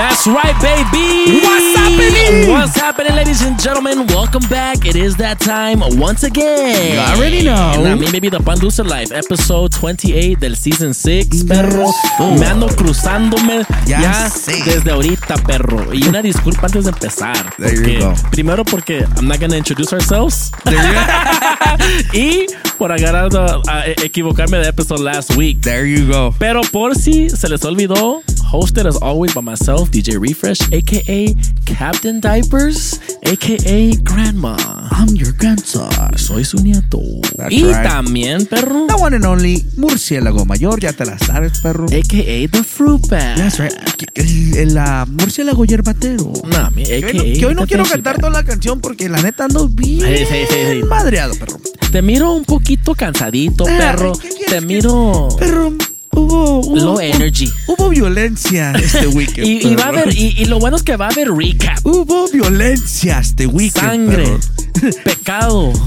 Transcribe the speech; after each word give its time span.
That's 0.00 0.26
right, 0.26 0.56
baby. 0.62 1.44
What's 1.44 1.76
happening? 1.76 2.48
What's 2.48 2.74
happening, 2.74 3.14
ladies 3.16 3.42
and 3.42 3.60
gentlemen? 3.60 4.06
Welcome 4.06 4.40
back. 4.48 4.86
It 4.86 4.96
is 4.96 5.14
that 5.16 5.40
time 5.40 5.80
once 6.00 6.22
again. 6.22 6.94
You 6.94 7.00
already 7.00 7.44
know. 7.44 7.74
And 7.76 7.86
I 7.86 7.94
mean, 7.96 8.10
maybe 8.10 8.30
the 8.30 8.40
Pan 8.40 8.56
Dulce 8.56 8.78
Life, 8.78 9.12
episode 9.12 9.72
28 9.72 10.40
del 10.40 10.56
season 10.56 10.94
6, 10.94 11.44
perro. 11.44 11.92
Oh. 12.18 12.34
Me 12.40 12.46
ando 12.46 12.68
cruzándome 12.68 13.66
Ya 13.84 14.00
ya, 14.00 14.30
desde 14.64 14.90
ahorita, 14.90 15.36
perro. 15.46 15.92
Y 15.92 16.08
una 16.08 16.22
disculpa 16.22 16.68
antes 16.68 16.84
de 16.84 16.92
empezar. 16.92 17.54
There 17.58 17.76
you 17.76 18.00
go. 18.00 18.14
Primero 18.30 18.64
porque 18.64 19.04
I'm 19.18 19.28
not 19.28 19.38
gonna 19.38 19.58
introduce 19.58 19.92
ourselves. 19.92 20.50
y 22.14 22.46
por 22.78 22.90
agarrar 22.90 23.28
a 23.68 23.86
equivocarme 24.02 24.56
de 24.60 24.68
episode 24.68 25.02
last 25.02 25.36
week. 25.36 25.60
There 25.60 25.86
you 25.86 26.10
go. 26.10 26.34
Pero 26.38 26.62
por 26.72 26.96
si 26.96 27.28
se 27.28 27.50
les 27.50 27.62
olvidó, 27.66 28.22
hosted 28.50 28.86
as 28.86 28.96
always 29.00 29.32
by 29.34 29.40
myself, 29.42 29.90
DJ 29.90 30.18
Refresh, 30.20 30.60
aka 30.72 31.34
Captain 31.64 32.20
Diapers, 32.20 33.00
aka 33.24 33.94
Grandma. 34.02 34.56
I'm 34.90 35.14
your 35.16 35.32
grandson. 35.38 35.90
Soy 36.16 36.44
su 36.44 36.58
nieto. 36.58 37.00
That's 37.36 37.52
y 37.54 37.62
right. 37.64 37.82
también, 37.82 38.46
perro, 38.46 38.86
The 38.88 38.94
one 38.94 39.14
and 39.16 39.24
only 39.24 39.64
murciélago 39.76 40.44
mayor, 40.44 40.80
ya 40.80 40.92
te 40.92 41.04
la 41.06 41.18
sabes, 41.18 41.60
perro. 41.60 41.86
aka 41.86 42.48
The 42.50 42.64
Fruit 42.64 43.06
Bag. 43.08 43.36
That's 43.36 43.58
right. 43.58 43.72
El, 44.14 44.76
el, 44.76 44.78
murciélago 45.08 45.64
yerbatero. 45.64 46.32
No, 46.44 46.70
mi 46.72 46.82
Que 46.84 46.96
aka 46.98 47.06
hoy 47.06 47.14
no, 47.16 47.22
que 47.38 47.46
hoy 47.46 47.54
no 47.54 47.66
quiero 47.66 47.84
cantar 47.84 48.16
toda 48.18 48.30
la 48.30 48.42
canción 48.44 48.80
porque 48.80 49.08
la 49.08 49.22
neta 49.22 49.44
ando 49.44 49.68
bien 49.68 50.00
Sí, 50.00 50.24
sí, 50.28 50.44
sí, 50.48 50.56
sí. 50.80 50.82
madreado, 50.86 51.34
perro. 51.34 51.60
Te 51.92 52.02
miro 52.02 52.32
un 52.32 52.44
poquito 52.44 52.94
cansadito, 52.94 53.64
Ah, 53.66 53.76
perro. 53.78 54.12
¿qué 54.12 54.28
quieres 54.28 54.46
Te 54.46 54.54
que- 54.56 54.60
miro 54.60 55.28
Perro, 55.38 55.72
hubo, 56.12 56.60
hubo 56.60 56.76
low 56.76 57.00
energy. 57.00 57.50
Hubo 57.66 57.88
violencia 57.88 58.72
este 58.72 59.06
weekend. 59.14 59.46
Y, 59.46 59.68
y 59.68 59.74
va 59.74 59.84
a 59.84 59.88
haber, 59.88 60.16
y, 60.16 60.34
y 60.38 60.44
lo 60.46 60.58
bueno 60.58 60.76
es 60.76 60.82
que 60.82 60.96
va 60.96 61.06
a 61.06 61.10
haber 61.10 61.30
recap. 61.30 61.78
Hubo 61.84 62.28
violencia 62.28 63.18
este 63.20 63.46
weekend. 63.46 63.80
Sangre, 63.86 64.24
perro. 64.24 64.96
pecado. 65.04 65.72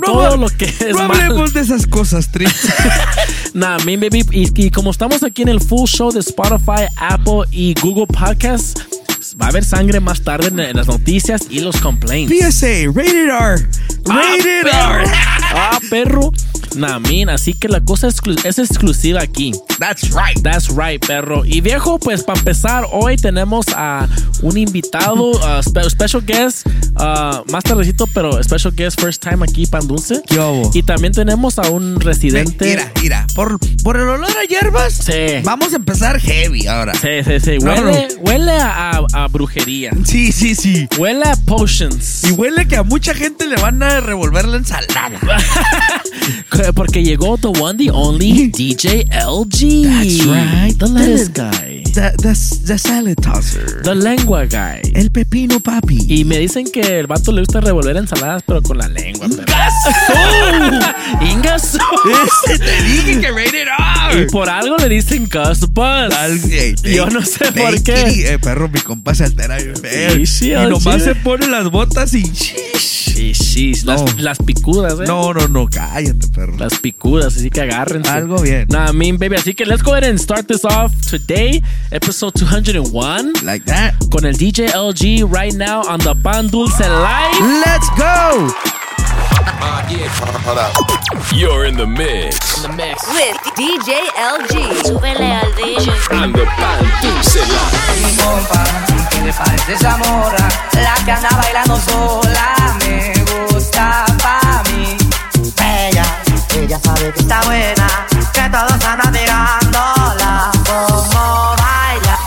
No, 0.00 0.12
Todo 0.12 0.36
lo 0.38 0.48
que 0.48 0.64
es 0.64 0.94
no 0.94 1.08
mal. 1.08 1.20
hablemos 1.20 1.52
de 1.52 1.60
esas 1.60 1.86
cosas 1.86 2.32
tristes. 2.32 2.72
Nah, 3.52 3.78
mi 3.84 3.98
baby. 3.98 4.24
Y, 4.32 4.66
y 4.66 4.70
como 4.70 4.92
estamos 4.92 5.22
aquí 5.22 5.42
en 5.42 5.48
el 5.48 5.60
full 5.60 5.86
show 5.86 6.10
de 6.10 6.20
Spotify, 6.20 6.86
Apple 6.96 7.42
y 7.50 7.74
Google 7.82 8.06
Podcasts, 8.06 8.74
va 9.40 9.46
a 9.46 9.48
haber 9.50 9.62
sangre 9.64 10.00
más 10.00 10.22
tarde 10.22 10.48
en, 10.48 10.76
las 10.76 10.86
noticias 10.86 11.42
y 11.50 11.60
los 11.60 11.76
complaints. 11.80 12.32
PSA, 12.32 12.86
rated 12.94 13.28
R. 13.28 13.68
Rated 14.06 14.66
ah, 14.72 15.02
R. 15.02 15.10
Ah, 15.54 15.78
perro. 15.90 16.32
Nah, 16.76 16.98
min, 16.98 17.28
así 17.28 17.54
que 17.54 17.68
la 17.68 17.80
cosa 17.80 18.08
exclu- 18.08 18.38
es 18.44 18.58
exclusiva 18.58 19.20
aquí. 19.22 19.52
That's 19.78 20.10
right. 20.10 20.40
That's 20.42 20.68
right, 20.68 21.04
perro. 21.04 21.44
Y 21.44 21.60
viejo, 21.60 21.98
pues 21.98 22.22
para 22.22 22.38
empezar, 22.38 22.86
hoy 22.92 23.16
tenemos 23.16 23.66
a 23.74 24.08
un 24.42 24.56
invitado, 24.56 25.30
uh, 25.30 25.62
spe- 25.62 25.88
special 25.90 26.22
guest, 26.24 26.66
uh, 26.96 27.42
más 27.50 27.64
tardecito, 27.64 28.06
pero 28.08 28.42
special 28.42 28.72
guest 28.74 29.00
first 29.00 29.22
time 29.22 29.44
aquí, 29.44 29.66
Pan 29.66 29.86
Dulce. 29.86 30.22
Y 30.74 30.82
también 30.82 31.12
tenemos 31.12 31.58
a 31.58 31.68
un 31.70 32.00
residente. 32.00 32.64
Mira, 32.66 32.92
mira, 33.02 33.26
por, 33.34 33.58
por 33.82 33.96
el 33.96 34.08
olor 34.08 34.30
a 34.30 34.44
hierbas, 34.48 34.92
Sí. 34.94 35.42
vamos 35.44 35.72
a 35.72 35.76
empezar 35.76 36.20
heavy 36.20 36.66
ahora. 36.66 36.94
Sí, 36.94 37.08
sí, 37.24 37.40
sí. 37.40 37.58
Huele, 37.58 38.08
no. 38.16 38.20
huele 38.22 38.52
a, 38.52 38.90
a- 38.90 39.06
a 39.24 39.28
brujería. 39.28 39.90
Sí, 40.04 40.32
sí, 40.32 40.54
sí. 40.54 40.88
Huele 40.98 41.24
a 41.24 41.36
potions. 41.36 42.24
Y 42.24 42.32
huele 42.32 42.66
que 42.68 42.76
a 42.76 42.82
mucha 42.82 43.14
gente 43.14 43.46
le 43.46 43.56
van 43.56 43.82
a 43.82 44.00
revolver 44.00 44.46
la 44.46 44.58
ensalada. 44.58 45.18
Porque 46.74 47.02
llegó 47.02 47.38
the 47.38 47.48
one, 47.48 47.76
the 47.76 47.90
only 47.90 48.50
DJ 48.52 49.08
LG. 49.08 49.84
That's 49.84 50.26
right. 50.26 50.78
The 50.78 50.88
lettuce 50.88 51.28
guy. 51.28 51.82
The, 51.94 52.12
the, 52.18 52.34
the 52.66 52.78
salad 52.78 53.16
tosser. 53.16 53.82
The 53.82 53.94
lengua 53.94 54.46
guy. 54.46 54.80
El 54.94 55.10
pepino 55.10 55.60
papi. 55.60 55.98
Y 56.08 56.24
me 56.24 56.38
dicen 56.38 56.66
que 56.70 57.00
el 57.00 57.06
vato 57.06 57.32
le 57.32 57.40
gusta 57.40 57.60
revolver 57.60 57.96
ensaladas, 57.96 58.42
pero 58.46 58.62
con 58.62 58.78
la 58.78 58.88
lengua. 58.88 59.26
Ingazo. 61.20 61.78
Ese 62.46 62.58
te 62.58 62.82
dije 62.82 63.20
que 63.20 63.30
rated 63.30 63.66
Y 64.12 64.16
R. 64.18 64.26
por 64.26 64.48
algo 64.48 64.76
le 64.76 64.88
dicen 64.88 65.28
ey, 65.30 66.74
Yo 66.94 67.06
no 67.06 67.22
sé 67.22 67.52
por 67.52 67.82
qué. 67.82 68.32
Eh, 68.32 68.38
perro, 68.38 68.68
mi 68.68 68.80
compa 68.80 69.14
se 69.14 69.24
altera 69.24 69.58
y 69.60 70.52
al 70.52 70.70
nomás 70.70 71.02
se 71.02 71.14
pone 71.14 71.46
las 71.48 71.70
botas 71.70 72.14
y... 72.14 72.22
Sí, 73.20 73.34
sí, 73.34 73.74
las, 73.84 74.00
No. 74.02 74.06
las 74.22 74.38
picudas, 74.38 74.94
¿eh? 74.98 75.04
No, 75.06 75.34
no, 75.34 75.46
no, 75.46 75.66
cállate, 75.68 76.26
perro. 76.28 76.56
Las 76.56 76.78
picudas, 76.78 77.36
así 77.36 77.50
que 77.50 77.60
agárrense. 77.60 78.08
Algo 78.10 78.40
bien. 78.40 78.66
Nah, 78.70 78.88
I 78.90 78.94
mean, 78.94 79.18
baby. 79.18 79.36
Así 79.36 79.52
que 79.52 79.66
let's 79.66 79.82
go 79.82 79.92
ahead 79.92 80.08
and 80.08 80.18
start 80.18 80.46
this 80.46 80.64
off 80.64 80.90
today, 81.10 81.62
episode 81.90 82.32
201, 82.32 83.34
Like 83.44 83.66
that. 83.66 83.92
con 84.10 84.24
el 84.24 84.34
DJ 84.38 84.68
LG 84.74 85.24
right 85.30 85.52
now 85.54 85.82
on 85.86 85.98
the 86.00 86.14
Pan 86.14 86.48
Dulce 86.48 86.80
Live. 86.80 87.62
Let's 87.66 87.90
go. 87.98 88.48
You're 91.34 91.66
in 91.66 91.76
the 91.76 91.86
mix. 91.86 92.64
With 92.64 93.36
DJ 93.54 94.00
LG. 94.16 94.82
Súbele 94.86 95.30
al 95.30 95.52
DJ. 95.52 95.90
And 96.12 96.32
the 96.34 96.46
Pan 96.56 96.84
Dulce 97.02 97.40
Live. 97.40 98.89
Que 99.10 99.20
le 99.20 99.32
falta 99.32 99.72
esa 99.72 99.96
morra 99.98 100.48
La 100.74 100.94
que 101.04 101.12
anda 101.12 101.28
bailando 101.36 101.76
sola 101.80 102.76
me 102.80 103.12
gusta 103.52 104.04
pa' 104.22 104.62
mí. 104.70 104.96
Ella, 105.62 106.04
ella 106.54 106.78
sabe 106.82 107.12
que 107.12 107.20
está 107.20 107.42
buena 107.42 107.86
Que 108.32 108.48
todos 108.48 108.84
andan 108.84 109.12
mirándola 109.12 110.50
como 110.66 111.56
baila 111.56 112.18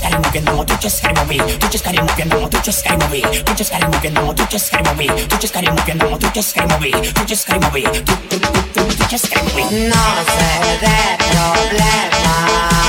just 0.00 0.12
gotta 0.12 0.22
move 0.22 0.34
your 0.34 0.44
normal, 0.44 0.64
you 0.64 0.76
just 0.78 1.02
gotta 1.02 1.20
move 1.20 1.30
it. 1.30 1.62
You 1.62 1.68
just 1.68 1.84
gotta 1.84 2.00
move 2.00 2.18
your 2.18 2.26
normal, 2.26 2.48
you 2.50 2.60
just 2.62 2.84
gotta 2.84 2.98
move 3.04 3.14
it. 3.14 3.48
You 3.48 3.54
just 3.54 3.70
gotta 3.70 3.86
move 3.86 4.02
your 4.02 4.12
normal, 4.12 4.34
you 4.34 4.46
just 4.46 4.72
gotta 4.72 4.94
move 4.94 5.00
it. 5.00 5.20
You 5.20 5.38
just 5.38 5.52
gotta 5.52 5.70
move 5.70 5.88
your 5.88 5.96
normal, 5.96 6.18
you 6.20 6.30
just 6.32 6.54
gotta 6.54 6.78
move 6.78 6.86
it. 6.86 6.94
You 7.18 7.24
just 7.26 7.46
gotta 7.46 7.60
move 7.60 7.76
it. 7.76 7.84
You 7.84 9.06
just 9.08 9.28
gotta 9.30 9.44
move 9.44 9.58
it. 9.60 9.70
No 9.92 10.04
se 10.24 10.50
ve 10.80 10.96
problema. 11.28 12.80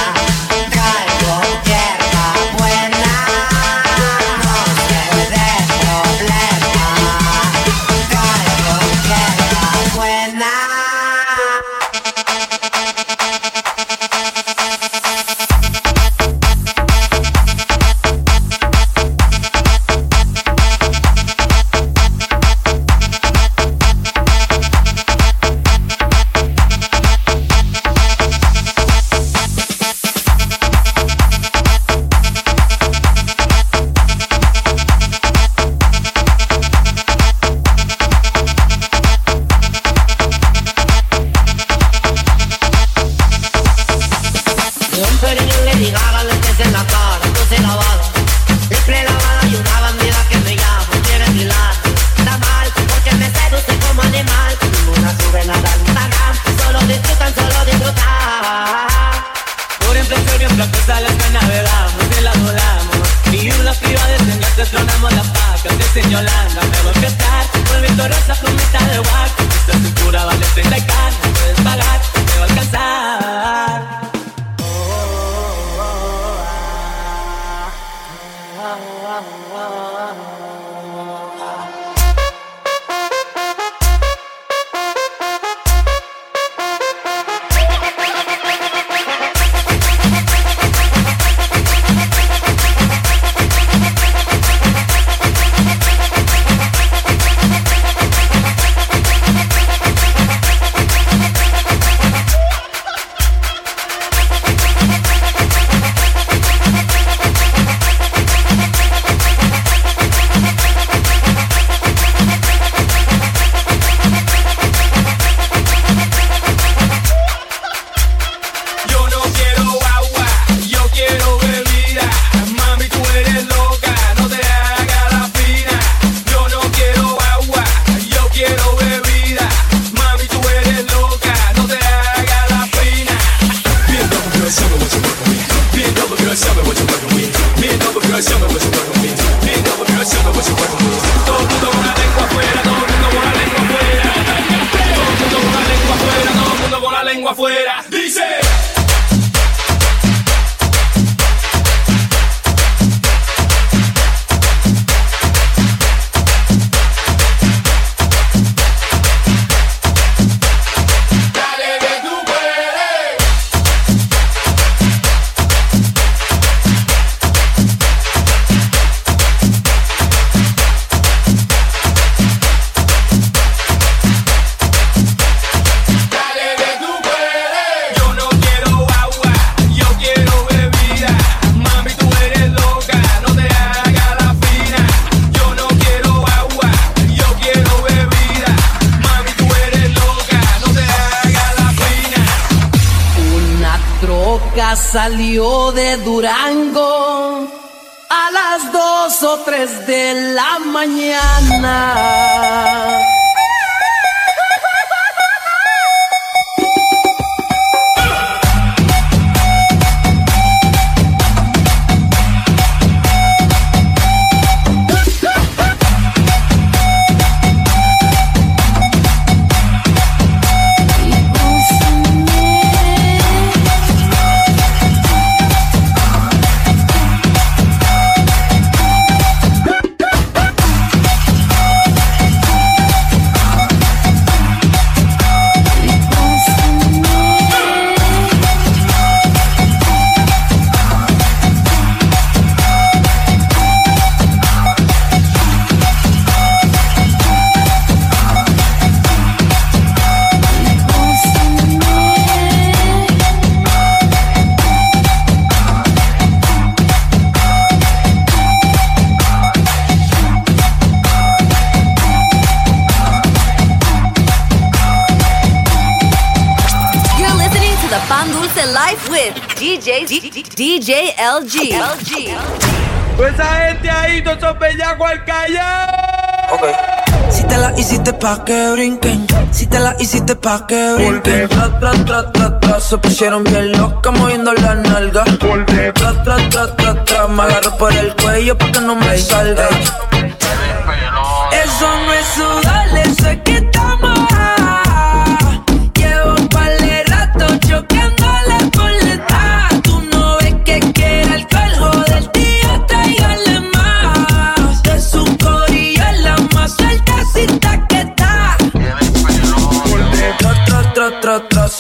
pa' 278.32 278.46
que 278.46 278.72
brinquen. 278.72 279.28
Si 279.52 279.66
te 279.68 279.80
la 279.80 279.96
hiciste 280.00 280.36
pa' 280.36 280.66
que 280.68 280.94
brinquen. 280.96 281.50
Tra, 281.50 281.80
tra, 281.80 281.92
tra, 282.06 282.32
tra, 282.32 282.60
tra, 282.60 282.80
se 282.80 282.98
pusieron 282.98 283.44
bien 283.44 283.72
locas 283.74 284.14
moviendo 284.18 284.54
la 284.54 284.76
nalga. 284.76 285.24
Tra, 285.24 286.24
tra, 286.24 286.38
tra, 286.50 286.76
tra, 286.76 287.04
tra, 287.06 287.28
me 287.28 287.44
agarro 287.44 287.78
por 287.78 287.94
el 287.94 288.16
cuello 288.16 288.58
pa' 288.58 288.72
que 288.72 288.82
no 288.82 288.96
me 288.96 289.18
salga. 289.18 289.68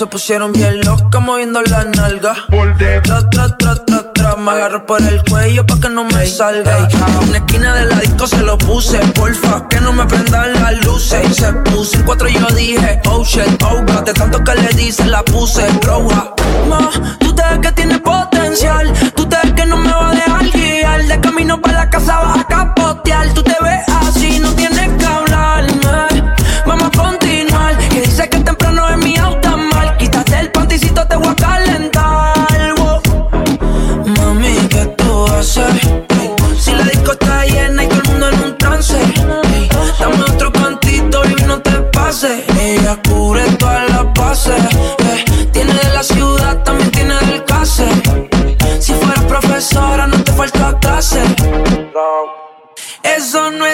se 0.01 0.07
pusieron 0.07 0.51
bien 0.51 0.81
locas 0.81 1.21
moviendo 1.21 1.61
la 1.61 1.83
nalga. 1.83 2.33
Tra, 3.03 3.29
tra, 3.29 3.55
tra, 3.55 3.75
tra, 3.85 4.11
tra, 4.13 4.35
me 4.35 4.49
agarro 4.49 4.83
por 4.83 4.99
el 4.99 5.21
cuello 5.25 5.63
pa' 5.63 5.79
que 5.79 5.89
no 5.89 6.05
me 6.05 6.25
salga. 6.25 6.87
En 6.89 7.29
una 7.29 7.37
esquina 7.37 7.75
de 7.75 7.85
la 7.85 7.99
disco 7.99 8.25
se 8.25 8.41
lo 8.41 8.57
puse, 8.57 8.97
porfa, 9.13 9.67
que 9.69 9.79
no 9.79 9.93
me 9.93 10.03
prendan 10.07 10.53
las 10.53 10.83
luces. 10.83 11.35
Se 11.35 11.53
puso 11.53 11.97
en 11.97 12.03
cuatro 12.03 12.27
y 12.27 12.33
yo 12.33 12.47
dije, 12.47 12.99
oh 13.09 13.23
shit, 13.23 13.61
oh 13.63 13.83
God, 13.85 14.01
de 14.05 14.13
tanto 14.13 14.43
que 14.43 14.55
le 14.55 14.69
dice 14.69 15.05
la 15.05 15.21
puse 15.23 15.67
roja. 15.83 16.33
Ah. 16.35 16.65
Ma, 16.67 16.89
tú 17.19 17.35
te 17.35 17.43
ves 17.43 17.59
que 17.59 17.71
tienes 17.73 17.99
potencial, 17.99 18.91
tú 19.15 19.29
te 19.29 19.37
ves 19.43 19.53
que 19.53 19.65
no 19.67 19.77
me 19.77 19.91
va 19.91 20.09
a 20.09 20.15
dejar 20.15 20.49
guiar. 20.49 21.05
De 21.05 21.21
camino 21.21 21.61
para 21.61 21.77
la 21.77 21.89
casa 21.91 22.21
vas 22.21 22.39
a 22.39 22.43
capotear, 22.47 23.31
tú 23.35 23.43
te 23.43 23.55
ves 23.61 23.83
así 23.87 24.30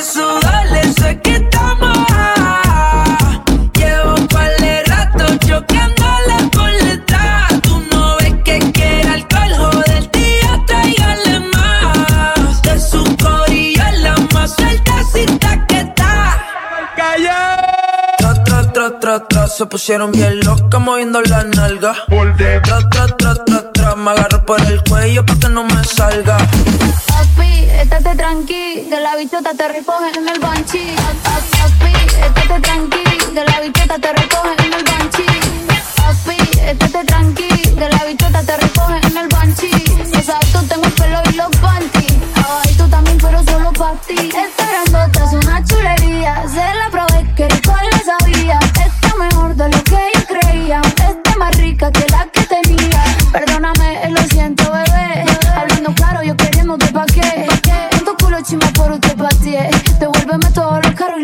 sé 0.01 1.19
que 1.23 1.47
se 19.57 19.65
pusieron 19.65 20.11
bien 20.11 20.39
locas 20.41 20.79
moviendo 20.79 21.19
la 21.23 21.43
nalga. 21.43 21.95
Por 22.07 22.35
tra, 22.37 22.61
tra, 22.61 23.07
tra, 23.17 23.33
tra 23.43 23.66
me 23.97 24.11
agarro 24.11 24.45
por 24.45 24.61
el 24.61 24.83
cuello 24.83 25.25
pa' 25.25 25.35
que 25.39 25.49
no 25.49 25.63
me 25.63 25.83
salga. 25.83 26.37
Papi, 27.07 27.67
estate 27.81 28.15
tranqui, 28.15 28.87
que 28.89 28.99
la 28.99 29.15
bichota 29.15 29.51
te 29.55 29.67
recoge 29.67 30.11
en 30.17 30.29
el 30.29 30.39
banchi. 30.39 30.95
Papi, 31.25 31.93
estate 32.25 32.61
tranqui, 32.61 33.03
que 33.33 33.43
la 33.43 33.59
bichota 33.61 33.97
te 33.99 34.13
recoge 34.13 34.53
en 34.65 34.73
el 34.73 34.83
banchi. 34.83 35.27
Papi, 35.97 36.37
estate 36.69 37.05
tranqui, 37.05 37.47
que 37.47 37.89
la 37.89 38.03
bichota 38.05 38.43
te 38.43 38.57
recoge 38.57 39.07
en 39.07 39.17
el 39.17 39.27
banchi. 39.27 39.71
Exacto, 40.13 40.63
tengo 40.69 40.85
el 40.85 40.91
pelo 40.93 41.19
y 41.29 41.33
los 41.33 41.49
panties. 41.57 42.17
Ay, 42.35 42.73
tú 42.77 42.87
también, 42.89 43.17
pero 43.17 43.43
solo 43.43 43.73
para 43.73 43.95
ti. 44.01 44.31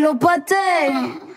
l'eau 0.04 0.14
potée. 0.14 1.33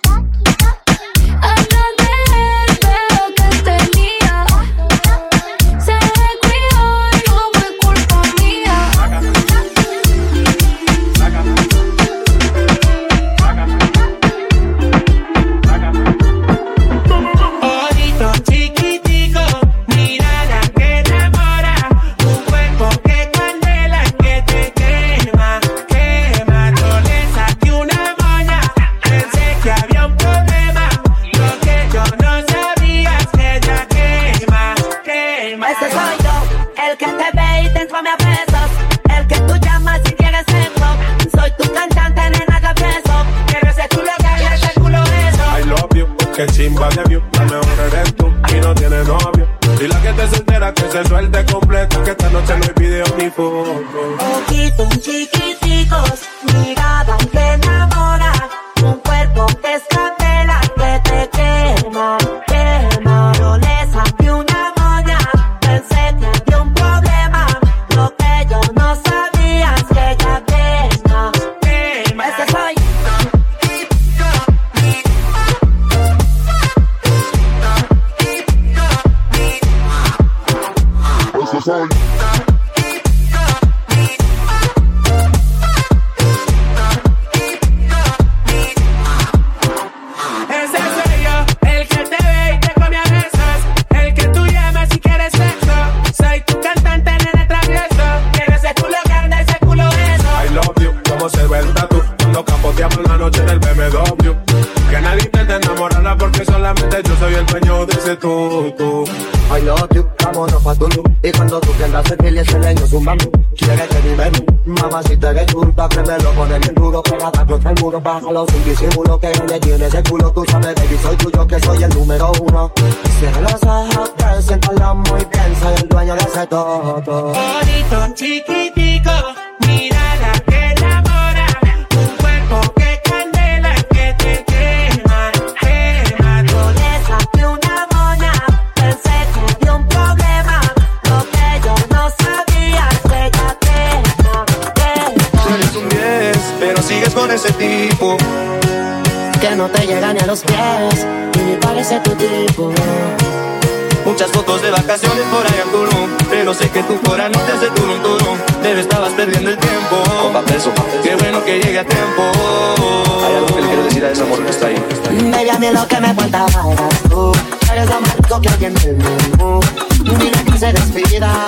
Está 164.57 164.67
ahí 164.67 165.31
Baby, 165.31 165.49
a 165.49 165.59
mí 165.59 165.67
lo 165.71 165.87
que 165.87 165.99
me 165.99 166.13
faltaba 166.13 166.71
eras 166.71 167.01
tú. 167.09 167.31
Eres 167.71 167.89
lo 167.89 168.01
más 168.01 168.17
rico 168.17 168.41
que 168.41 168.49
hay 168.49 168.65
en 168.65 168.77
el 168.77 168.95
menú. 168.97 169.59
Dile 170.03 170.43
que 170.43 170.57
se 170.57 170.73
despida, 170.73 171.45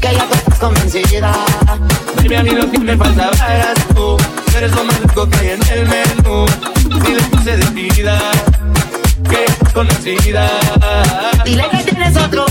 que 0.00 0.14
ya 0.14 0.26
tú 0.26 0.34
estás 0.34 0.58
convencida. 0.58 1.32
Baby, 2.16 2.34
a 2.34 2.42
mí 2.42 2.50
lo 2.50 2.70
que 2.70 2.78
me 2.78 2.96
faltaba 2.96 3.54
eras 3.54 3.78
tú 3.94 4.16
Eres 4.56 4.74
lo 4.74 4.84
más 4.84 5.00
rico 5.00 5.28
que 5.28 5.38
hay 5.38 5.48
en 5.50 5.62
el 5.68 5.86
menú 5.86 6.46
Dile 7.04 7.22
que 7.30 7.38
se 7.44 7.56
despida 7.56 8.18
Que 9.30 9.44
estás 9.44 9.72
convencida 9.72 10.50
Dile 11.44 11.68
que 11.70 11.76
tienes 11.84 12.16
otro 12.16 12.44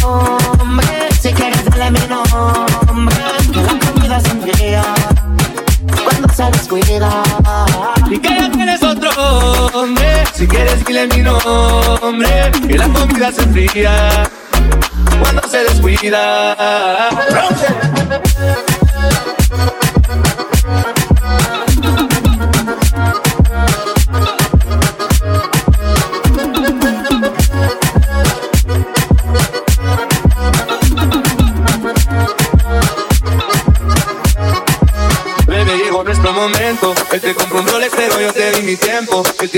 hombre, 0.60 1.10
si 1.22 1.34
quieres 1.34 1.66
dale 1.66 1.92
mi 1.92 2.00
nombre. 2.08 3.16
Que 3.52 3.62
la 3.62 3.80
comida 3.80 4.20
se 4.22 4.30
enfría 4.30 4.84
cuando 6.18 6.34
se 6.34 6.44
descuida. 6.52 7.24
Y 8.10 8.18
que 8.20 8.30
ya 8.30 8.50
tienes 8.50 8.82
otro 8.82 9.10
hombre 9.74 10.24
Si 10.34 10.48
quieres 10.48 10.84
dile 10.86 11.08
mi 11.08 11.22
nombre 11.22 12.52
Que 12.68 12.78
la 12.78 12.88
comida 12.88 13.32
se 13.32 13.44
enfría 13.44 14.24
Cuando 15.20 15.42
se 15.48 15.64
descuida 15.64 17.10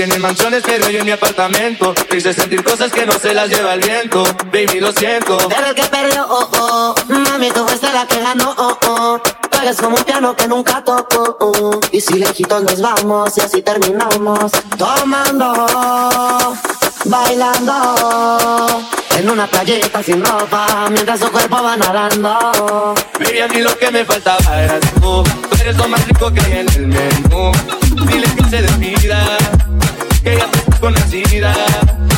Él 0.00 0.08
tiene 0.08 0.18
mansiones, 0.18 0.62
pero 0.64 0.88
yo 0.90 1.00
en 1.00 1.04
mi 1.06 1.12
apartamento. 1.12 1.94
Te 1.94 2.16
hice 2.16 2.32
sentir 2.32 2.64
cosas 2.64 2.90
que 2.90 3.04
no 3.06 3.12
se 3.12 3.34
las 3.34 3.48
lleva 3.48 3.74
el 3.74 3.80
viento. 3.80 4.24
Baby, 4.46 4.80
lo 4.80 4.92
siento. 4.92 5.38
Pero 5.48 5.66
el 5.66 5.74
que 5.74 5.82
perdió, 5.84 6.26
oh, 6.28 6.48
oh. 6.58 6.94
Mami, 7.08 7.50
tú 7.50 7.66
fuiste 7.66 7.92
la 7.92 8.06
que 8.06 8.20
ganó, 8.20 8.54
oh, 8.56 8.78
oh. 8.86 9.20
Tú 9.50 9.58
eres 9.62 9.76
como 9.76 9.96
un 9.96 10.04
piano 10.04 10.34
que 10.34 10.48
nunca 10.48 10.82
tocó, 10.82 11.36
oh. 11.40 11.80
Y 11.92 12.00
si 12.00 12.14
lejitos 12.14 12.62
nos 12.62 12.80
vamos 12.80 13.36
y 13.36 13.40
así 13.40 13.62
terminamos. 13.62 14.52
Tomando, 14.78 15.68
bailando. 17.04 18.86
En 19.18 19.28
una 19.28 19.46
playita 19.46 20.02
sin 20.02 20.24
ropa, 20.24 20.88
mientras 20.90 21.20
su 21.20 21.30
cuerpo 21.30 21.62
va 21.62 21.76
nadando. 21.76 22.94
Baby, 23.18 23.40
a 23.40 23.48
mí 23.48 23.60
lo 23.60 23.76
que 23.76 23.90
me 23.90 24.04
faltaba 24.04 24.62
eras 24.62 24.80
tú. 24.94 25.22
Tú 25.22 25.56
eres 25.60 25.76
lo 25.76 25.88
más 25.88 26.06
rico 26.06 26.32
que 26.32 26.40
hay 26.40 26.52
en 26.60 26.68
el 26.70 26.86
menú. 26.86 27.52
Dile 28.06 28.26
que 28.34 28.44
se 28.48 28.62
despida, 28.62 29.36
que 30.22 30.36
ya 30.36 30.44
estás 30.44 30.78
conocida. 30.80 31.54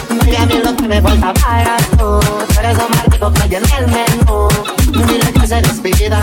Baby, 0.08 0.36
a 0.36 0.46
mí 0.46 0.60
lo 0.64 0.76
que 0.76 0.88
me 0.88 1.00
faltaba 1.00 1.60
eras 1.60 1.88
tú. 1.90 2.20
Tú 2.20 2.60
eres 2.60 2.76
lo 2.76 2.88
más 2.88 3.04
rico 3.06 3.32
que 3.32 3.42
hay 3.42 3.54
en 3.54 3.64
el 3.64 3.86
menú. 3.88 4.48
Dile 5.06 5.32
que 5.32 5.46
se 5.46 5.62
despida, 5.62 6.20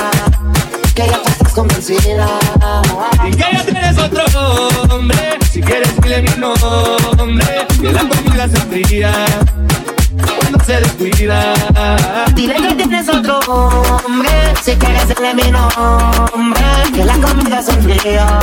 que 0.96 1.08
ya 1.08 1.22
tú 1.22 1.30
estás 1.30 1.54
convencida. 1.54 2.28
Y 3.28 3.32
que 3.32 3.46
ya 3.54 3.64
tienes 3.64 3.98
otro 3.98 4.24
hombre. 4.90 5.38
Si 5.52 5.62
quieres, 5.62 6.00
dile 6.02 6.22
mi 6.22 6.30
nombre. 6.38 7.46
Que 7.82 7.94
la 7.94 8.02
comida 8.02 8.48
se 8.48 8.58
enfría 8.58 9.12
cuando 10.40 10.64
se 10.64 10.80
descuida. 10.80 11.54
Dile 12.36 12.56
que 12.56 12.76
tienes 12.76 13.10
otro 13.10 13.40
hombre, 13.40 14.54
si 14.64 14.76
quieres 14.76 15.08
dile 15.08 15.34
mi 15.34 15.52
nombre, 15.52 16.64
que 16.94 17.06
la 17.06 17.14
comida 17.16 17.62
se 17.62 17.72
enfría 17.72 18.40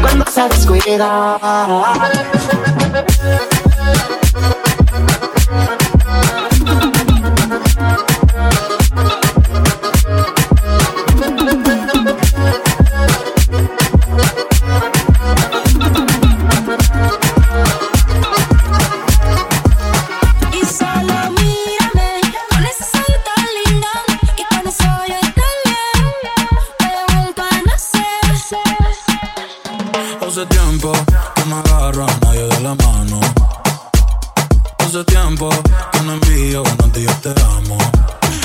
cuando 0.00 0.24
se 0.30 0.48
descuida. 0.48 1.38
Hace 34.92 35.04
tiempo 35.04 35.48
que 35.90 36.00
no 36.02 36.12
envío 36.12 36.62
buenos 36.62 36.92
días, 36.92 37.22
te 37.22 37.30
amo. 37.30 37.78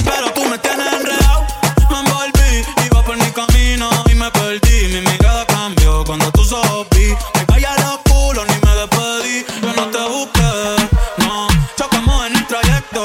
Pero 0.05 0.31
tú 0.33 0.45
me 0.45 0.57
tienes 0.59 0.93
enredado, 0.93 1.45
me 1.89 1.99
envolví, 1.99 2.63
iba 2.85 3.03
por 3.03 3.17
mi 3.17 3.29
camino 3.31 3.89
y 4.09 4.15
me 4.15 4.31
perdí. 4.31 4.87
Mi 4.93 5.01
mirada 5.01 5.45
cambió 5.45 6.05
cuando 6.05 6.31
tú 6.31 6.45
sopí. 6.45 7.13
Me 7.35 7.45
callé 7.47 7.67
los 7.81 7.97
culos 8.09 8.45
ni 8.47 8.65
me 8.65 8.75
despedí. 8.77 9.45
Yo 9.61 9.73
no 9.73 9.87
te 9.87 9.99
busqué, 10.07 10.87
no. 11.17 11.47
Chocamos 11.75 12.27
en 12.27 12.37
el 12.37 12.47
trayecto. 12.47 13.03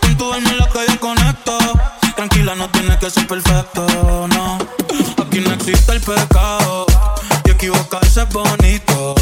Con 0.00 0.16
tu 0.16 0.32
es 0.32 0.56
la 0.56 0.66
que 0.66 0.86
yo 0.88 0.98
conecto. 0.98 1.58
Tranquila, 2.16 2.54
no 2.54 2.70
tienes 2.70 2.96
que 2.96 3.10
ser 3.10 3.26
perfecto, 3.26 3.86
no. 4.28 4.56
Aquí 5.22 5.40
no 5.40 5.52
existe 5.52 5.92
el 5.92 6.00
pecado. 6.00 6.86
Y 7.44 7.50
equivocarse 7.50 8.22
es 8.22 8.28
bonito. 8.30 9.21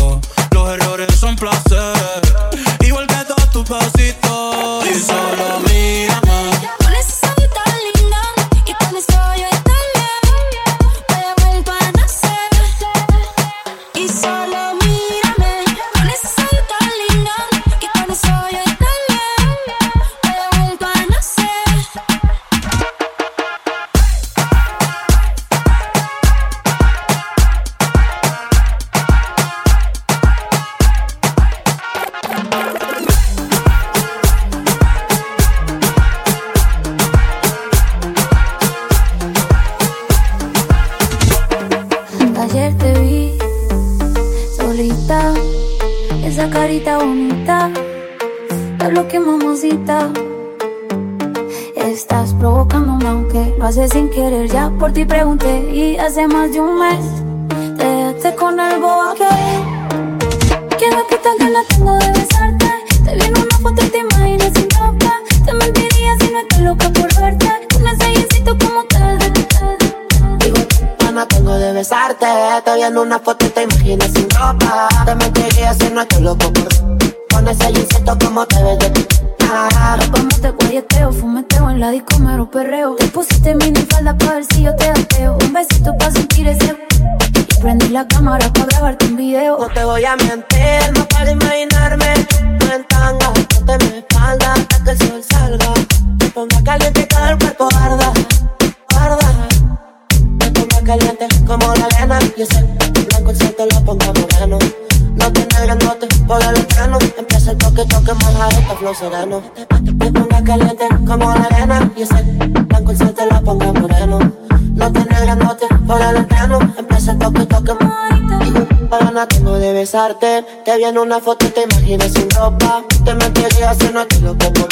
Besarte. 119.91 120.45
Te 120.65 120.77
viene 120.77 121.01
una 121.01 121.19
foto 121.19 121.47
y 121.47 121.49
te 121.49 121.63
imaginas 121.63 122.13
sin 122.13 122.31
ropa. 122.31 122.85
Te 123.05 123.13
mentiría 123.13 123.75
si 123.75 123.89
no 123.93 124.07
te 124.07 124.21
lo 124.21 124.37
como. 124.39 124.69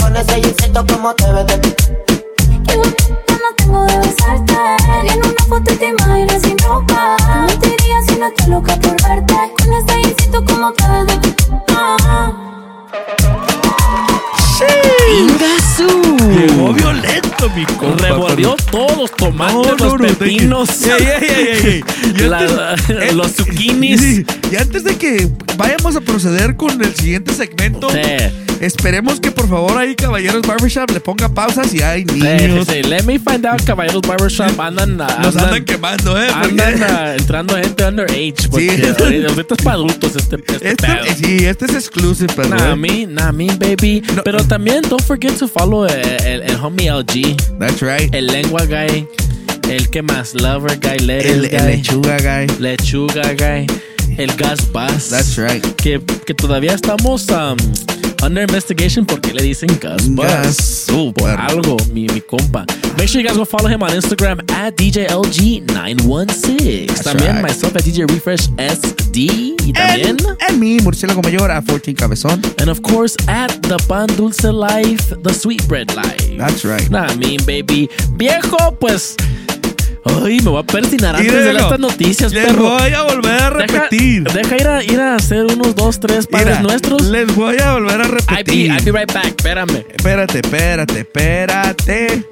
Con 0.00 0.16
ese 0.16 0.40
jeansito 0.40 0.84
como 0.86 1.14
te 1.14 1.32
ves 1.32 1.46
de 1.46 1.58
ti. 1.58 1.74
no 2.74 3.54
tengo 3.56 3.84
de 3.84 3.98
besarte. 3.98 4.54
Viene 5.02 5.28
una 5.28 5.44
foto 5.48 5.72
y 5.72 5.76
te 5.76 5.86
imaginas 5.86 6.42
sin 6.42 6.58
ropa. 6.58 7.16
Te 7.60 7.68
diría 7.68 8.02
si 8.08 8.16
no 8.16 8.26
estoy 8.26 8.50
loca 8.50 8.74
por 8.80 9.00
verte. 9.00 9.34
Con 9.58 9.72
ese 9.72 10.02
jeansito 10.02 10.44
como 10.44 10.72
te 10.72 10.88
ves 10.88 11.06
de 11.06 11.16
ti. 11.18 11.34
Ah. 11.76 12.47
Llegó 16.38 16.72
violento, 16.74 17.50
mi 17.56 17.64
compa. 17.64 17.96
Revolvió 18.08 18.56
todos 18.70 18.96
los 18.96 19.10
tomates, 19.12 19.80
los 19.80 19.94
pepinos, 19.94 20.68
Ey, 20.84 20.90
ey, 20.90 21.30
ey, 21.30 21.58
ey. 21.64 21.84
Y 22.14 22.18
la- 22.28 22.72
antes- 22.74 23.14
los 23.14 23.32
zucchinis. 23.32 24.24
Y 24.52 24.56
antes 24.56 24.84
de 24.84 24.96
que 24.96 25.28
vayamos 25.56 25.96
a 25.96 26.00
proceder 26.00 26.56
con 26.56 26.82
el 26.84 26.94
siguiente 26.94 27.32
segmento, 27.32 27.88
Sí. 27.90 27.98
Esperemos 28.60 29.20
que 29.20 29.30
por 29.30 29.48
favor 29.48 29.76
ahí, 29.78 29.94
caballeros 29.94 30.42
Barbershop, 30.42 30.90
le 30.90 31.00
ponga 31.00 31.28
pausa 31.28 31.64
si 31.64 31.82
hay 31.82 32.04
niños. 32.04 32.66
sí, 32.66 32.74
sí. 32.74 32.82
Let 32.88 33.02
me 33.04 33.18
find 33.18 33.46
out, 33.46 33.62
caballeros 33.64 34.02
barbershop 34.02 34.58
andan, 34.60 35.00
ah, 35.00 35.18
Nos 35.22 35.36
andan 35.36 35.64
quemando, 35.64 36.20
¿eh? 36.20 36.28
Andan 36.32 36.82
ah, 36.82 37.14
entrando 37.16 37.56
gente 37.56 37.84
underage. 37.84 38.48
Porque 38.50 38.68
Sí. 38.98 39.24
ahorita 39.28 39.54
es 39.56 39.62
para 39.64 39.74
adultos 39.76 40.16
este, 40.16 40.36
este, 40.36 40.68
Este, 40.70 40.86
pedo. 40.86 41.04
sí, 41.16 41.46
este 41.46 41.64
es 41.66 41.74
exclusive, 41.74 42.32
pero. 42.34 42.48
Nah, 42.50 42.72
eh. 42.72 42.76
me, 42.76 43.06
nah, 43.06 43.32
me, 43.32 43.46
baby. 43.56 44.02
Pero 44.24 44.44
también, 44.44 44.82
don't 44.88 45.02
forget 45.02 45.36
to 45.38 45.46
follow 45.48 45.86
el, 45.86 45.92
el, 46.26 46.42
el 46.42 46.56
homie 46.56 46.90
LG. 46.90 47.36
That's 47.58 47.80
right. 47.82 48.12
El 48.14 48.26
lengua 48.26 48.64
guy. 48.66 49.06
El 49.68 49.90
que 49.90 50.00
más, 50.02 50.34
lover 50.34 50.78
guy, 50.80 50.98
lettuce 51.00 51.30
El, 51.30 51.48
guy. 51.48 51.56
el 51.56 51.66
lechuga 51.66 52.16
guy. 52.18 52.46
Lechuga 52.58 53.22
guy. 53.34 53.66
El 54.16 54.32
gas 54.36 54.66
bus. 54.72 55.10
That's 55.10 55.36
right. 55.36 55.62
Que, 55.76 56.00
que 56.26 56.32
todavía 56.34 56.72
estamos 56.74 57.26
um, 57.28 57.56
under 58.22 58.42
investigation 58.42 59.04
porque 59.04 59.32
le 59.32 59.42
dicen 59.42 59.68
gas 59.80 60.08
bus. 60.08 60.88
Uh, 60.90 61.12
por 61.12 61.28
algo, 61.30 61.76
mi, 61.92 62.06
mi 62.08 62.20
compa. 62.20 62.64
Make 62.96 63.08
sure 63.08 63.20
you 63.20 63.26
guys 63.26 63.36
go 63.36 63.44
follow 63.44 63.68
him 63.68 63.82
on 63.82 63.90
Instagram 63.90 64.40
at 64.52 64.76
DJLG916. 64.76 66.86
That's 66.88 67.02
también 67.04 67.34
right. 67.34 67.42
myself 67.42 67.76
at 67.76 67.82
DJ 67.82 68.08
Refresh 68.08 68.48
SD. 68.58 69.54
Y 69.64 69.72
también. 69.72 70.16
En, 70.18 70.36
en 70.48 70.60
mi 70.60 70.78
murciélago 70.80 71.22
mayor 71.22 71.50
at 71.50 71.64
14 71.64 71.94
cabezón. 71.94 72.42
And 72.60 72.68
of 72.68 72.82
course, 72.82 73.16
at 73.28 73.50
the 73.62 73.76
Pan 73.88 74.08
Dulce 74.16 74.52
Life, 74.52 75.14
the 75.22 75.32
Sweetbread 75.32 75.94
Life. 75.94 76.36
That's 76.36 76.64
right. 76.64 76.88
Nah, 76.90 77.06
I 77.06 77.16
mean, 77.16 77.38
baby. 77.46 77.88
Viejo, 78.16 78.72
pues. 78.80 79.16
Ay, 80.24 80.40
me 80.40 80.50
voy 80.50 80.60
a 80.60 80.62
persinar 80.62 81.16
antes 81.16 81.32
de 81.32 81.38
Míralo. 81.40 81.58
estas 81.58 81.78
noticias, 81.80 82.32
Les 82.32 82.46
perro. 82.46 82.70
voy 82.70 82.92
a 82.92 83.02
volver 83.02 83.42
a 83.42 83.50
repetir. 83.50 84.24
Deja, 84.24 84.38
deja 84.38 84.56
ir, 84.56 84.68
a, 84.68 84.84
ir 84.84 85.00
a 85.00 85.14
hacer 85.16 85.44
unos 85.46 85.74
dos, 85.74 85.98
tres 86.00 86.26
padres 86.26 86.58
Mira, 86.58 86.62
nuestros. 86.62 87.02
Les 87.06 87.34
voy 87.34 87.56
a 87.58 87.74
volver 87.74 88.00
a 88.00 88.04
I'll 88.04 88.10
be, 88.12 88.18
repetir. 88.36 88.70
I'll 88.72 88.84
be 88.84 88.92
right 88.92 89.12
back, 89.12 89.26
espérame. 89.26 89.84
Espérate, 89.96 90.38
espérate, 90.40 90.98
espérate. 91.00 92.24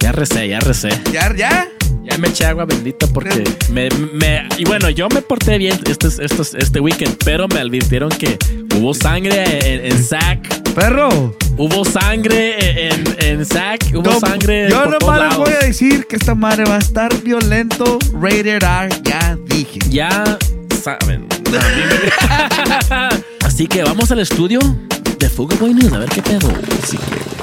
Ya 0.00 0.12
recé, 0.12 0.48
ya 0.48 0.60
recé. 0.60 0.88
¿Ya? 1.12 1.34
¿Ya? 1.36 1.68
Ya 2.10 2.18
me 2.18 2.28
eché 2.28 2.44
agua 2.46 2.64
bendita 2.64 3.06
porque 3.06 3.44
me, 3.70 3.88
me- 4.12 4.48
y 4.58 4.64
bueno, 4.64 4.90
yo 4.90 5.08
me 5.08 5.22
porté 5.22 5.58
bien 5.58 5.78
este, 5.88 6.08
este, 6.08 6.42
este 6.58 6.80
weekend, 6.80 7.16
pero 7.24 7.46
me 7.48 7.60
advirtieron 7.60 8.10
que 8.10 8.36
hubo 8.76 8.92
sangre 8.94 9.44
en, 9.74 9.92
en 9.92 10.04
Sac, 10.04 10.60
Perro. 10.74 11.34
hubo 11.56 11.84
sangre 11.84 12.88
en, 12.88 13.04
en 13.20 13.46
Sac, 13.46 13.84
hubo 13.94 14.02
No, 14.10 14.18
sangre 14.20 14.68
yo 14.70 14.82
por 14.84 15.00
nomás 15.00 15.28
les 15.28 15.36
voy 15.38 15.52
a 15.52 15.58
decir 15.66 16.06
que 16.08 16.16
esta 16.16 16.34
madre 16.34 16.64
va 16.64 16.76
a 16.76 16.78
estar 16.80 17.14
violento. 17.22 17.98
Rated 18.12 18.46
R, 18.62 18.88
ya 19.04 19.38
dije. 19.46 19.78
Ya 19.88 20.38
saben. 20.82 21.26
Así 23.44 23.66
que 23.66 23.82
vamos 23.82 24.10
al 24.10 24.20
estudio 24.20 24.58
de 25.18 25.28
Fuga 25.28 25.56
Boy 25.56 25.74
News 25.74 25.92
a 25.92 25.98
ver 25.98 26.08
qué 26.08 26.22
pedo. 26.22 26.50
Así 26.82 26.96
que 26.96 27.39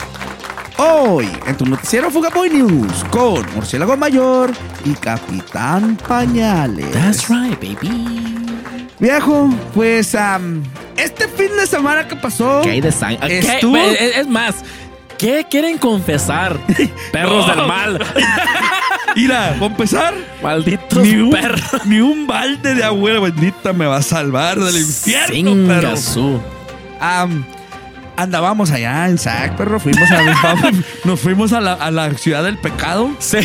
Hoy, 0.77 1.27
en 1.47 1.57
tu 1.57 1.65
noticiero 1.65 2.11
Fuga 2.11 2.29
Boy 2.29 2.49
News, 2.49 3.03
con 3.09 3.43
Murciélago 3.55 3.97
Mayor 3.97 4.51
y 4.85 4.91
Capitán 4.93 5.97
Pañales. 6.07 6.91
That's 6.91 7.27
right, 7.29 7.59
baby. 7.59 8.35
Viejo, 8.99 9.49
pues 9.73 10.13
am, 10.13 10.63
este 10.95 11.27
fin 11.27 11.49
de 11.59 11.65
semana 11.65 12.07
que 12.07 12.15
pasó. 12.15 12.61
¿Qué 12.63 12.71
hay 12.71 12.81
de 12.81 12.91
sangre? 12.91 13.39
Estuvo- 13.39 13.75
Es, 13.77 14.17
es 14.17 14.27
más, 14.27 14.55
¿qué 15.17 15.45
quieren 15.49 15.77
confesar? 15.79 16.57
Perros 17.11 17.47
No. 17.47 17.55
del 17.55 17.67
mal. 17.67 18.05
Mira, 19.15 19.53
para 19.55 19.65
empezar, 19.65 20.13
Malditos 20.43 20.99
ni 20.99 21.15
un, 21.15 21.31
perros. 21.31 21.61
ni 21.85 21.99
un 22.01 22.27
balde 22.27 22.75
de 22.75 22.83
abuela 22.83 23.19
bendita 23.19 23.73
me 23.73 23.87
va 23.87 23.97
a 23.97 24.01
salvar 24.03 24.59
del 24.59 24.77
infierno, 24.77 25.67
perro. 25.67 25.95
Singasú. 25.97 26.39
Am, 28.17 28.23
andábamos 28.23 28.71
allá 28.71 29.07
en 29.07 29.17
Sac, 29.17 29.55
perro. 29.55 29.79
Fuimos 29.79 30.09
a, 30.11 30.71
nos 31.05 31.19
fuimos 31.19 31.53
a 31.53 31.61
la, 31.61 31.73
a 31.73 31.91
la 31.91 32.11
ciudad 32.15 32.43
del 32.43 32.57
pecado. 32.57 33.09
Sí, 33.19 33.37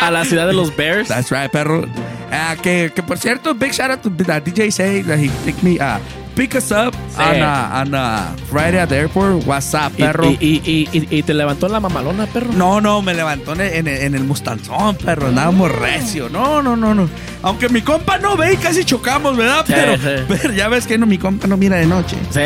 a 0.00 0.10
la 0.10 0.24
ciudad 0.24 0.46
de 0.46 0.52
los 0.54 0.74
Bears. 0.76 1.08
That's 1.08 1.30
right, 1.30 1.50
perro. 1.50 1.84
Ah, 2.32 2.56
que, 2.60 2.90
que 2.94 3.02
por 3.02 3.18
cierto, 3.18 3.54
big 3.54 3.72
shout 3.72 3.90
out 3.90 4.00
to 4.02 4.10
the 4.10 4.24
DJ 4.24 4.70
say 4.72 5.02
that 5.02 5.18
he 5.18 5.28
picked 5.44 5.62
me 5.62 5.78
uh, 5.78 5.98
pick 6.34 6.54
us 6.56 6.72
up 6.72 6.92
Sí. 7.16 7.20
on, 7.22 7.42
uh, 7.42 7.80
on 7.80 7.94
uh, 7.94 8.36
Friday 8.50 8.78
at 8.80 8.88
the 8.88 8.96
airport. 8.96 9.44
What's 9.46 9.72
up, 9.74 9.92
Y, 9.96 10.02
perro? 10.02 10.30
y, 10.40 10.60
y, 10.64 10.88
y- 10.92 11.06
y 11.18 11.22
te 11.22 11.32
levantó 11.32 11.68
la 11.68 11.78
mamalona, 11.78 12.26
perro. 12.26 12.52
No, 12.52 12.80
no, 12.80 13.02
me 13.02 13.14
levantó 13.14 13.52
en 13.52 13.60
el, 13.60 13.72
en 13.74 13.86
el, 13.88 14.02
en 14.02 14.14
el 14.16 14.24
Mustanzón, 14.24 14.96
perro. 14.96 15.28
Andábamos 15.28 15.70
recio. 15.70 16.28
No, 16.28 16.60
no, 16.60 16.74
no, 16.74 16.92
no. 16.94 17.08
Aunque 17.42 17.68
mi 17.68 17.82
compa 17.82 18.18
no 18.18 18.36
ve 18.36 18.54
y 18.54 18.56
casi 18.56 18.84
chocamos, 18.84 19.36
¿verdad? 19.36 19.64
Sí, 19.66 19.74
pero, 19.76 19.96
sí. 19.96 20.24
pero 20.28 20.52
ya 20.52 20.68
ves 20.68 20.86
que 20.88 20.98
no, 20.98 21.06
mi 21.06 21.18
compa 21.18 21.46
no 21.46 21.56
mira 21.56 21.76
de 21.76 21.86
noche. 21.86 22.16
Sí. 22.30 22.40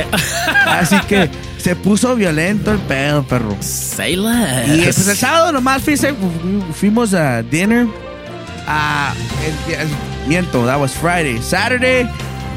Así 0.67 0.99
que 1.09 1.31
se 1.59 1.77
puso 1.77 2.15
violento 2.15 2.73
el 2.73 2.79
pedo, 2.79 3.23
perro. 3.25 3.57
Less. 3.99 3.99
Y 4.69 4.83
pues 4.83 5.07
el 5.09 5.17
sábado 5.17 5.53
nomás 5.53 5.83
fui- 5.83 5.97
fuimos 6.75 7.15
a 7.15 7.43
dinner. 7.43 7.87
Ah, 8.67 9.13
el- 9.71 9.89
miento, 10.29 10.65
that 10.67 10.79
was 10.79 10.93
Friday. 10.93 11.41
Saturday, 11.43 12.09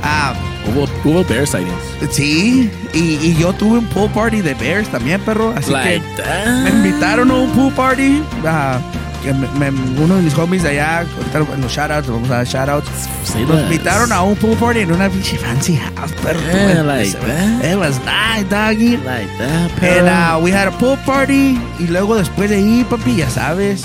ah, 0.04 0.34
Hubo, 0.64 0.88
hubo 1.04 1.24
Bear 1.24 1.48
sightings. 1.48 1.74
sí. 2.12 2.70
Y, 2.94 3.00
y 3.00 3.36
yo 3.40 3.52
tuve 3.52 3.80
un 3.80 3.86
pool 3.88 4.12
party 4.12 4.42
de 4.42 4.54
Bears 4.54 4.88
también, 4.90 5.20
perro. 5.22 5.54
Así 5.58 5.72
Like 5.72 6.02
que 6.16 6.22
that. 6.22 6.64
me 6.64 6.70
invitaron 6.70 7.32
a 7.32 7.34
un 7.34 7.50
pool 7.52 7.74
party. 7.74 8.22
ah, 8.46 8.78
que 9.24 9.34
me- 9.34 9.48
me- 9.72 10.02
uno 10.02 10.16
de 10.16 10.22
mis 10.22 10.38
homies 10.38 10.64
de 10.64 10.70
allá, 10.70 11.00
ahorita 11.18 11.54
en 11.56 11.62
los 11.62 11.72
shoutouts, 11.72 12.08
vamos 12.10 12.30
a 12.30 12.38
dar 12.38 12.46
shoutouts. 12.48 12.88
Say 13.24 13.44
Nos 13.44 13.52
less. 13.56 13.64
invitaron 13.64 14.12
a 14.12 14.22
un 14.24 14.36
pool 14.36 14.58
party 14.58 14.80
en 14.82 14.92
una 14.92 15.10
pinche 15.10 15.38
fancy 15.38 15.78
house, 15.96 16.12
perro. 16.24 16.40
Yeah, 16.42 16.84
like 16.84 17.12
that. 17.18 17.72
It 17.72 17.78
was 17.78 18.00
nice, 18.06 18.46
doggy. 18.50 18.98
Like 18.98 19.30
that, 19.38 19.72
And 19.72 19.80
perro. 19.80 20.38
uh, 20.40 20.44
we 20.44 20.52
had 20.52 20.68
a 20.68 20.72
pool 20.78 20.98
party. 21.06 21.60
Y 21.80 21.88
luego 21.88 22.16
después 22.16 22.50
de 22.50 22.58
ahí, 22.58 22.86
papi, 22.90 23.16
ya 23.18 23.30
sabes, 23.30 23.84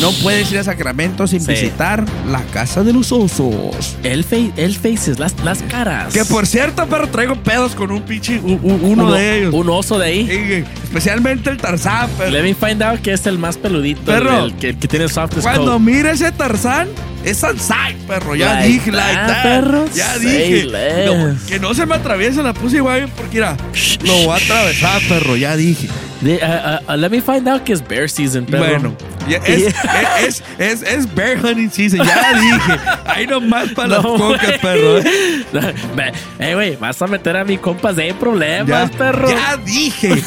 no 0.00 0.12
puedes 0.22 0.50
ir 0.52 0.58
a 0.58 0.64
Sacramento 0.64 1.26
sin 1.26 1.40
Sí. 1.40 1.52
visitar 1.52 2.04
la 2.28 2.42
casa 2.52 2.82
de 2.84 2.92
los 2.92 3.10
osos. 3.12 3.96
El, 4.02 4.24
face, 4.24 4.52
el 4.56 4.74
faces, 4.74 5.18
las, 5.18 5.34
las 5.44 5.62
caras. 5.62 6.12
Que 6.12 6.24
por 6.24 6.46
cierto, 6.46 6.86
perro, 6.86 7.08
traigo 7.08 7.34
pedos 7.36 7.74
con 7.74 7.90
un 7.90 8.02
pinche, 8.02 8.38
u- 8.40 8.58
u- 8.62 8.78
uno, 8.82 9.10
de 9.12 9.38
ellos. 9.38 9.54
Un 9.54 9.68
oso 9.70 9.98
de 9.98 10.06
ahí. 10.06 10.26
Sí, 10.26 10.64
especialmente 10.84 11.50
el 11.50 11.56
Tarzán, 11.56 12.08
perro. 12.18 12.30
Let 12.30 12.42
me 12.42 12.54
find 12.54 12.82
out 12.82 13.00
que 13.00 13.12
es 13.12 13.26
el 13.26 13.38
más 13.38 13.56
peludito. 13.56 14.02
Perro. 14.04 14.44
El, 14.44 14.54
que, 14.54 14.65
que 14.74 14.88
tiene 14.88 15.08
softest 15.08 15.42
Cuando 15.42 15.78
mire 15.78 16.10
ese 16.10 16.32
Tarzán, 16.32 16.88
es 17.24 17.38
Sansai, 17.38 17.94
perro. 18.06 18.34
Ya 18.34 18.54
Like 18.54 18.68
dije, 18.68 18.92
like 18.92 19.14
that, 19.14 19.26
that. 19.28 19.42
perro. 19.42 19.84
Ya 19.94 20.18
dije. 20.18 20.66
No, 21.06 21.36
que 21.46 21.58
no 21.58 21.74
se 21.74 21.86
me 21.86 21.94
atraviese 21.96 22.42
la 22.42 22.52
pussy, 22.54 22.78
güey, 22.78 23.06
porque 23.06 23.34
mira, 23.36 23.56
lo 24.02 24.12
voy 24.24 24.28
a 24.30 24.36
atravesar, 24.36 25.00
perro. 25.08 25.36
Ya 25.36 25.56
dije. 25.56 25.88
Uh, 26.26 26.44
uh, 26.44 26.92
uh, 26.92 26.96
let 26.96 27.10
me 27.10 27.20
find 27.20 27.46
out 27.48 27.62
que 27.64 27.72
es 27.72 27.80
bear 27.86 28.08
season, 28.08 28.44
perro. 28.46 28.64
Bueno, 28.66 28.96
ya 29.28 29.38
es, 29.38 29.72
es, 30.20 30.42
es, 30.58 30.82
es 30.82 31.14
bear 31.14 31.36
hunting 31.38 31.70
season, 31.70 32.04
ya 32.04 32.32
dije. 32.40 32.80
Ahí 33.06 33.26
nomás 33.26 33.68
para 33.70 33.88
las 33.88 34.02
No, 34.02 34.16
cocas, 34.16 34.42
güey. 34.46 34.58
perro. 34.60 34.98
¿eh? 34.98 36.12
Eh, 36.40 36.54
güey, 36.54 36.76
vas 36.76 37.00
a 37.00 37.06
meter 37.06 37.36
a 37.36 37.44
mi 37.44 37.58
compas 37.58 37.94
de 37.96 38.12
problemas, 38.14 38.66
Ya, 38.90 38.98
perro. 38.98 39.28
ya 39.30 39.56
dije. 39.58 40.14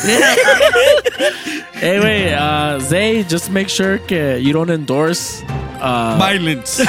Eh, 1.82 1.98
güey, 2.00 2.34
uh, 2.34 2.78
Zay, 2.90 3.26
just 3.30 3.50
make 3.50 3.70
sure 3.70 4.00
que 4.06 4.42
you 4.42 4.52
don't 4.52 4.70
endorse. 4.70 5.44
Uh, 5.82 6.18
Violence. 6.18 6.84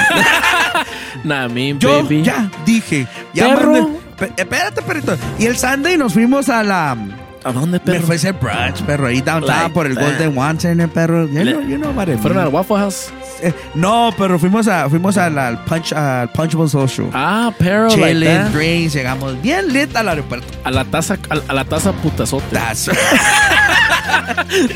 nah, 1.24 1.46
me, 1.46 1.74
Yo 1.78 2.02
baby. 2.02 2.22
ya 2.24 2.50
dije. 2.66 3.06
Ya 3.32 3.54
Perro. 3.54 3.88
Pe- 4.18 4.32
Espérate, 4.36 4.82
perrito. 4.82 5.16
Y 5.38 5.46
el 5.46 5.56
Sunday 5.56 5.96
nos 5.96 6.12
fuimos 6.12 6.48
a 6.48 6.64
la 6.64 6.96
¿A 7.42 7.52
dónde, 7.52 7.78
Me 7.78 7.80
perro? 7.80 8.02
fue 8.06 8.14
a 8.14 8.18
hacer 8.18 8.34
brunch, 8.34 8.82
perro. 8.82 9.06
Ahí 9.06 9.20
downtown 9.22 9.46
Like 9.62 9.70
por 9.74 9.86
el 9.86 9.94
that. 9.94 10.04
Golden 10.04 10.36
One 10.38 10.60
Center, 10.60 10.88
perro. 10.88 11.26
You 11.26 11.42
know, 11.44 11.60
you 11.62 11.76
know. 11.78 11.92
¿Fueron 12.18 12.38
al 12.38 12.48
Waffle 12.48 12.76
House? 12.76 13.10
Eh, 13.42 13.52
no, 13.74 14.10
pero 14.18 14.38
fuimos 14.38 14.68
a 14.68 14.88
fuimos 14.90 15.16
al, 15.16 15.38
al 15.38 15.64
punch 15.64 15.92
al 15.94 16.28
Punchable 16.30 16.68
Social. 16.68 17.08
Ah, 17.14 17.50
pero 17.58 17.84
like 17.88 17.96
Chilling, 18.12 18.24
that. 18.24 18.50
drinks, 18.50 18.92
llegamos 18.92 19.40
bien 19.40 19.72
lit 19.72 19.96
al 19.96 20.08
aeropuerto. 20.10 20.46
A 20.64 20.70
la 20.70 20.84
taza, 20.84 21.16
a, 21.30 21.38
a 21.50 21.54
la 21.54 21.64
taza 21.64 21.92
putazote. 21.92 22.44
That's 22.52 22.90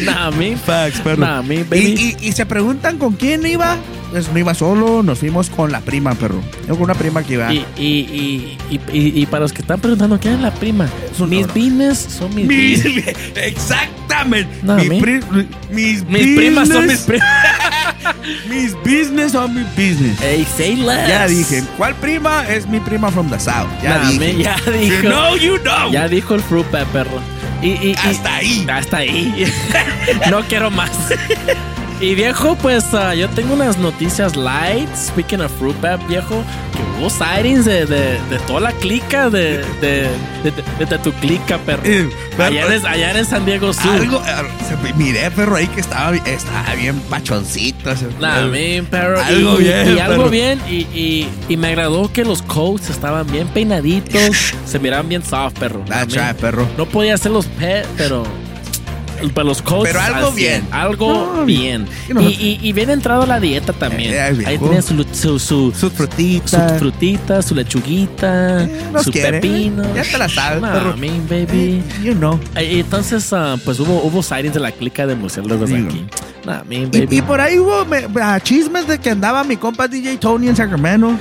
Nah, 0.04 0.30
me. 0.30 0.56
facts, 0.56 1.00
perro. 1.00 1.18
Nah, 1.20 1.42
me, 1.42 1.56
y, 1.56 1.62
baby. 1.64 2.16
y, 2.20 2.28
y 2.28 2.32
se 2.32 2.46
preguntan 2.46 2.98
con 2.98 3.12
quién 3.14 3.44
iba. 3.46 3.76
No 4.32 4.38
iba 4.38 4.54
solo, 4.54 5.02
nos 5.02 5.18
fuimos 5.18 5.50
con 5.50 5.72
la 5.72 5.80
prima, 5.80 6.14
perro. 6.14 6.40
Yo 6.68 6.74
con 6.74 6.84
una 6.84 6.94
prima 6.94 7.22
que 7.24 7.34
iba. 7.34 7.52
Y, 7.52 7.64
y, 7.76 7.82
y, 7.84 8.58
y, 8.70 8.80
y- 8.92 9.22
y 9.22 9.26
para 9.26 9.40
los 9.40 9.52
que 9.52 9.62
están 9.62 9.80
preguntando, 9.80 10.18
¿quién 10.20 10.34
es 10.34 10.40
la 10.40 10.52
prima? 10.54 10.88
Su 11.16 11.26
mis 11.26 11.46
business 11.48 11.98
son 12.18 12.32
mis, 12.34 12.46
Mis- 12.46 12.84
business. 12.84 13.16
exactamente. 13.34 14.48
No, 14.62 14.76
mis, 14.76 15.02
pri- 15.02 15.20
mis, 15.70 16.04
Mis 16.08 16.36
primas 16.36 16.68
son 16.68 16.86
mis 16.86 17.00
business- 17.00 17.04
primas. 17.06 18.14
Mis 18.48 18.74
business 18.84 19.32
son 19.32 19.54
mis 19.54 19.66
business. 19.76 20.18
Hey, 20.20 20.46
say 20.56 20.76
less. 20.76 21.08
Ya 21.08 21.26
dije, 21.26 21.62
¿cuál 21.76 21.94
prima? 21.96 22.46
Es 22.48 22.66
mi 22.66 22.78
prima 22.80 23.10
from 23.10 23.28
the 23.30 23.38
south. 23.40 23.68
Ya 23.82 23.98
dije. 23.98 24.18
me, 24.18 24.42
ya 24.42 24.56
You 24.66 24.72
dijo. 24.72 25.00
know, 25.02 25.36
you 25.36 25.58
know. 25.60 25.90
Ya 25.90 26.06
dijo 26.08 26.34
el 26.34 26.40
fruit 26.42 26.70
bat, 26.70 26.86
perro. 26.88 27.20
Y, 27.62 27.68
y, 27.68 27.90
y- 27.90 27.94
Hasta 28.02 28.36
ahí. 28.36 28.66
Hasta 28.70 28.96
ahí. 28.98 29.46
no 30.30 30.42
quiero 30.42 30.70
más. 30.70 30.90
Y 32.00 32.14
viejo, 32.16 32.56
pues 32.56 32.92
ah, 32.92 33.14
yo 33.14 33.28
tengo 33.30 33.54
unas 33.54 33.78
noticias 33.78 34.36
light. 34.36 34.88
Speaking 34.96 35.40
of 35.40 35.52
fruit 35.58 35.80
bat, 35.80 36.00
viejo, 36.08 36.42
que 36.72 37.00
hubo 37.00 37.08
sightings 37.08 37.64
de, 37.64 37.86
de, 37.86 38.18
de 38.30 38.38
toda 38.46 38.60
la 38.60 38.72
clica 38.72 39.30
de, 39.30 39.64
de, 39.80 40.08
de, 40.78 40.98
tu 40.98 41.12
clica, 41.14 41.56
perro. 41.58 41.82
Eh, 41.84 42.08
perro. 42.36 42.44
Allá 42.46 42.74
en, 42.74 42.86
allá 42.86 43.18
en 43.18 43.24
San 43.24 43.46
Diego 43.46 43.72
Sur. 43.72 43.92
Algo, 43.92 44.20
eh, 44.26 44.92
miré, 44.96 45.30
perro, 45.30 45.56
ahí 45.56 45.66
que 45.68 45.80
estaba, 45.80 46.14
estaba 46.16 46.74
bien 46.74 46.98
pachoncito. 47.08 47.90
Nah, 48.20 48.42
man, 48.48 48.86
pero 48.90 49.20
Algo 49.22 49.60
y, 49.60 49.64
bien, 49.64 49.96
y 49.96 49.98
algo 50.00 50.16
perro. 50.24 50.30
bien 50.30 50.60
y, 50.68 50.74
y, 50.92 51.28
y 51.48 51.56
me 51.56 51.68
agradó 51.68 52.12
que 52.12 52.24
los 52.24 52.42
coats 52.42 52.90
estaban 52.90 53.30
bien 53.30 53.46
peinaditos, 53.48 54.20
se 54.66 54.78
miraban 54.80 55.08
bien 55.08 55.24
soft, 55.24 55.54
perro. 55.60 55.82
Nah, 55.88 56.04
right, 56.04 56.36
perro. 56.40 56.66
No 56.76 56.86
podía 56.86 57.14
hacer 57.14 57.30
los 57.30 57.46
pet, 57.46 57.86
pero 57.96 58.24
para 59.34 59.46
los 59.46 59.62
coats 59.62 59.84
Pero 59.90 60.00
algo 60.00 60.28
al 60.28 60.34
bien. 60.34 60.66
algo 60.70 61.34
No, 61.36 61.44
bien. 61.44 61.86
y, 62.08 62.24
y, 62.24 62.58
y 62.62 62.72
bien 62.72 62.90
entrado 62.90 63.22
a 63.22 63.26
la 63.26 63.40
dieta 63.40 63.72
también. 63.72 64.12
Eh, 64.14 64.20
Ahí 64.20 64.34
viejo. 64.36 64.66
tenía 64.66 64.82
su, 64.82 65.04
su, 65.12 65.38
su, 65.38 65.72
Sus 65.72 65.92
frutitas. 65.92 66.72
su 66.72 66.78
frutita, 66.78 67.42
su 67.42 67.54
lechuguita, 67.54 68.64
Eh, 68.64 68.80
su 69.02 69.10
quiere. 69.10 69.40
pepino. 69.40 69.82
Ya 69.94 70.02
te 70.02 70.18
la 70.18 70.28
sabes, 70.28 70.60
Nah, 70.62 70.72
perro. 70.72 70.96
man, 70.96 71.26
baby. 71.28 71.82
You 72.02 72.14
know. 72.14 72.38
Eh, 72.56 72.80
Entonces, 72.80 73.32
ah, 73.32 73.56
pues 73.64 73.78
hubo, 73.80 74.02
hubo 74.02 74.22
sightings 74.22 74.54
de 74.54 74.60
la 74.60 74.72
clica 74.72 75.06
de 75.06 75.14
murciélagos 75.14 75.68
Digo. 75.70 75.88
aquí. 75.88 76.04
Man, 76.46 76.62
Y, 76.70 76.84
baby. 76.86 77.16
y 77.16 77.22
por 77.22 77.40
ahí 77.40 77.58
hubo 77.58 77.84
me- 77.86 78.06
ah, 78.20 78.38
chismes 78.42 78.86
de 78.86 78.98
que 78.98 79.10
andaba 79.10 79.44
mi 79.44 79.56
compa 79.56 79.88
DJ 79.88 80.18
Tony 80.18 80.48
en 80.48 80.56
Sacramento. 80.56 81.18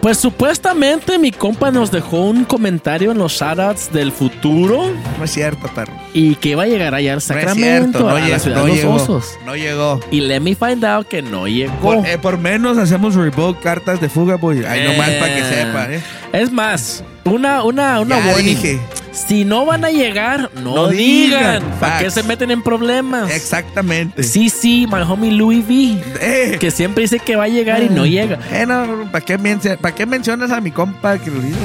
Pues 0.00 0.16
supuestamente 0.16 1.18
mi 1.18 1.30
compa 1.30 1.70
nos 1.70 1.90
dejó 1.90 2.24
un 2.24 2.44
comentario 2.44 3.12
en 3.12 3.18
los 3.18 3.32
shoutouts 3.32 3.92
del 3.92 4.12
futuro 4.12 4.90
No 5.18 5.24
es 5.24 5.30
cierto, 5.30 5.68
perro. 5.74 5.92
y 6.14 6.36
que 6.36 6.50
iba 6.50 6.62
a 6.62 6.66
llegar 6.66 6.94
allá 6.94 7.10
al 7.12 7.16
No 7.16 7.18
es 7.18 7.24
Sacramento, 7.24 7.98
cierto. 7.98 8.00
No, 8.00 8.08
a 8.08 8.14
la 8.20 8.26
llegó, 8.26 8.38
ciudad 8.38 8.56
no 8.56 8.62
de 8.62 8.68
los 8.70 8.76
llegó. 8.78 8.94
osos. 8.94 9.24
No 9.44 9.56
llegó. 9.56 10.00
Y 10.10 10.20
let 10.20 10.40
me 10.40 10.54
find 10.54 10.82
out 10.86 11.06
que 11.06 11.20
no 11.20 11.46
llegó. 11.46 11.74
Por, 11.82 12.06
eh, 12.06 12.16
por 12.16 12.38
menos 12.38 12.78
hacemos 12.78 13.14
revoke 13.14 13.60
cartas 13.60 14.00
de 14.00 14.08
fuga, 14.08 14.36
boy. 14.36 14.64
Ahí 14.64 14.84
nomás 14.84 15.10
para 15.10 15.34
que 15.34 15.44
sepa, 15.44 15.92
¿eh? 15.92 16.02
Es 16.32 16.50
más, 16.50 17.04
una, 17.24 17.62
una, 17.64 18.00
una 18.00 18.18
Ya 18.18 18.26
warning. 18.32 18.44
dije. 18.56 18.80
Si 19.12 19.44
no 19.44 19.66
van 19.66 19.84
a 19.84 19.90
llegar, 19.90 20.50
no, 20.62 20.74
No 20.74 20.88
digan. 20.88 21.64
digan. 21.64 21.80
¿Para 21.80 21.98
qué 21.98 22.10
se 22.12 22.22
meten 22.22 22.52
en 22.52 22.62
problemas? 22.62 23.30
Exactamente. 23.32 24.22
Sí, 24.22 24.48
sí, 24.50 24.86
my 24.86 25.00
homie 25.02 25.32
Louis 25.32 25.64
V. 25.68 26.00
Eh. 26.20 26.56
Que 26.60 26.70
siempre 26.70 27.02
dice 27.02 27.18
que 27.18 27.34
va 27.34 27.44
a 27.44 27.48
llegar 27.48 27.82
y 27.82 27.88
no 27.88 28.06
llega. 28.06 28.38
Eh, 28.52 28.64
no, 28.66 29.08
¿para 29.10 29.24
qué, 29.24 29.36
menci- 29.38 29.76
¿para 29.78 29.94
qué 29.94 30.06
mencionas 30.06 30.52
a 30.52 30.60
mi 30.60 30.70
compa? 30.70 31.18
Que 31.18 31.28
lo 31.30 31.40
digo, 31.40 31.56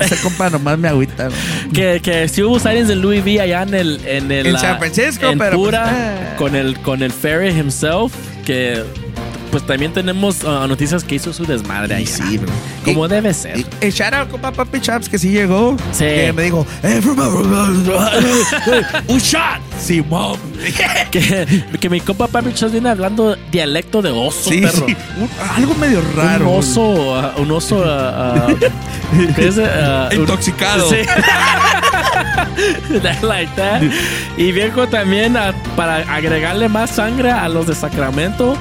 ese 0.00 0.16
compa 0.16 0.48
nomás 0.48 0.78
me 0.78 0.88
agüita. 0.88 1.28
¿no? 1.28 1.34
Que, 1.74 2.00
que 2.02 2.26
si 2.28 2.42
hubo 2.42 2.58
sightings 2.58 2.88
de 2.88 2.96
Louis 2.96 3.22
V 3.22 3.40
allá 3.42 3.62
en 3.62 3.74
el 3.74 4.00
en 4.06 4.32
el 4.32 4.46
En 4.46 4.58
San 4.58 4.78
Francisco, 4.78 5.26
en 5.28 5.38
pero, 5.38 5.56
pura 5.58 5.82
pues, 5.84 5.94
eh. 5.94 6.34
con 6.38 6.56
el 6.56 6.80
con 6.80 7.02
el 7.02 7.12
ferry 7.12 7.50
himself 7.50 8.12
que 8.46 8.82
pues 9.50 9.66
también 9.66 9.92
tenemos 9.92 10.44
ah, 10.44 10.66
noticias 10.68 11.02
que 11.04 11.16
hizo 11.16 11.32
su 11.32 11.44
desmadre 11.44 11.94
ahí 11.96 12.06
Sí, 12.06 12.38
bro. 12.38 12.50
como 12.84 13.06
Y- 13.06 13.08
debe 13.08 13.34
ser 13.34 13.58
Y, 13.58 13.66
y 13.86 13.90
shout 13.90 14.12
out 14.14 14.28
compa 14.30 14.52
Papi 14.52 14.80
Chaps 14.80 15.08
que 15.08 15.18
sí 15.18 15.30
llegó. 15.30 15.76
Sí. 15.92 16.04
Que 16.04 16.32
me 16.34 16.42
dijo, 16.44 16.66
eh, 16.82 17.00
un 19.08 19.18
shot. 19.18 19.60
Sí, 19.80 20.02
mom. 20.02 20.36
que, 21.10 21.64
que 21.80 21.88
mi 21.90 22.00
compa 22.00 22.26
Papi 22.28 22.52
Chas 22.52 22.70
viene 22.72 22.90
hablando 22.90 23.36
dialecto 23.50 24.02
de 24.02 24.10
oso 24.10 24.50
Sí, 24.50 24.60
perro 24.60 24.86
sí. 24.86 24.96
Un- 25.18 25.30
algo 25.56 25.74
medio 25.74 26.02
raro. 26.14 26.50
un 26.50 26.58
oso 26.58 27.16
ah, 27.16 27.34
un 27.38 27.50
oso 27.50 27.82
ah, 27.86 28.46
ah, 28.48 28.54
¿qué 29.36 29.48
es? 29.48 29.58
Ah, 29.58 30.08
un- 30.12 30.20
Intoxicado. 30.20 30.88
Sí. 30.90 30.96
Like 33.22 33.52
that. 33.56 33.82
Y 34.36 34.52
viejo 34.52 34.86
también 34.88 35.36
ah, 35.36 35.52
para 35.76 35.96
agregarle 36.14 36.68
más 36.68 36.90
sangre 36.90 37.30
a 37.30 37.48
los 37.48 37.66
de 37.66 37.74
Sacramento. 37.74 38.56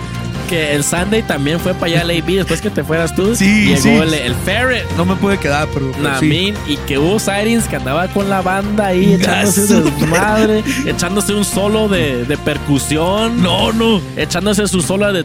Que 0.50 0.74
el 0.76 0.84
Sunday 0.84 1.22
también 1.22 1.60
fue 1.60 1.74
para 1.76 1.86
allá 1.94 2.02
al 2.02 2.10
AB 2.10 2.26
después 2.38 2.60
que 2.60 2.70
te 2.72 2.84
fueras 2.84 3.16
tú. 3.16 3.36
Sí, 3.36 3.66
llegó 3.68 3.82
sí. 3.82 3.90
El, 3.90 4.14
el 4.16 4.34
Ferret. 4.36 4.84
No 4.98 5.06
me 5.06 5.16
pude 5.16 5.38
quedar, 5.38 5.68
pero. 5.74 5.92
pero 5.92 6.20
sí. 6.20 6.26
Namin 6.28 6.56
y 6.68 6.76
que 6.78 6.98
hubo 6.98 7.20
sightings 7.20 7.68
que 7.68 7.76
andaba 7.76 8.08
con 8.08 8.30
la 8.30 8.42
banda 8.42 8.88
ahí 8.88 9.14
echándose 9.14 9.62
Gaso. 9.62 9.82
desmadre, 9.82 10.64
echándose 10.88 11.34
un 11.36 11.46
solo 11.46 11.88
de, 11.88 12.26
de 12.26 12.38
percusión, 12.38 13.42
No, 13.44 13.72
no. 13.72 14.02
echándose 14.18 14.68
su 14.68 14.82
solo 14.82 15.12
de- 15.14 15.24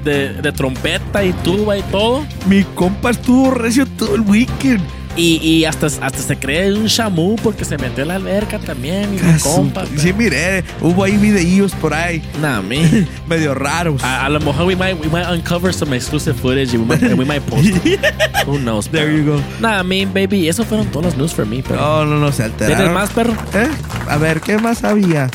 de 0.00 0.52
trompeta 0.52 1.24
y 1.24 1.32
tuba 1.32 1.78
y 1.78 1.82
todo. 1.84 2.24
Mi 2.46 2.62
compa 2.64 3.10
estuvo 3.10 3.50
recio 3.52 3.86
todo 3.86 4.14
el 4.14 4.20
weekend. 4.22 4.82
Y, 5.16 5.36
y 5.42 5.64
hasta, 5.64 5.86
hasta 5.86 6.18
se 6.18 6.36
cree 6.36 6.72
un 6.74 6.86
chamú 6.86 7.36
porque 7.42 7.64
se 7.64 7.78
metió 7.78 8.02
en 8.02 8.08
la 8.08 8.16
alberca 8.16 8.58
también, 8.58 9.10
mi 9.10 9.16
Gaso. 9.18 9.50
compa. 9.56 9.84
Sí, 9.96 10.12
miré. 10.12 10.62
Hubo 10.80 11.04
ahí 11.04 11.16
videillos 11.16 11.72
por 11.72 11.94
ahí. 11.94 12.22
Nah, 12.40 12.60
man. 12.60 13.08
Medio 13.28 13.54
raros. 13.54 14.02
A, 14.04 14.26
a 14.26 14.28
lo 14.28 14.40
mejor 14.40 14.66
we 14.66 14.76
might, 14.76 14.94
we 15.00 15.08
might 15.08 15.26
uncover 15.28 15.72
some 15.72 15.94
exclusive 15.96 16.36
footage 16.38 16.74
and 16.74 16.82
we 16.82 16.86
might, 16.86 17.02
and 17.02 17.18
we 17.18 17.24
might 17.24 17.44
post 17.46 17.68
it. 17.86 17.98
Who 18.46 18.58
knows, 18.58 18.88
There 18.88 19.06
perro. 19.06 19.16
you 19.16 19.24
go. 19.24 19.42
Nah, 19.60 19.82
man, 19.82 20.12
baby, 20.12 20.48
eso 20.48 20.64
fueron 20.64 20.86
todos 20.88 21.06
los 21.06 21.16
news 21.16 21.32
for 21.32 21.46
me, 21.46 21.62
pero. 21.62 21.80
No, 21.80 22.04
no, 22.04 22.18
no, 22.18 22.30
se 22.32 22.42
alteraron. 22.44 22.76
¿Tienes 22.76 22.94
más, 22.94 23.10
perro? 23.10 23.32
¿Eh? 23.54 23.68
A 24.08 24.16
ver, 24.18 24.40
¿qué 24.42 24.58
más 24.58 24.84
había? 24.84 25.30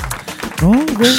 No, 0.62 0.70
güey. 0.98 1.12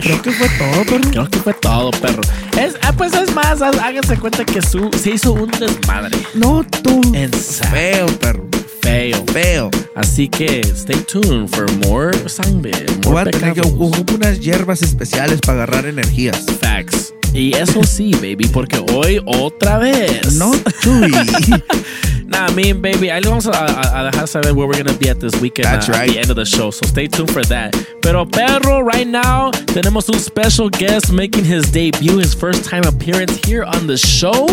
Creo 0.00 0.20
que 0.22 0.30
fue 0.32 0.48
todo, 0.58 0.84
perro. 0.84 1.10
Creo 1.10 1.28
que 1.30 1.38
fue 1.38 1.54
todo, 1.54 1.90
perro. 1.92 2.22
Es, 2.58 2.74
ah, 2.82 2.92
pues 2.92 3.14
es 3.14 3.32
más, 3.34 3.62
há- 3.62 3.70
háganse 3.86 4.16
cuenta 4.18 4.44
que 4.44 4.60
su, 4.60 4.90
se 5.00 5.10
hizo 5.12 5.32
un 5.32 5.50
desmadre. 5.50 6.16
No, 6.34 6.64
tú. 6.82 7.00
En. 7.14 7.32
Feo, 7.32 8.06
perro. 8.18 8.46
Feo. 8.82 9.24
Feo. 9.32 9.70
Así 9.94 10.28
que 10.28 10.60
stay 10.74 10.96
tuned 11.10 11.48
for 11.48 11.70
more 11.86 12.12
sangre. 12.28 12.72
Voy 13.02 13.12
More 13.12 13.20
a 13.28 13.30
tener 13.30 13.54
que 13.54 13.62
unas 13.62 14.40
hierbas 14.40 14.82
especiales 14.82 15.40
para 15.40 15.62
agarrar 15.64 15.86
energías. 15.86 16.44
Facts. 16.60 17.12
Y 17.32 17.54
eso 17.54 17.82
sí, 17.84 18.12
baby, 18.14 18.48
porque 18.52 18.78
hoy 18.92 19.20
otra 19.26 19.78
vez. 19.78 20.32
No, 20.34 20.52
chuy. 20.82 21.12
Nah, 22.26 22.50
me 22.52 22.70
and 22.70 22.82
baby, 22.82 23.08
ahí 23.08 23.22
le 23.22 23.30
vamos 23.30 23.46
a, 23.46 23.52
a- 23.52 24.08
a 24.08 24.10
dejar 24.10 24.28
saber 24.28 24.52
where 24.54 24.66
we're 24.66 24.76
gonna 24.82 24.96
be 24.98 25.08
at 25.08 25.20
this 25.20 25.34
weekend 25.40 25.66
That's 25.66 25.88
uh, 25.88 25.92
at 25.92 26.08
the 26.08 26.18
end 26.18 26.30
of 26.30 26.36
the 26.36 26.44
show. 26.44 26.70
So 26.70 26.86
stay 26.86 27.06
tuned 27.06 27.30
for 27.30 27.42
that. 27.44 27.74
Pero 28.02 28.24
perro, 28.24 28.80
right 28.80 29.06
now 29.06 29.50
tenemos 29.52 30.08
un 30.12 30.18
special 30.18 30.68
guest 30.68 31.12
making 31.12 31.44
his 31.44 31.70
debut, 31.70 32.18
his 32.18 32.34
first 32.34 32.64
time 32.64 32.82
appearance 32.84 33.36
here 33.46 33.62
on 33.64 33.86
the 33.86 33.96
show, 33.96 34.46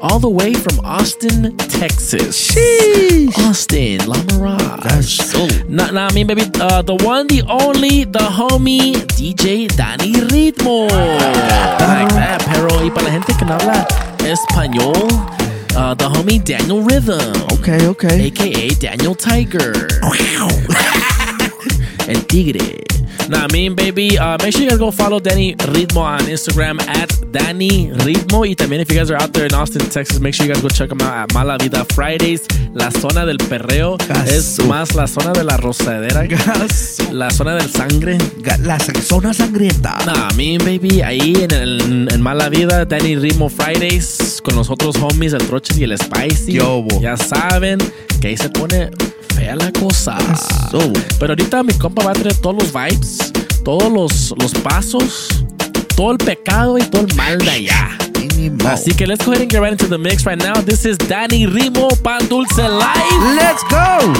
all 0.00 0.18
the 0.18 0.28
way 0.28 0.54
from 0.54 0.80
Austin, 0.84 1.56
Texas. 1.58 2.56
Austin, 3.38 3.98
La 4.06 4.16
Mirage. 4.32 5.18
Nah, 5.68 5.90
nah, 5.90 6.08
I 6.08 6.12
mean, 6.14 6.26
baby, 6.26 6.42
uh, 6.60 6.82
the 6.82 6.96
one, 7.04 7.26
the 7.28 7.42
only, 7.48 8.04
the 8.04 8.18
homie, 8.20 8.94
DJ 9.16 9.68
Danny 9.76 10.12
Ritmo. 10.12 10.88
Like 10.90 12.08
that, 12.14 12.42
pero, 12.46 12.68
y 12.84 12.90
para 12.90 13.04
la 13.06 13.10
gente 13.12 13.32
que 13.38 13.44
no 13.46 13.54
habla 13.54 13.86
español, 14.24 15.08
uh, 15.76 15.94
the 15.94 16.04
homie 16.04 16.42
Daniel 16.42 16.82
Rhythm. 16.82 17.32
Okay, 17.52 17.86
okay. 17.86 18.26
AKA 18.26 18.70
Daniel 18.70 19.14
Tiger. 19.14 19.72
El 22.08 22.22
Tigre. 22.28 23.01
Nah, 23.28 23.46
I 23.48 23.52
mean, 23.52 23.74
baby. 23.74 24.18
Uh, 24.18 24.36
make 24.42 24.52
sure 24.52 24.62
you 24.62 24.70
guys 24.70 24.78
go 24.78 24.90
follow 24.90 25.20
Danny 25.20 25.54
Ritmo 25.54 26.02
on 26.02 26.20
Instagram 26.20 26.80
at 26.88 27.10
Danny 27.32 27.90
Ritmo. 27.90 28.44
Y 28.46 28.54
también, 28.54 28.80
if 28.80 28.90
you 28.90 28.96
guys 28.98 29.10
are 29.10 29.16
out 29.16 29.32
there 29.32 29.46
in 29.46 29.54
Austin, 29.54 29.82
Texas, 29.88 30.20
make 30.20 30.34
sure 30.34 30.46
you 30.46 30.52
guys 30.52 30.62
go 30.62 30.68
check 30.68 30.88
them 30.88 31.00
out 31.00 31.14
at 31.14 31.34
Mala 31.34 31.56
Vida 31.58 31.84
Fridays. 31.94 32.46
La 32.74 32.90
zona 32.90 33.24
del 33.24 33.38
perreo 33.38 33.96
es 34.26 34.58
más 34.66 34.94
la 34.94 35.06
zona 35.06 35.32
de 35.32 35.44
la 35.44 35.56
rosadera. 35.56 36.26
La 37.12 37.30
zona 37.30 37.54
del 37.54 37.68
sangre. 37.68 38.18
La 38.62 38.78
zona 38.78 39.32
sangrienta. 39.32 39.98
Nah, 40.06 40.30
I 40.30 40.36
mean, 40.36 40.58
baby. 40.64 41.02
Ahí 41.02 41.34
en, 41.40 41.52
el, 41.52 42.18
Mala 42.18 42.48
Vida, 42.48 42.84
Danny 42.84 43.16
Ritmo 43.16 43.48
Fridays 43.48 44.40
con 44.42 44.56
los 44.56 44.70
otros 44.70 44.96
homies, 44.96 45.32
el 45.32 45.46
Troches 45.46 45.78
y 45.78 45.84
el 45.84 45.96
Spicy. 45.96 46.58
Ya 47.00 47.16
saben 47.16 47.78
que 48.20 48.28
ahí 48.28 48.36
se 48.36 48.48
pone 48.48 48.90
fea 49.34 49.56
la 49.56 49.72
cosa. 49.72 50.16
Pero 51.18 51.32
ahorita 51.32 51.62
mi 51.62 51.72
compa 51.74 52.04
va 52.04 52.10
a 52.10 52.14
tener 52.14 52.34
todos 52.36 52.56
los 52.56 52.72
vibes 52.72 53.21
todos 53.64 53.92
los, 53.92 54.34
los 54.38 54.52
pasos, 54.54 55.44
todo 55.96 56.12
el 56.12 56.18
pecado 56.18 56.78
y 56.78 56.82
todo 56.82 57.02
el 57.02 57.14
mal 57.14 57.38
de 57.38 57.50
allá. 57.50 57.90
Así 58.66 58.94
que 58.94 59.06
let's 59.06 59.24
go 59.24 59.32
ahead 59.32 59.42
and 59.42 59.50
get 59.50 59.60
right 59.60 59.72
into 59.72 59.86
the 59.86 59.98
mix 59.98 60.24
right 60.26 60.38
now. 60.38 60.60
This 60.60 60.84
is 60.84 60.96
Danny 60.98 61.46
Rimo 61.46 61.90
Pan 62.02 62.26
Dulce 62.28 62.58
Live. 62.58 63.36
Let's 63.36 63.62
go. 63.64 64.12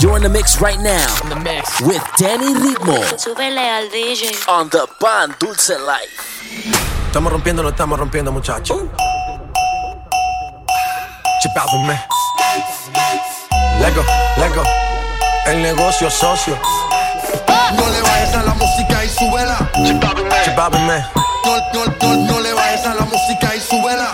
You're 0.00 0.16
in 0.16 0.22
the 0.22 0.28
mix 0.28 0.60
right 0.60 0.78
now 0.80 1.06
in 1.22 1.28
the 1.28 1.36
mix. 1.36 1.80
with 1.80 2.02
Danny 2.16 2.54
Ritmo 2.54 2.98
on 4.48 4.68
the 4.68 4.86
Pan 5.00 5.34
Dulce 5.38 5.78
Life. 5.78 7.06
Estamos 7.06 7.32
rompiendo, 7.32 7.62
no 7.62 7.70
estamos 7.70 7.98
rompiendo, 7.98 8.30
muchachos. 8.30 8.82
Uh. 8.82 8.88
Chip 11.42 11.56
out 11.56 11.72
me. 11.86 11.98
Lego, 13.80 14.04
Lego 14.38 14.89
el 15.46 15.62
negocio 15.62 16.10
socio. 16.10 16.58
No 17.76 17.88
le 17.88 18.02
bajes 18.02 18.34
a 18.34 18.42
la 18.42 18.54
música 18.54 19.04
y 19.04 19.08
súbela. 19.08 19.70
Chipábeme. 20.44 21.04
No, 21.44 21.56
no, 21.74 21.94
no, 22.02 22.32
no 22.32 22.40
le 22.40 22.52
bajes 22.52 22.84
a 22.86 22.94
la 22.94 23.02
música 23.02 23.54
y 23.54 23.60
súbela. 23.60 24.10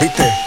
Viste 0.00 0.43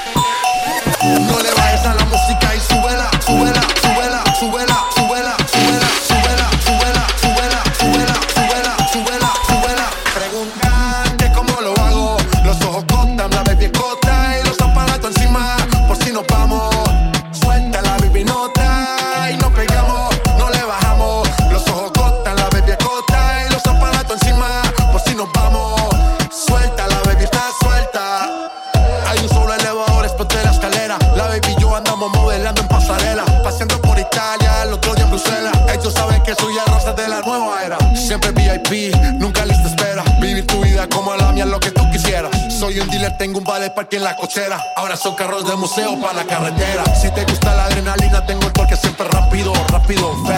en 43.97 44.03
la 44.03 44.15
cochera. 44.15 44.63
Ahora 44.75 44.95
son 44.95 45.15
carros 45.15 45.45
de 45.45 45.55
museo 45.55 45.99
para 45.99 46.13
la 46.13 46.25
carretera. 46.25 46.83
Si 46.95 47.09
te 47.11 47.25
gusta 47.25 47.53
la 47.55 47.65
adrenalina, 47.65 48.25
tengo 48.25 48.43
el 48.43 48.53
torque 48.53 48.75
siempre 48.75 49.07
rápido, 49.07 49.53
rápido, 49.69 50.13
feo. 50.25 50.36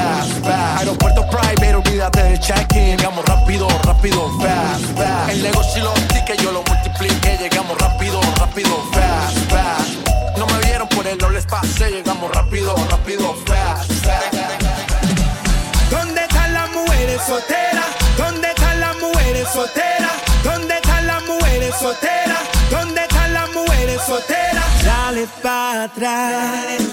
atrás. 26.00 26.89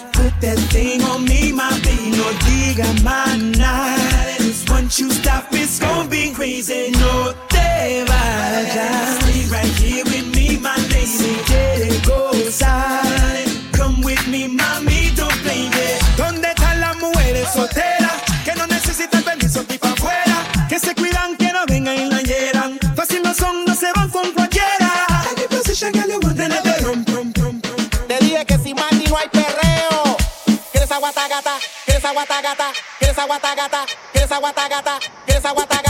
guata, 32.57 32.73
que 32.99 33.07
esa 33.07 33.25
guata 33.27 33.55
gata, 33.55 33.87
que 34.13 34.19
esa 34.21 34.39
guata 34.39 34.69
gata, 34.69 34.99
que 35.27 35.33
esa 35.33 35.51
guata 35.53 35.77
gata. 35.77 35.86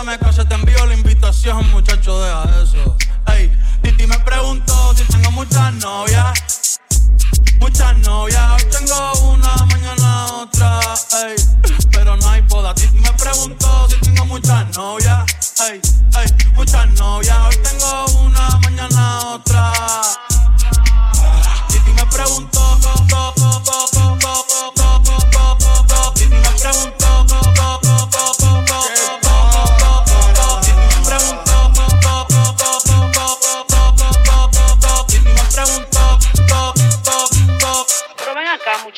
que 0.00 0.06
me 0.06 0.18
case, 0.18 0.44
te 0.44 0.54
envío 0.54 0.86
la 0.86 0.94
invitación, 0.94 1.70
muchacho, 1.72 2.20
deja 2.20 2.44
eso. 2.62 2.96
Ey, 3.26 3.50
Titi 3.82 4.06
me 4.06 4.18
preguntó 4.20 4.94
si 4.96 5.04
tengo 5.04 5.30
muchas 5.32 5.74
novias. 5.74 6.80
Muchas 7.58 7.98
novias, 7.98 8.42
hoy 8.52 8.70
tengo 8.70 9.12
una, 9.30 9.54
mañana 9.66 10.26
otra, 10.42 10.80
ey. 11.26 11.36
Pero 11.90 12.16
no 12.16 12.30
hay 12.30 12.40
boda. 12.42 12.74
Titi 12.74 12.98
me 12.98 13.12
preguntó 13.12 13.88
si 13.90 13.96
tengo 13.96 14.24
muchas 14.26 14.76
novias, 14.76 15.24
ey, 15.68 15.80
ey. 16.18 16.52
Muchas 16.54 16.88
novias, 16.98 17.38
hoy 17.46 17.56
tengo 17.62 18.06
una, 18.22 18.48
mañana 18.62 19.20
otra. 19.34 19.72
Titi 21.68 21.90
me 21.92 22.06
preguntó, 22.06 22.78
go, 23.10 23.34
go, 23.36 23.62
go, 23.64 23.79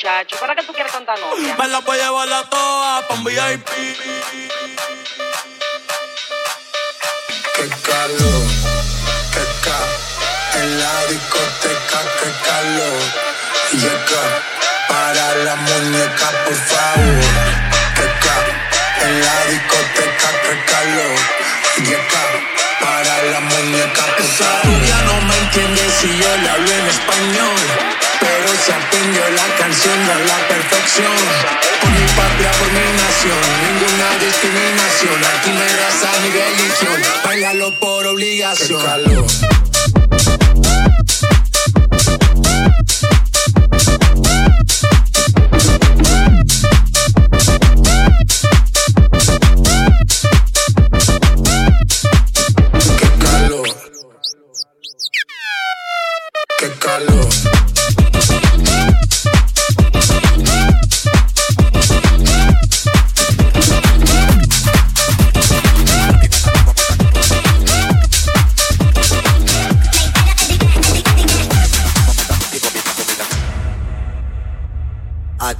muchacho. 0.03 0.35
¿Para 0.39 0.55
qué 0.55 0.63
tú 0.63 0.73
quieres 0.73 0.91
tanta 0.91 1.15
novia? 1.15 1.55
Me 1.57 1.67
la 1.67 1.79
voy 1.79 1.97
a 1.99 2.03
llevar 2.03 2.33
a 2.33 2.43
todas 2.49 3.05
pa' 3.05 3.13
un 3.13 3.23
VIP. 3.23 3.69
Qué 7.55 7.69
calor, 7.87 8.43
qué 9.33 9.45
ca. 9.63 9.79
En 10.59 10.79
la 10.79 11.05
discoteca, 11.05 11.99
qué 12.19 12.29
calor. 12.47 13.01
Llega 13.71 14.23
para 14.89 15.35
la 15.45 15.55
muñeca, 15.55 16.27
por 16.45 16.55
favor. 16.71 17.23
Qué 17.95 18.07
ca. 18.23 19.05
En 19.05 19.21
la 19.21 19.45
discoteca, 19.51 20.29
qué 20.43 20.53
calor. 20.71 21.17
Llega 21.77 22.23
para 22.81 23.23
la 23.31 23.39
muñeca, 23.39 24.03
por 24.17 24.25
favor. 24.25 24.53
Esa 24.53 24.61
rubia 24.63 24.97
no 25.05 25.21
me 25.21 25.37
entiende 25.37 25.81
si 26.01 26.17
yo 26.17 26.37
le 26.37 26.49
hablo 26.49 26.71
en 26.71 26.87
español 26.87 27.93
se 28.65 28.73
aprendió 28.73 29.21
la 29.29 29.55
canción 29.57 29.99
a 30.09 30.19
la 30.19 30.47
perfección. 30.47 31.15
Por 31.81 31.89
mi 31.91 32.07
patria, 32.15 32.51
por 32.51 32.71
mi 32.71 32.85
nación, 33.03 33.43
ninguna 33.65 34.07
discriminación. 34.19 35.19
Aquí 35.35 35.51
no 35.51 35.61
hay 35.61 35.75
raza 35.81 36.09
ni 36.21 36.29
religión, 36.29 37.01
bailalo 37.25 37.79
por 37.79 38.07
obligación. 38.07 38.81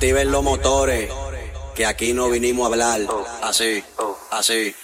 Activen 0.03 0.31
los 0.33 0.43
motores, 0.43 1.09
que 1.73 1.85
aquí 1.85 2.11
no 2.11 2.29
vinimos 2.29 2.65
a 2.65 2.67
hablar. 2.67 2.99
Así, 3.41 3.81
así. 4.31 4.75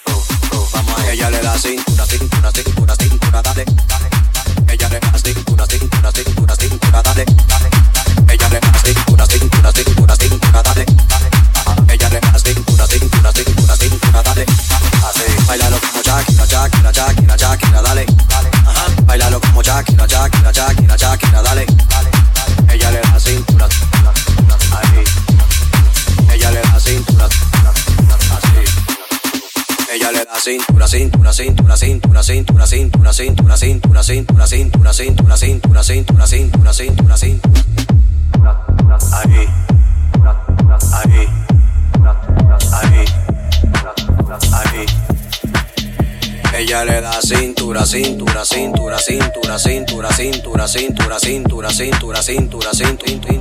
Vamos 0.72 0.97
a 0.97 1.11
ella 1.11 1.30
le 1.30 1.41
da 1.41 1.57
cintura, 1.57 2.05
cintura, 2.05 2.51
cintura, 2.53 2.95
cintura, 2.95 3.41
dale. 3.41 3.65
Ella 4.72 4.88
le 4.88 4.99
da 5.01 5.17
cintura, 5.20 5.65
cintura, 5.67 6.11
cintura, 6.13 6.55
cintura, 6.55 7.01
dale. 7.01 7.26
Ella 8.32 8.47
le 8.47 8.59
da 8.61 8.80
cintura, 8.80 9.26
cintura, 9.28 9.74
cintura, 9.74 10.15
cintura, 10.15 10.63
dale. 10.63 10.86
Ella 11.89 12.09
le 12.09 12.20
da 12.22 12.39
cintura, 12.39 12.88
cintura, 12.88 13.34
cintura, 13.34 13.76
cintura, 13.76 14.24
dale. 14.24 14.45
Así, 15.03 15.45
bailalo 15.45 15.80
como 15.82 16.01
Shakira, 16.01 16.45
Shakira, 16.45 16.91
Shakira, 16.93 17.36
Shakira, 17.36 17.82
dale. 17.82 18.05
Ajá, 18.65 18.86
bailalo 19.03 19.41
como 19.41 19.61
Shakira, 19.61 20.07
Shakira, 20.07 20.51
Shakira, 20.53 20.95
Shakira, 20.95 21.41
dale. 21.41 21.65
Ella 22.72 22.91
le 22.91 23.01
da 23.01 23.20
cintura, 23.20 23.67
Ella 29.92 30.12
le 30.12 30.24
da 30.24 30.36
cintura, 30.36 30.86
cintura, 30.88 31.34
cintura, 31.34 31.76
cintura, 31.76 32.22
cintura, 32.22 32.68
cintura, 32.68 33.12
cintura, 33.12 33.58
cintura, 33.58 34.04
cintura, 34.04 34.46
cintura, 34.46 34.94
cintura, 34.94 35.36
cintura, 35.36 35.84
cintura, 35.84 36.28
cintura, 36.28 36.74
cintura, 36.74 37.18
cintura. 37.18 37.64
Ahí. 39.14 39.50
Ella 46.54 46.84
le 46.86 47.02
da 47.02 47.20
cintura, 47.22 47.84
cintura, 47.84 48.46
cintura, 48.46 49.00
cintura, 49.00 49.58
cintura, 49.58 49.58
cintura, 49.58 50.68
cintura, 50.68 51.20
cintura, 51.20 51.20
cintura, 51.20 52.22
cintura, 52.22 52.22
cintura, 52.22 52.74
cintura. 52.74 53.34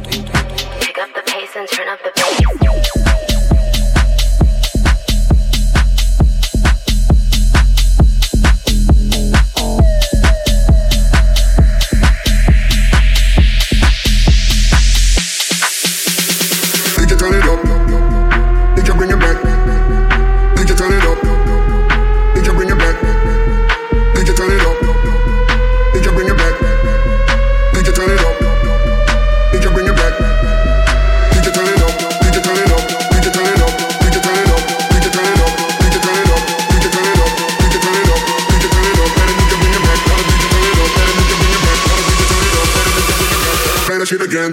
Pick 0.81 0.97
up 0.97 1.13
the 1.13 1.21
pace 1.27 1.59
and 1.59 1.69
turn 1.69 1.89
up 1.89 2.03
the 2.03 2.11
bass. 2.15 2.48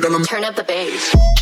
turn 0.02 0.44
up 0.44 0.56
the 0.56 0.64
bass. 0.64 1.35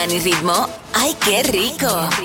Dani 0.00 0.18
Ritmo. 0.18 0.66
¡Ay, 0.94 1.14
qué 1.22 1.42
rico! 1.42 2.08
Se 2.16 2.22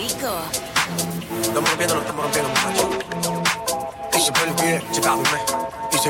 checándome. 4.93 5.39
Y 5.91 5.97
se 5.97 6.09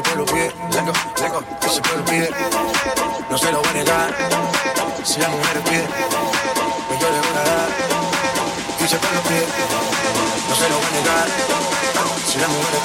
pie. 2.05 2.29
No 3.31 3.37
se 3.39 3.51
lo 3.51 3.57
voy 3.61 3.67
a 3.67 3.73
negar. 3.73 4.15
Si 5.03 5.19
la 5.19 5.27
mujer 5.29 5.63
yo 7.01 7.09
le 7.09 7.17
voy 7.17 7.35
a 7.35 7.43
dar. 7.49 7.69
Y 8.79 8.87
se 8.87 8.97
pie. 8.97 9.41
No 10.47 10.55
se 10.55 10.69
lo 10.69 10.75
voy 10.75 10.85
a 10.85 10.91
negar. 10.91 11.27
Si 12.27 12.37
la 12.37 12.47
mujer 12.47 12.75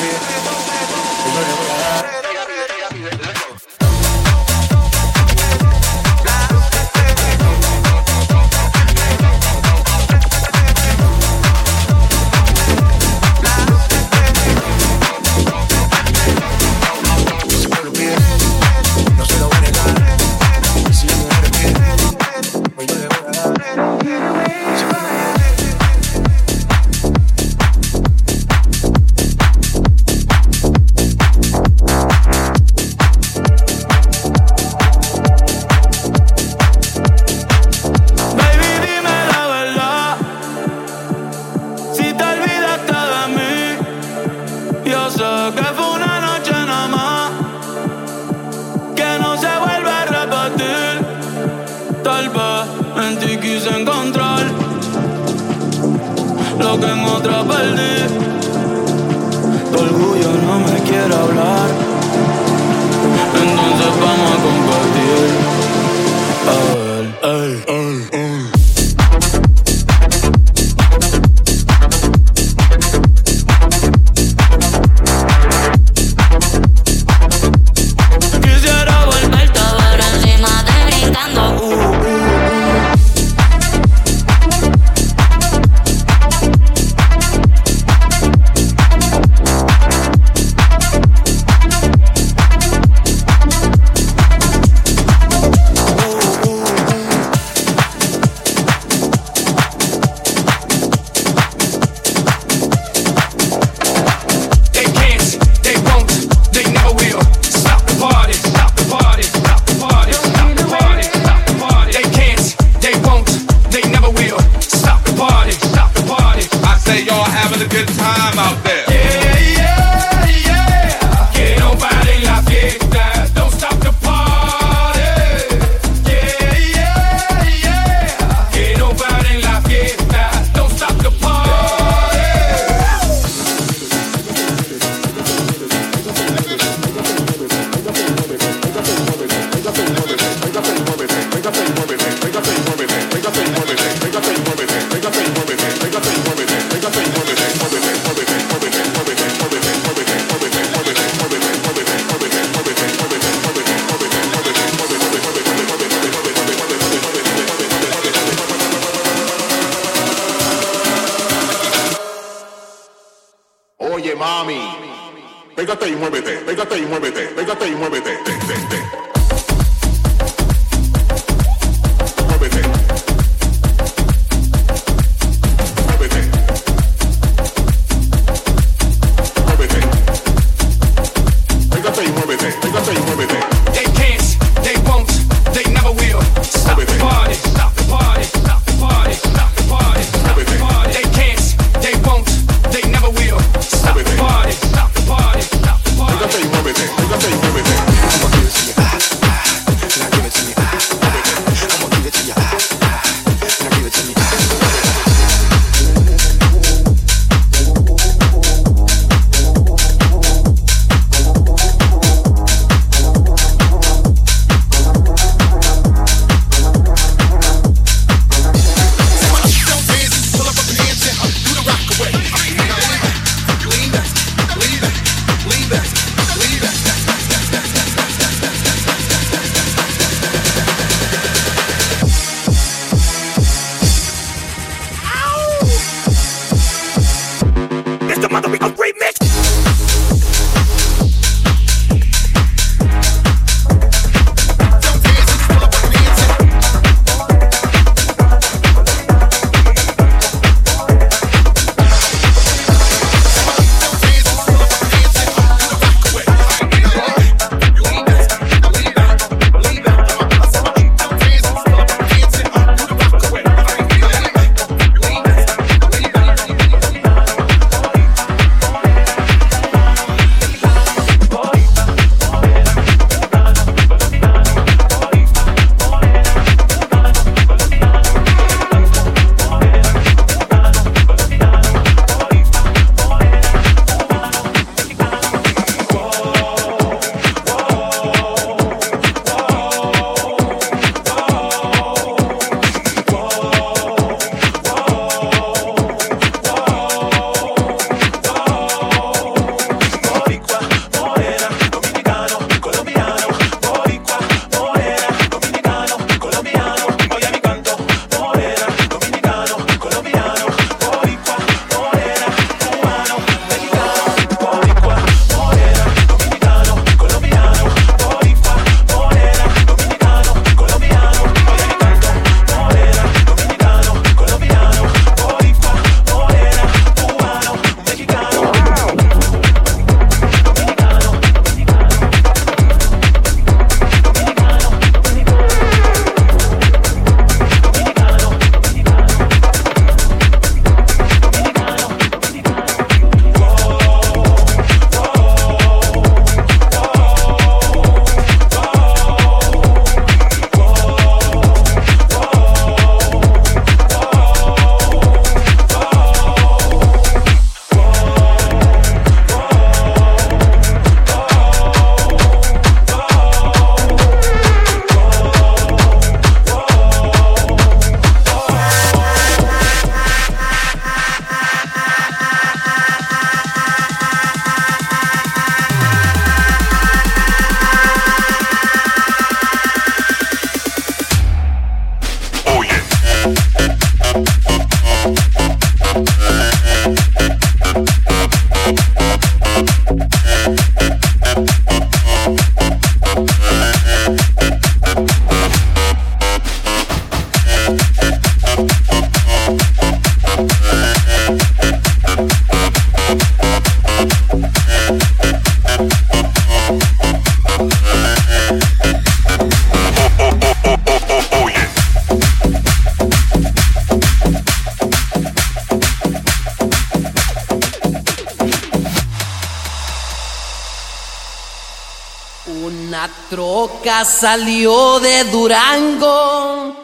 salió 424.20 425.00
de 425.00 425.24
Durango 425.24 426.76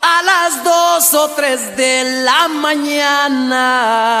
a 0.00 0.22
las 0.22 0.64
dos 0.64 1.12
o 1.12 1.28
tres 1.36 1.76
de 1.76 2.22
la 2.24 2.48
mañana. 2.48 4.18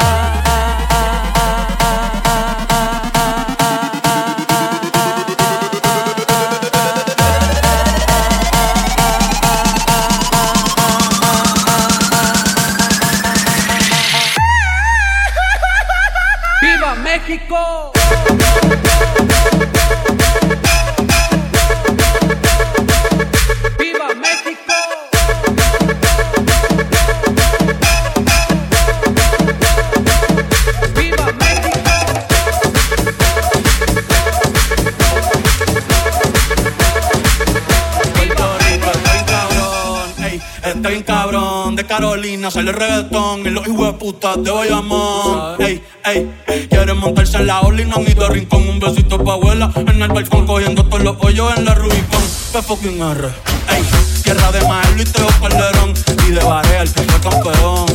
Carolina 41.88 42.50
sale 42.50 42.70
reggaetón 42.70 43.40
y 43.46 43.50
los 43.50 43.66
hijos 43.66 43.86
de 43.86 43.92
puta 43.94 44.36
de 44.36 44.50
Bayamón. 44.50 45.56
Ey, 45.58 45.82
ey, 46.04 46.68
quieren 46.68 46.98
montarse 46.98 47.38
en 47.38 47.46
la 47.46 47.62
ola 47.62 47.80
y 47.80 47.86
no 47.86 47.96
han 47.96 48.02
ido 48.02 48.28
rincón. 48.28 48.68
Un 48.68 48.78
besito 48.78 49.24
pa' 49.24 49.32
abuela 49.32 49.72
en 49.74 50.02
el 50.02 50.08
balcón 50.08 50.46
cogiendo 50.46 50.84
todos 50.84 51.02
los 51.02 51.16
hoyos 51.20 51.56
en 51.56 51.64
la 51.64 51.74
Rubicon. 51.74 52.22
P 52.52 52.62
fucking 52.62 53.00
R. 53.00 53.28
Ey, 53.70 53.82
tierra 54.22 54.52
de 54.52 54.60
Maelo 54.68 55.02
y 55.02 55.04
Teo 55.06 55.28
Calderón. 55.40 55.94
Y 56.28 56.32
de 56.32 56.44
Barea, 56.44 56.82
el 56.82 56.88
fue 56.88 57.06
campeón. 57.22 57.86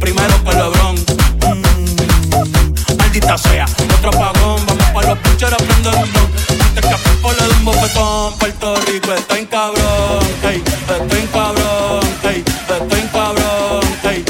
Primero 0.00 0.44
que 0.44 0.50
Lebron. 0.50 0.94
Mm, 0.94 1.37
maldita 3.28 3.38
sea, 3.38 3.66
otro 3.98 4.10
apagón. 4.10 4.64
Vamos 4.66 4.84
pa' 4.92 5.02
los 5.02 5.18
pitchers 5.18 5.52
a 5.52 5.56
prender 5.56 5.94
un 5.94 6.12
don. 6.12 6.32
Que 6.74 6.88
a 6.88 6.96
Pipo 6.96 7.32
le 7.32 7.42
dé 7.42 7.54
un 7.54 7.64
bofetón. 7.64 8.38
Puerto 8.38 8.76
Rico 8.86 9.12
está 9.12 9.38
en 9.38 9.46
cabrón. 9.46 10.24
Ey, 10.42 10.62
está 10.64 10.96
en 10.96 11.26
cabrón. 11.28 12.00
Ey, 12.24 12.44
está 12.46 12.98
en 12.98 13.08
cabrón. 13.08 14.27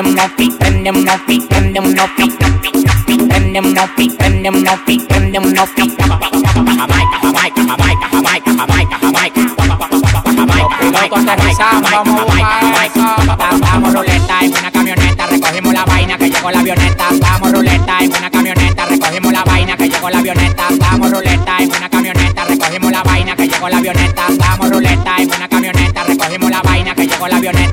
Nopi, 0.00 0.50
prende 0.58 0.88
un 0.88 1.04
nopi, 1.04 1.46
prende 1.46 1.78
un 1.78 1.92
nopi. 1.92 2.24
Jamaica, 5.98 7.18
Jamaica, 7.20 7.58
Jamaica, 7.60 8.08
Jamaica, 8.10 8.54
Jamaica, 8.56 8.98
Jamaica. 8.98 9.40
Vamos 13.60 13.94
en 14.44 14.52
una 14.52 14.70
camioneta, 14.70 15.26
recogimos 15.26 15.74
la 15.74 15.84
vaina 15.84 16.16
que 16.16 16.30
llegó 16.30 16.50
la 16.50 16.60
avioneta. 16.60 17.08
Vamos 17.20 17.52
ruleta 17.52 17.98
en 18.00 18.10
una 18.10 18.30
camioneta, 18.30 18.86
recogimos 18.86 19.32
la 19.32 19.44
vaina 19.44 19.76
que 19.76 19.88
llegó 19.88 20.10
la 20.10 20.18
avioneta. 20.18 20.68
Vamos 20.78 21.10
ruleta 21.10 21.56
una 21.76 21.88
camioneta, 21.88 22.44
recogimos 22.44 22.92
la 22.92 23.02
vaina 23.02 23.36
que 23.36 23.48
llegó 23.48 23.68
la 23.68 23.76
avioneta. 23.78 24.26
Vamos 24.38 24.70
en 25.18 25.28
una 25.28 25.48
camioneta, 25.48 26.04
recogimos 26.04 26.50
la 26.50 26.62
vaina 26.62 26.94
que 26.94 27.06
llegó 27.06 27.28
la 27.28 27.36
avioneta. 27.36 27.69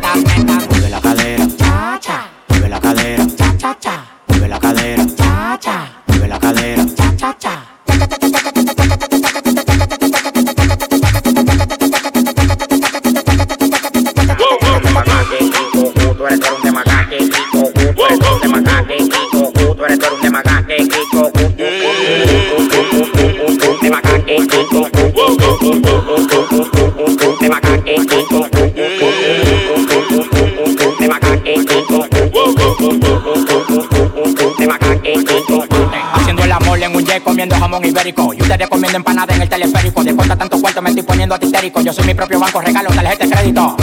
Comiendo 37.37 37.55
jamón 37.55 37.85
ibérico. 37.85 38.33
Y 38.33 38.41
ustedes 38.41 38.67
comiendo 38.67 38.97
empanada 38.97 39.35
en 39.35 39.43
el 39.43 39.47
teleférico. 39.47 40.03
De 40.03 40.15
cuenta 40.15 40.35
tanto 40.35 40.59
cuarto 40.59 40.81
me 40.81 40.89
estoy 40.89 41.03
poniendo 41.03 41.35
atistérico. 41.35 41.81
Yo 41.81 41.93
soy 41.93 42.05
mi 42.05 42.15
propio 42.15 42.39
banco, 42.39 42.59
regalo 42.59 42.89
tarjeta 42.89 43.25
de 43.27 43.31
crédito. 43.31 43.77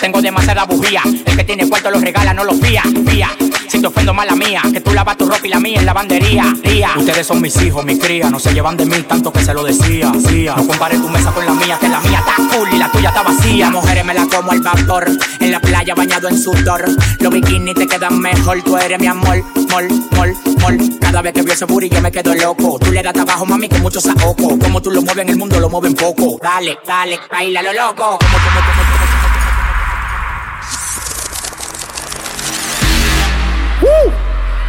Tengo 0.00 0.20
demasiada 0.20 0.64
bujía. 0.64 1.02
El 1.24 1.36
que 1.36 1.44
tiene 1.44 1.68
cuarto 1.68 1.88
los 1.88 2.02
regala, 2.02 2.34
no 2.34 2.42
los 2.42 2.58
fía, 2.58 2.82
fía 3.06 3.30
Si 3.76 3.82
te 3.82 3.88
ofendo 3.88 4.14
mala 4.14 4.34
mía. 4.34 4.62
Que 4.72 4.80
tú 4.80 4.94
lavas 4.94 5.18
tu 5.18 5.26
ropa 5.26 5.46
y 5.46 5.50
la 5.50 5.60
mía 5.60 5.80
en 5.80 5.84
lavandería, 5.84 6.56
ría. 6.62 6.94
Ustedes 6.96 7.26
son 7.26 7.42
mis 7.42 7.60
hijos, 7.60 7.84
mis 7.84 7.98
crías. 7.98 8.30
No 8.30 8.38
se 8.38 8.54
llevan 8.54 8.74
de 8.74 8.86
mí 8.86 9.02
tanto 9.02 9.30
que 9.30 9.44
se 9.44 9.52
lo 9.52 9.62
decía, 9.62 10.10
decía. 10.12 10.54
No 10.56 10.66
compare 10.66 10.96
tu 10.96 11.06
mesa 11.10 11.30
con 11.30 11.44
la 11.44 11.52
mía 11.52 11.76
Que 11.78 11.86
la 11.86 12.00
mía 12.00 12.20
está 12.20 12.36
full 12.36 12.68
y 12.72 12.78
la 12.78 12.90
tuya 12.90 13.10
está 13.10 13.22
vacía. 13.22 13.68
Mujeres 13.68 14.02
me 14.02 14.14
la 14.14 14.26
como 14.28 14.52
al 14.52 14.62
vapor 14.62 15.10
En 15.40 15.52
la 15.52 15.60
playa 15.60 15.94
bañado 15.94 16.26
en 16.26 16.38
sudor. 16.38 16.86
Los 17.20 17.30
bikinis 17.30 17.74
te 17.74 17.86
quedan 17.86 18.18
mejor 18.18 18.62
Tú 18.62 18.78
eres 18.78 18.98
mi 18.98 19.08
amor, 19.08 19.44
mol, 19.68 19.88
mol, 20.12 20.34
mol. 20.62 20.78
Cada 20.98 21.20
vez 21.20 21.34
que 21.34 21.42
veo 21.42 21.52
ese 21.52 21.66
booty 21.66 21.90
yo 21.90 22.00
me 22.00 22.10
quedo 22.10 22.34
loco. 22.34 22.78
Tú 22.78 22.90
le 22.92 23.02
das 23.02 23.12
trabajo, 23.12 23.44
mami, 23.44 23.68
que 23.68 23.78
mucho 23.80 24.00
saoco. 24.00 24.58
Como 24.58 24.80
tú 24.80 24.90
lo 24.90 25.02
mueves 25.02 25.22
en 25.22 25.28
el 25.28 25.36
mundo, 25.36 25.60
lo 25.60 25.68
mueven 25.68 25.92
poco. 25.92 26.38
Dale, 26.42 26.78
dale, 26.86 27.20
baila 27.30 27.60
lo 27.60 27.74
loco 27.74 28.18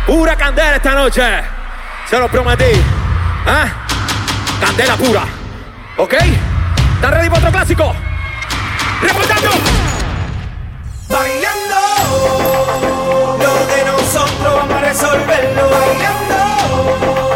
Pura 0.08 0.36
candela 0.38 0.78
esta 0.78 0.96
noche. 0.96 1.22
Se 2.10 2.18
lo 2.18 2.30
prometí. 2.30 2.82
¿Ah? 3.46 3.68
Candela 4.62 4.96
pura. 4.96 5.26
¿Ok? 5.98 6.14
¿Están 6.14 7.12
ready 7.12 7.28
para 7.28 7.40
otro 7.40 7.52
clásico? 7.52 7.94
¡Reportando! 9.02 9.50
Bailando, 11.10 11.76
lo 13.38 13.66
de 13.68 13.84
nosotros 13.86 14.56
vamos 14.56 14.78
a 14.78 14.80
resolverlo. 14.80 15.70
Bailando, 15.70 17.27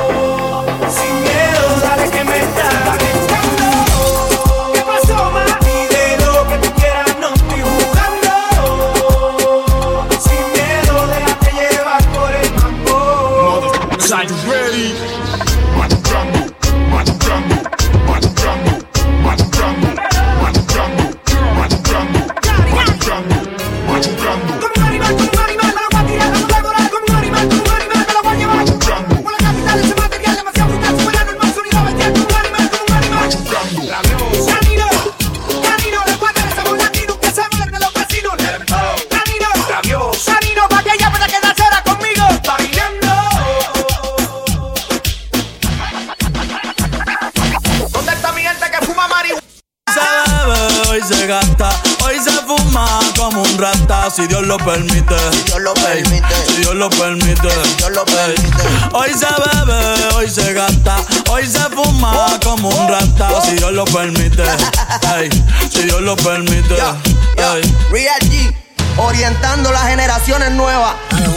lo 54.52 54.58
permite. 54.58 55.16
Si 55.32 55.44
Dios 55.46 55.62
lo 55.62 55.74
permite. 55.74 56.46
Si 56.46 56.56
Dios 56.58 56.76
lo 56.76 56.90
permite. 56.90 57.50
Dios 57.78 57.92
lo 57.92 58.04
permite. 58.04 58.64
Hoy 58.92 59.12
se 59.14 59.26
bebe, 59.26 60.16
hoy 60.16 60.30
se 60.30 60.54
gasta, 60.54 60.98
hoy 61.30 61.48
se 61.48 61.60
fuma 61.70 62.38
como 62.44 62.68
un 62.68 62.88
rata, 62.90 63.42
si 63.42 63.56
Dios 63.56 63.72
lo 63.72 63.86
permite. 63.86 64.44
Ey, 65.18 65.30
si 65.72 65.84
Dios 65.84 66.02
lo 66.02 66.18
permite. 66.18 66.76
Real 67.92 68.20
G, 68.20 68.54
orientando 68.98 69.72
las 69.72 69.88
generaciones 69.88 70.52
nuevas. 70.52 70.96
Ella 71.12 71.30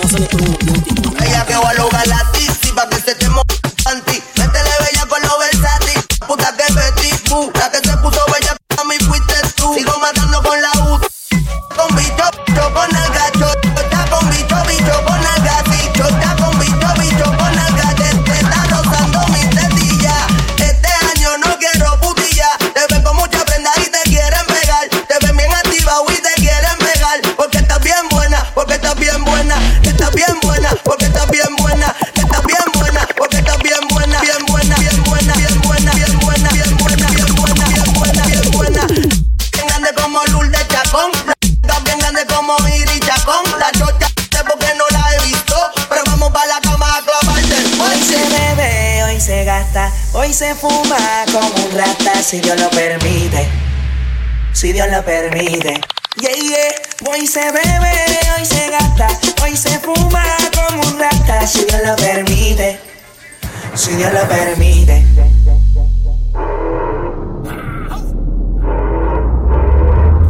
permite. 55.45 55.81
Yeah, 56.21 56.31
yeah. 56.31 57.11
Hoy 57.11 57.27
se 57.27 57.41
bebe, 57.41 57.93
hoy 58.37 58.45
se 58.45 58.71
gasta, 58.71 59.09
hoy 59.43 59.57
se 59.57 59.79
fuma 59.81 60.25
como 60.55 60.83
un 60.83 60.99
rata, 60.99 61.47
si 61.47 61.65
Dios 61.65 61.81
lo 61.85 61.97
permite. 61.97 62.79
Si 63.75 63.93
Dios 63.93 64.13
lo 64.13 64.29
permite. 64.29 65.05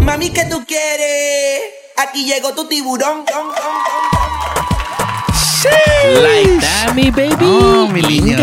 Mami, 0.01 0.31
¿qué 0.31 0.45
tú 0.47 0.65
quieres? 0.67 1.62
Aquí 1.97 2.25
llegó 2.25 2.55
tu 2.55 2.67
tiburón. 2.67 3.25
Like 6.05 6.61
that, 6.61 6.95
mi 6.95 7.11
baby. 7.11 7.89
Mi 7.93 8.03
niño. 8.03 8.37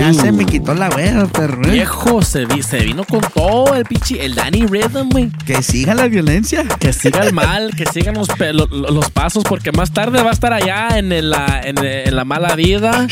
Ya 0.00 0.12
se 0.14 0.32
me 0.32 0.44
quitó 0.46 0.74
la 0.74 0.88
hueva, 0.90 1.26
perro. 1.26 1.62
¿eh? 1.66 1.70
Viejo, 1.72 2.22
se, 2.22 2.46
vi- 2.46 2.62
se 2.62 2.78
vino 2.80 3.04
con 3.04 3.20
todo 3.20 3.74
el 3.74 3.84
pinche, 3.84 4.24
el 4.24 4.34
Danny 4.34 4.66
Rhythm, 4.66 5.10
güey. 5.10 5.30
Que 5.46 5.62
siga 5.62 5.94
la 5.94 6.08
violencia. 6.08 6.64
Que 6.78 6.92
siga 6.92 7.20
el 7.20 7.32
mal, 7.32 7.74
que 7.76 7.86
sigan 7.86 8.14
los, 8.14 8.28
pasos, 9.10 9.44
porque 9.44 9.72
más 9.72 9.92
tarde 9.92 10.22
va 10.22 10.30
a 10.30 10.32
estar 10.32 10.52
allá 10.52 10.98
en, 10.98 11.12
el- 11.12 11.30
la, 11.30 11.60
en, 11.64 11.76
en 11.84 12.16
la 12.16 12.24
mala 12.24 12.54
vida, 12.56 13.06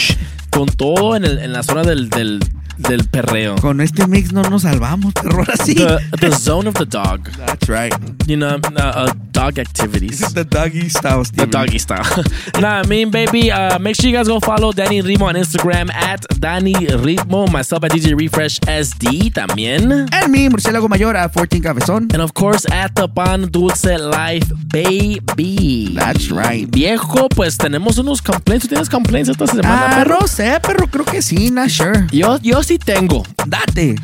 con 0.50 0.66
todo 0.66 1.16
en, 1.16 1.24
el- 1.24 1.38
en 1.38 1.52
la 1.52 1.62
zona 1.62 1.82
del, 1.82 2.08
del, 2.10 2.40
del 2.78 3.04
perreo. 3.08 3.56
Con 3.56 3.80
este 3.80 4.06
mix 4.06 4.32
no 4.32 4.42
nos 4.42 4.62
salvamos, 4.62 5.12
perro. 5.14 5.38
Ahora 5.38 5.54
sí. 5.64 5.74
The, 5.74 5.98
the 6.18 6.30
zone 6.32 6.68
of 6.68 6.74
the 6.74 6.86
dog. 6.86 7.28
That's 7.36 7.68
right. 7.68 7.92
You 8.26 8.36
know, 8.36 8.58
uh, 8.76 8.78
uh, 8.80 9.12
dog 9.32 9.58
activities. 9.58 10.20
The 10.34 10.44
doggy 10.44 10.88
style, 10.88 11.24
The 11.34 11.46
doggy 11.46 11.78
style. 11.78 12.04
nah, 12.60 12.80
I 12.82 12.86
mean, 12.86 13.10
baby, 13.10 13.50
uh, 13.50 13.78
make 13.78 13.96
sure 13.96 14.10
you 14.10 14.16
guys 14.16 14.28
go 14.28 14.40
follow 14.40 14.72
Danny 14.72 15.02
Rimo 15.02 15.22
on 15.28 15.34
Instagram 15.34 15.92
at 15.92 16.24
Danny 16.40 16.74
Ritmo, 16.74 17.50
myself 17.50 17.84
at 17.84 17.90
DJ 17.92 18.16
Refresh 18.18 18.60
SD 18.60 19.32
también. 19.32 20.08
And 20.12 20.30
me, 20.32 20.48
Murciélago 20.48 20.88
Mayor 20.88 21.16
a 21.16 21.28
14 21.28 21.60
Cabezón. 21.62 22.12
And 22.12 22.22
of 22.22 22.32
course, 22.34 22.66
at 22.70 22.94
the 22.94 23.08
Pan 23.08 23.48
Dulce 23.50 23.98
Life, 23.98 24.52
baby. 24.68 25.94
That's 25.94 26.30
right. 26.30 26.66
Viejo, 26.70 27.28
pues 27.28 27.56
tenemos 27.56 27.98
unos 27.98 28.20
complaints. 28.22 28.64
¿Tú 28.64 28.68
tienes 28.68 28.88
complaints 28.88 29.28
esta 29.28 29.46
semana, 29.46 29.86
Ah, 29.90 29.94
perro? 30.04 30.18
no 30.20 30.26
sé, 30.26 30.58
perro. 30.60 30.86
Creo 30.88 31.04
que 31.04 31.22
sí, 31.22 31.50
not 31.50 31.68
sure. 31.68 32.06
Yo, 32.12 32.38
yo 32.38 32.62
sí 32.68 32.78
tengo. 32.78 33.22
Date. 33.46 33.94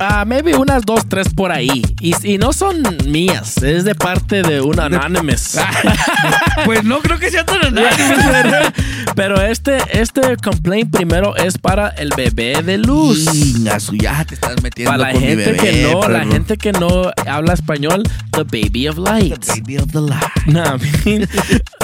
Ah, 0.00 0.24
maybe 0.26 0.56
unas 0.56 0.84
dos, 0.84 1.08
tres 1.08 1.28
por 1.32 1.52
ahí. 1.52 1.80
Y, 2.00 2.12
y 2.24 2.38
no 2.38 2.52
son 2.52 2.82
mías, 3.06 3.58
es 3.58 3.84
de 3.84 3.94
parte 3.94 4.42
de 4.42 4.60
un 4.60 4.80
anonymous. 4.80 5.56
Pues 6.64 6.82
no 6.82 7.00
creo 7.00 7.18
que 7.18 7.30
sea 7.30 7.44
tan 7.44 7.60
Pero 9.16 9.40
este, 9.40 9.78
este 9.92 10.36
complaint 10.38 10.90
primero 10.90 11.36
es 11.36 11.58
para 11.58 11.88
el 11.88 12.10
bebé 12.16 12.62
de 12.62 12.78
luz. 12.78 13.26
Te 13.26 14.34
estás 14.34 14.62
metiendo 14.62 14.90
Para 14.90 15.08
la 15.08 15.12
con 15.12 15.20
mi 15.20 15.26
gente 15.28 15.52
bebé, 15.52 15.58
que 15.58 15.92
no, 15.92 16.08
la 16.08 16.24
gente 16.24 16.56
que 16.56 16.72
no 16.72 17.10
habla 17.26 17.52
español, 17.52 18.02
the 18.32 18.44
baby 18.44 18.88
of 18.88 18.98
light. 18.98 19.38
The 19.44 19.60
baby 19.60 19.76
of 19.76 19.92
the 19.92 20.00
light. 20.00 20.22
No, 20.46 20.62
I 20.62 20.78
mean, 21.04 21.28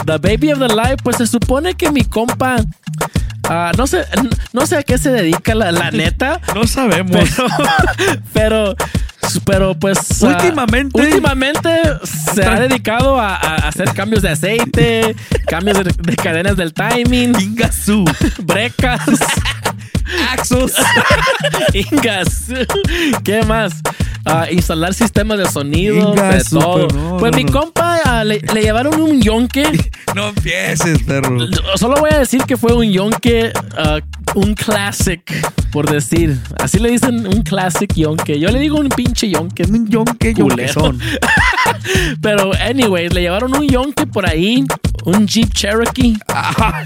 the 0.06 0.18
baby 0.18 0.50
of 0.50 0.58
the 0.58 0.68
light, 0.74 1.00
pues 1.02 1.16
se 1.16 1.26
supone 1.26 1.74
que 1.74 1.90
mi 1.90 2.04
compa, 2.04 2.64
ah, 3.50 3.72
no 3.76 3.86
sé, 3.86 4.04
no 4.52 4.64
sé 4.66 4.76
a 4.78 4.82
qué 4.82 4.96
se 4.98 5.10
dedica 5.10 5.54
la, 5.54 5.72
la 5.72 5.90
neta. 5.90 6.40
No 6.54 6.66
sabemos. 6.66 7.28
Pero, 7.36 7.46
pero, 8.32 8.76
pero, 9.44 9.74
pues. 9.74 9.98
ah, 10.22 10.26
Últimamente- 10.28 11.00
últimamente 11.00 11.70
se 12.34 12.44
ha 12.44 12.58
dedicado 12.60 13.18
a, 13.20 13.34
a 13.36 13.54
hacer 13.68 13.92
cambios 13.92 14.22
de 14.22 14.30
aceite, 14.30 15.14
cambios 15.46 15.84
de, 15.84 15.92
de 15.92 16.16
cadenas 16.16 16.56
del 16.56 16.72
timing. 16.72 17.38
Ingasu. 17.40 18.04
Brecas. 18.42 19.00
Axos. 20.32 20.72
Ingas. 21.72 22.46
¿Qué 23.24 23.42
más? 23.44 23.74
Ah, 24.24 24.46
instalar 24.50 24.92
sistemas 24.94 25.38
de 25.38 25.46
sonido, 25.46 26.14
de 26.14 26.44
todo. 26.50 26.88
no, 26.88 27.16
pues 27.18 27.32
no, 27.32 27.38
mi 27.38 27.44
no. 27.44 27.52
compa 27.52 27.98
ah, 28.04 28.24
le, 28.24 28.40
le 28.40 28.60
llevaron 28.62 29.00
un 29.00 29.20
yonque. 29.20 29.64
No 30.14 30.30
empieces, 30.30 31.04
perro. 31.04 31.38
Solo 31.76 31.94
voy 32.00 32.10
a 32.12 32.18
decir 32.18 32.42
que 32.42 32.56
fue 32.56 32.72
un 32.74 32.90
yonque, 32.90 33.52
ah, 33.78 34.00
un 34.34 34.54
classic, 34.54 35.22
por 35.70 35.88
decir. 35.88 36.36
Así 36.58 36.80
le 36.80 36.90
dicen 36.90 37.28
un 37.28 37.42
classic 37.42 37.94
yonque. 37.94 38.40
Yo 38.40 38.48
le 38.50 38.58
digo 38.58 38.78
un 38.78 38.88
pinche 38.88 39.30
yonque. 39.30 39.62
Un 39.70 39.88
yonque, 39.88 40.34
yonquezón. 40.34 40.98
Pero, 42.20 42.50
anyways, 42.54 43.14
le 43.14 43.20
llevaron 43.20 43.54
un 43.54 43.68
yonque 43.68 44.04
por 44.06 44.28
ahí, 44.28 44.64
un 45.04 45.28
Jeep 45.28 45.54
Cherokee. 45.54 46.18
Ah, 46.28 46.82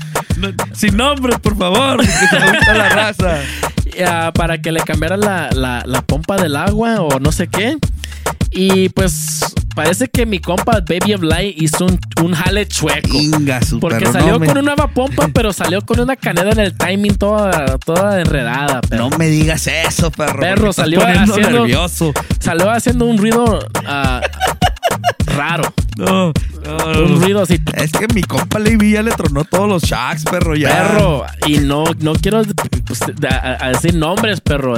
sin 0.74 0.94
nombres, 0.96 1.38
por 1.38 1.56
favor, 1.56 1.96
porque 1.96 2.12
se 2.12 2.50
gusta 2.50 2.74
la 2.74 2.88
raza. 2.90 3.38
ah, 4.06 4.32
para 4.34 4.60
que 4.60 4.72
le 4.72 4.80
cambiara 4.80 5.16
la, 5.16 5.50
la- 5.52 5.82
la 5.86 6.02
pompa 6.02 6.36
del 6.36 6.56
agua 6.56 7.00
o 7.00 7.18
no 7.20 7.32
sé 7.32 7.48
qué. 7.48 7.76
Y 8.56 8.88
pues 8.90 9.40
parece 9.74 10.08
que 10.08 10.24
mi 10.26 10.38
compa 10.38 10.80
Baby 10.80 11.14
of 11.14 11.22
Light 11.22 11.60
hizo 11.60 11.86
un, 11.86 11.98
un 12.22 12.32
jale 12.34 12.66
chueco. 12.68 13.08
Inga, 13.16 13.60
su 13.62 13.80
Porque 13.80 13.98
perro, 14.00 14.12
salió 14.12 14.32
no 14.34 14.38
me- 14.38 14.46
con 14.46 14.58
una 14.58 14.74
nueva 14.76 14.88
pompa, 14.88 15.28
pero 15.34 15.52
salió 15.52 15.82
con 15.82 15.98
una 16.00 16.14
caneda 16.16 16.50
en 16.52 16.60
el 16.60 16.76
timing 16.76 17.16
toda, 17.16 17.78
toda 17.78 18.20
enredada. 18.20 18.80
Pero 18.88 19.10
No 19.10 19.18
me 19.18 19.26
digas 19.26 19.66
eso, 19.66 20.10
perro. 20.12 20.38
Perro, 20.40 20.72
salió 20.72 21.00
haciendo- 21.04 21.60
nervioso. 21.60 22.12
salió 22.38 22.70
haciendo 22.70 23.06
un 23.06 23.18
ruido 23.18 23.58
ah, 23.86 24.20
raro. 25.36 25.64
No, 25.96 26.32
Un 26.96 27.20
ruido 27.22 27.42
así. 27.42 27.60
Es 27.76 27.92
que 27.92 28.06
mi 28.14 28.22
compa 28.22 28.58
Levi 28.58 28.92
ya 28.92 29.02
le 29.02 29.10
tronó 29.12 29.44
todos 29.44 29.68
los 29.68 29.82
shacks, 29.82 30.24
perro. 30.24 30.54
Ya. 30.56 30.68
Perro. 30.68 31.24
Y 31.46 31.58
no, 31.58 31.84
no 32.00 32.14
quiero 32.14 32.42
pues, 32.86 33.00
a- 33.28 33.64
a 33.64 33.68
decir 33.70 33.94
nombres, 33.94 34.40
perro. 34.40 34.74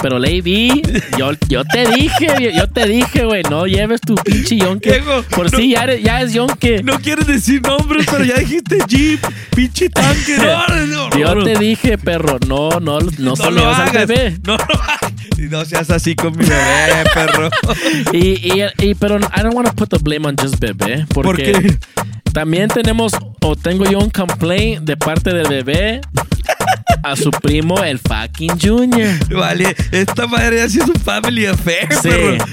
Pero 0.00 0.18
Lady, 0.18 0.82
yo, 1.18 1.32
yo 1.48 1.64
te 1.64 1.86
dije, 1.90 2.52
yo, 2.54 2.68
te 2.68 2.86
dije, 2.86 3.24
güey, 3.24 3.42
no 3.50 3.66
lleves 3.66 4.00
tu 4.00 4.14
pinche 4.14 4.56
yonke. 4.56 4.90
Diego, 4.92 5.22
Por 5.30 5.50
no- 5.52 5.58
si 5.58 5.70
ya, 5.70 5.84
eres- 5.84 6.02
ya 6.02 6.20
es 6.22 6.32
yonke. 6.32 6.82
No 6.84 6.98
quieres 7.00 7.26
decir 7.26 7.60
nombres, 7.62 8.06
pero 8.10 8.24
ya 8.24 8.36
dijiste 8.36 8.78
Jeep, 8.86 9.20
pinche 9.56 9.88
tanque. 9.90 10.36
No, 10.38 10.86
no, 11.10 11.18
Yo 11.18 11.42
te 11.44 11.58
dije, 11.58 11.98
perro, 11.98 12.38
no, 12.46 12.70
no, 12.80 13.00
no, 13.18 13.36
se 13.36 13.50
lo 13.50 13.64
vas 13.64 13.80
al 13.80 13.88
hagas. 13.88 14.06
bebé. 14.06 14.38
No 14.46 14.56
lo 14.56 14.62
hagas. 14.62 15.12
No 15.50 15.64
seas 15.64 15.90
así 15.90 16.14
con 16.14 16.36
mi 16.36 16.44
bebé, 16.44 17.04
perro. 17.14 17.48
Y, 18.12 18.18
y, 18.52 18.64
y- 18.78 18.94
pero 18.94 19.18
I 19.18 19.42
don't 19.42 19.54
want 19.54 19.68
to 19.68 19.74
put 19.74 19.88
the 19.88 19.98
blame 19.98 20.26
on 20.28 20.36
just 20.40 20.58
bebé. 20.60 21.06
Porque 21.12 21.52
¿Por 21.52 21.62
qué? 21.62 21.78
también 22.32 22.68
tenemos, 22.68 23.12
o 23.40 23.56
tengo 23.56 23.84
yo 23.84 23.98
un 23.98 24.10
complaint 24.10 24.84
de 24.84 24.96
parte 24.96 25.32
del 25.32 25.48
bebé 25.48 26.00
a 27.02 27.16
su 27.16 27.30
primo, 27.30 27.82
el 27.84 27.98
fucking 27.98 28.58
Junior. 28.60 29.10
Vale, 29.30 29.74
esta 29.92 30.26
madre 30.26 30.62
así 30.62 30.78
es 30.78 30.88
un 30.88 30.96
family 30.96 31.46
affair, 31.46 31.88
Sí. 32.02 32.08
perro. 32.08 32.44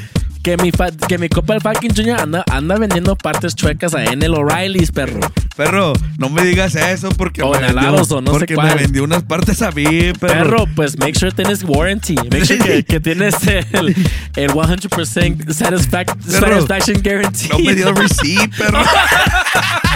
Que 0.44 0.58
mi, 0.58 0.72
que 1.08 1.18
mi 1.18 1.28
copa 1.28 1.56
el 1.56 1.62
fucking 1.62 1.96
Junior 1.96 2.20
anda, 2.22 2.44
anda 2.52 2.78
vendiendo 2.78 3.16
partes 3.16 3.56
chuecas 3.56 3.96
a 3.96 4.04
Enel 4.04 4.36
O'Reilly's, 4.36 4.92
perro. 4.92 5.20
Perro, 5.58 5.94
no 6.20 6.30
me 6.30 6.44
digas 6.44 6.76
eso 6.76 7.10
porque 7.10 7.42
O 7.42 7.50
me 7.50 7.66
en 7.66 7.74
vendió, 7.74 7.96
o 7.96 8.22
no 8.22 8.32
sé 8.32 8.38
porque 8.40 8.54
cuál. 8.54 8.68
me 8.68 8.76
vendió 8.84 9.04
unas 9.06 9.24
partes 9.24 9.64
a 9.64 9.72
mí, 9.72 9.86
perro. 10.20 10.34
Perro, 10.52 10.66
pues 10.76 11.00
make 11.00 11.18
sure 11.18 11.32
tienes 11.32 11.64
warranty. 11.64 12.14
Make 12.16 12.46
sure 12.46 12.60
que, 12.60 12.84
que 12.86 13.00
tienes 13.00 13.34
el, 13.72 13.96
el 14.36 14.52
100% 14.52 15.46
satisfac- 15.48 16.16
Perro, 16.40 16.62
satisfaction 16.62 17.02
guarantee. 17.02 17.50
No 17.50 17.58
me 17.60 17.74
dio 17.74 17.92
receipt, 17.94 18.56
perro. 18.56 18.84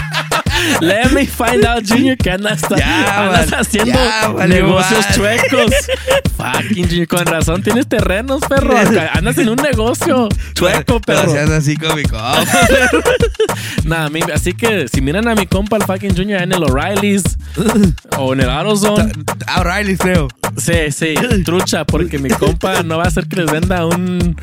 Let 0.82 1.12
me 1.12 1.26
find 1.26 1.66
out, 1.66 1.84
Junior, 1.88 2.18
que 2.18 2.32
andas, 2.32 2.62
Ya, 2.76 3.24
andas 3.26 3.52
val- 3.52 3.60
haciendo 3.62 4.00
ya, 4.00 4.48
negocios 4.48 5.06
chuecos. 5.14 5.74
Fucking 6.38 6.88
Junior, 6.88 7.08
con 7.08 7.26
razón 7.26 7.62
tienes 7.64 7.88
terrenos, 7.88 8.42
perro. 8.48 8.76
Andas 9.14 9.38
en 9.38 9.50
un 9.50 9.58
negocio 9.58 10.30
chueco, 10.54 11.00
perro. 11.02 11.32
seas 11.32 11.50
así 11.50 11.76
con 11.76 11.96
mi 11.96 12.04
compa. 12.04 12.40
Nada, 13.84 14.10
así 14.34 14.54
que 14.54 14.88
si 14.88 15.02
miran 15.02 15.28
a 15.28 15.36
mi 15.36 15.46
compa, 15.48 15.78
el 15.78 15.84
fucking 15.84 16.16
Junior 16.16 16.42
en 16.42 16.52
el 16.54 16.64
O'Reilly's 16.64 17.24
o 18.18 18.34
en 18.34 18.42
el 18.42 18.50
AutoZone. 18.50 19.12
O'Reilly, 19.58 19.98
creo. 19.98 20.28
Sí, 20.58 20.92
sí, 20.92 21.16
trucha, 21.44 21.86
porque 21.86 22.20
mi 22.20 22.30
compa 22.30 22.84
no 22.84 22.98
va 22.98 23.06
a 23.06 23.08
hacer 23.08 23.28
que 23.28 23.38
les 23.38 23.52
venda 23.52 23.86
un, 23.86 24.36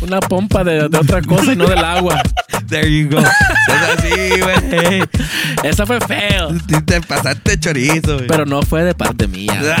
una 0.00 0.20
pompa 0.20 0.64
de, 0.64 0.88
de 0.88 0.98
otra 0.98 1.22
cosa 1.22 1.52
y 1.52 1.56
no 1.56 1.66
del 1.66 1.84
agua. 1.84 2.22
There 2.68 2.90
you 2.90 3.08
go. 3.08 3.20
Seas 3.20 3.98
así, 3.98 4.40
güey. 4.40 5.02
Esa 5.62 5.86
fue 5.86 6.00
feo. 6.00 6.48
Te 6.84 7.00
pasaste 7.00 7.58
chorizo, 7.58 8.14
güey. 8.16 8.26
Pero 8.26 8.46
no 8.46 8.62
fue 8.62 8.84
de 8.84 8.94
parte 8.94 9.26
mía. 9.28 9.76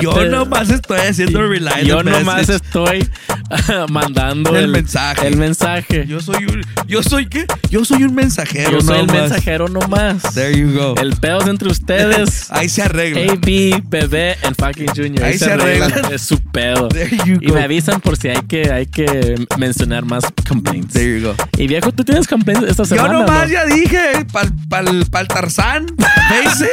Yo 0.00 0.12
Parte- 0.12 0.28
nomás 0.30 0.70
estoy 0.70 1.00
haciendo 1.00 1.42
rely 1.46 1.84
Yo 1.86 1.98
the 1.98 2.04
nomás 2.10 2.36
message. 2.48 2.56
estoy 2.64 3.08
mandando 3.90 4.56
El 4.56 4.68
mensaje. 4.68 5.26
El 5.26 5.36
mensaje. 5.36 6.06
Yo 6.06 6.20
soy 6.20 6.44
un. 6.46 6.62
Yo 6.86 7.02
soy 7.02 7.26
qué? 7.26 7.46
Yo 7.70 7.84
soy 7.84 8.04
un 8.04 8.14
mensajero. 8.14 8.70
Yo 8.72 8.80
soy 8.80 9.00
el 9.00 9.06
mensajero 9.06 9.68
nomás. 9.68 10.22
There 10.34 10.56
you 10.58 10.72
go. 10.72 10.94
El 11.00 11.16
pedo 11.16 11.40
es 11.42 11.46
entre 11.48 11.68
ustedes. 11.68 12.46
Ahí 12.50 12.68
se 12.68 12.82
arregla. 12.82 13.32
AB, 13.32 13.82
bebé 13.88 14.36
and 14.44 14.56
fucking 14.56 14.86
Junior. 14.94 15.24
Ahí 15.24 15.38
se 15.38 15.52
arregla. 15.52 15.88
Es 16.12 16.22
su 16.22 16.40
pedo. 16.40 16.88
There 16.88 17.10
you 17.26 17.38
Y 17.40 17.48
go. 17.48 17.54
me 17.54 17.62
avisan 17.62 18.00
por 18.00 18.16
si 18.16 18.28
hay 18.28 18.42
que, 18.48 18.70
hay 18.70 18.86
que 18.86 19.34
mencionar 19.58 20.04
más 20.04 20.24
complaints. 20.48 20.92
There 20.94 21.20
you 21.20 21.26
go. 21.28 21.34
Y 21.58 21.66
viejo, 21.66 21.92
tú 21.92 22.04
tienes 22.04 22.26
complaints 22.26 22.64
esta 22.68 22.84
Yo 22.84 22.88
semana. 22.96 23.12
nomás 23.20 23.48
¿no? 23.48 23.52
ya 23.54 23.64
dije, 23.66 24.24
pal, 24.32 24.52
pal, 24.68 25.04
pal 25.10 25.28
Tarzán, 25.28 25.86
Base, 25.98 26.70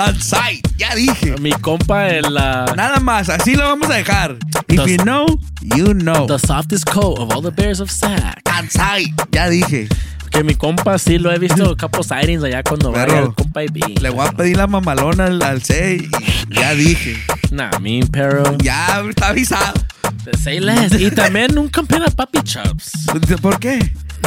on 0.00 0.20
site, 0.20 0.68
ya 0.76 0.94
dije. 0.94 1.34
Mi 1.40 1.52
compa, 1.52 2.08
el. 2.08 2.24
uh, 2.34 2.55
Nada 2.76 3.00
más, 3.00 3.28
así 3.28 3.54
lo 3.54 3.64
vamos 3.64 3.90
a 3.90 3.94
dejar. 3.94 4.36
If 4.68 4.84
The- 4.84 4.90
you 4.90 4.96
know, 4.98 5.26
you 5.60 5.94
know. 5.94 6.26
The 6.26 6.38
softest 6.38 6.86
coat 6.90 7.18
of 7.18 7.30
all 7.34 7.42
the 7.42 7.50
bears 7.50 7.80
of 7.80 7.90
Sac. 7.90 8.42
Site, 8.70 9.12
ya 9.32 9.48
dije. 9.48 9.88
Que 10.30 10.42
mi 10.42 10.54
compa 10.54 10.98
sí 10.98 11.18
lo 11.18 11.30
he 11.32 11.38
visto 11.38 11.76
couple 11.80 12.02
sightings 12.02 12.42
allá 12.42 12.62
cuando 12.62 12.92
Perro. 12.92 13.12
vaya 13.12 13.26
el 13.26 13.34
compa 13.34 13.60
AB. 13.60 14.00
Le 14.00 14.10
voy 14.10 14.26
a 14.26 14.32
pedir 14.32 14.56
la 14.56 14.66
mamalona 14.66 15.26
al, 15.26 15.40
al 15.42 15.62
C 15.62 15.96
y 16.50 16.54
ya 16.54 16.74
dije. 16.74 17.16
Nah, 17.52 17.78
me, 17.80 18.00
pero. 18.10 18.42
Ya 18.58 19.02
está 19.08 19.28
avisado. 19.28 19.74
Say 20.42 20.60
less. 20.60 20.92
Y 21.00 21.10
también 21.10 21.56
un 21.58 21.68
campeón 21.68 22.02
a 22.02 22.10
Papi 22.10 22.40
Chops. 22.42 23.06
¿Por 23.40 23.58
qué? 23.60 23.78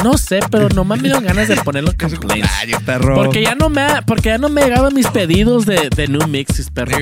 No 0.02 0.16
sé, 0.16 0.40
pero 0.50 0.68
nomás 0.70 0.98
me 1.00 1.08
dieron 1.08 1.24
ganas 1.24 1.48
de 1.48 1.56
poner 1.56 1.84
los 1.84 1.94
complaints. 1.98 2.48
Perro. 2.86 3.14
Porque 3.16 3.42
ya 3.42 3.54
no 3.54 3.68
me 3.68 3.82
ha, 3.82 4.02
porque 4.02 4.30
ya 4.30 4.38
no 4.38 4.48
me 4.48 4.62
han 4.62 4.68
llegado 4.68 4.90
mis 4.90 5.06
pedidos 5.08 5.66
de, 5.66 5.90
de 5.94 6.08
new 6.08 6.26
mixes, 6.26 6.70
perro. 6.70 6.96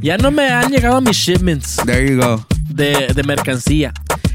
Ya 0.00 0.16
no 0.18 0.30
me 0.30 0.48
han 0.48 0.70
llegado 0.70 1.00
mis 1.00 1.16
shipments 1.16 1.76
There 1.84 2.08
you 2.08 2.20
go. 2.20 2.46
de, 2.68 3.08
de 3.14 3.22
mercancía. 3.24 3.92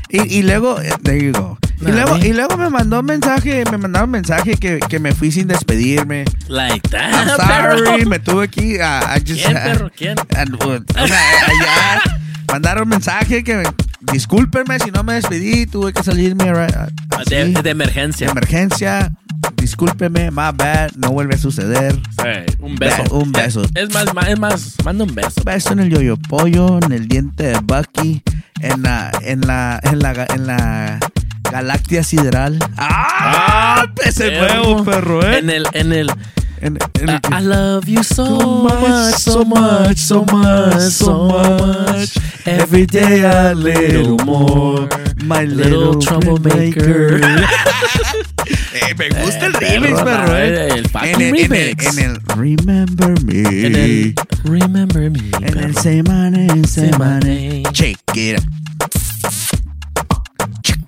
Y, 0.10 0.40
y 0.40 0.42
luego, 0.44 0.82
eh, 0.82 0.92
there 1.04 1.24
you 1.24 1.32
go. 1.32 1.58
Y 1.82 1.86
luego, 1.92 2.18
me- 2.18 2.28
y 2.28 2.34
luego 2.34 2.58
me 2.58 2.70
mandó 2.70 3.00
un 3.00 3.06
mensaje, 3.06 3.64
me 3.72 3.78
mandaron 3.78 4.10
mensaje 4.10 4.56
que, 4.58 4.80
que 4.80 5.00
me 5.00 5.14
fui 5.14 5.32
sin 5.32 5.48
despedirme. 5.48 6.26
Like 6.50 6.90
I'm 6.92 7.12
that, 7.12 7.38
sorry, 7.38 7.84
perro. 7.84 8.10
me 8.10 8.20
tuve 8.20 8.44
aquí. 8.46 8.78
a 8.80 9.16
I 9.16 9.20
just, 9.22 9.46
¿Quién, 9.46 9.54
perro? 9.54 9.92
¿Quién? 9.96 10.16
and, 10.36 10.56
uh, 10.56 10.68
una- 10.68 10.84
allá 10.96 12.02
mandaron 12.52 12.90
mensaje 12.90 13.44
que 13.44 13.64
discúlpenme 14.02 14.80
si 14.80 14.92
no 14.92 15.04
me 15.04 15.14
despedí, 15.14 15.66
tuve 15.66 15.94
que 15.94 16.04
salirme 16.04 16.46
right, 16.54 16.76
así, 17.18 17.30
De, 17.36 17.46
de 17.46 17.62
de 17.62 17.70
emergencia. 17.70 18.30
emergencia. 18.30 19.12
Discúlpeme, 19.56 20.32
my 20.32 20.52
bad, 20.54 20.92
no 20.98 21.12
vuelve 21.12 21.36
a 21.36 21.38
suceder. 21.38 21.98
Un 22.60 22.76
beso. 22.76 23.04
Be- 23.04 23.10
un 23.12 23.32
beso. 23.32 23.62
Es 23.76 23.94
más, 23.94 24.06
es 24.28 24.40
más, 24.40 24.76
manda 24.84 25.04
un 25.06 25.16
beso. 25.16 25.42
Beso 25.46 25.74
en 25.74 25.80
el 25.80 25.90
yoyo 25.90 26.18
pollo, 26.18 26.80
en 26.84 26.92
el 26.92 27.08
diente 27.08 27.44
de 27.44 27.60
Bucky, 27.64 28.22
en 28.62 28.82
la, 28.84 29.12
en 29.22 29.42
la, 29.42 29.80
en 29.84 30.00
la, 30.00 30.28
en 30.34 30.48
la 30.48 31.00
galaxia 31.52 32.04
sideral. 32.04 32.60
¡Ah! 32.78 33.86
ese 34.04 34.38
nuevo 34.40 34.84
perro, 34.84 35.24
eh. 35.26 35.40
En 35.40 35.50
el, 35.50 35.66
en 35.74 35.94
el. 35.94 36.12
En- 36.62 36.78
en 37.00 37.10
I, 37.10 37.20
I 37.32 37.42
love 37.42 37.88
you 37.88 38.04
so 38.04 38.26
much, 38.64 39.16
so 39.18 39.44
much, 39.46 39.98
so 39.98 40.26
much, 40.26 40.92
so 40.92 41.28
much. 41.28 42.18
Every 42.46 42.86
day 42.86 43.24
a 43.24 43.54
little 43.54 44.18
more. 44.26 44.88
My 45.24 45.46
Little 45.46 46.00
troublemaker. 46.00 47.20
Eh, 48.74 48.94
me 48.98 49.10
gusta 49.10 49.46
el 49.46 49.56
Eh, 49.56 49.60
remix, 49.80 50.02
perro, 50.02 50.06
perro, 50.26 50.36
eh. 50.38 50.68
el 50.70 50.90
fucking 50.90 51.10
en, 51.16 51.22
el, 51.22 51.40
en, 51.40 51.54
el, 51.54 51.76
en 51.80 52.00
el 52.00 52.22
Remember 52.36 53.24
Me. 53.24 53.66
En 53.66 53.76
el 53.76 54.14
Remember 54.44 55.10
Me. 55.12 55.20
En 55.42 55.58
el 55.58 55.76
Say 55.78 56.02
My 56.02 56.30
Name, 56.32 56.66
Say, 56.66 56.90
Check 56.92 56.96
it 56.96 57.02
out. 57.02 57.74
Check 57.74 57.98
it 58.18 58.40
out. 58.40 59.09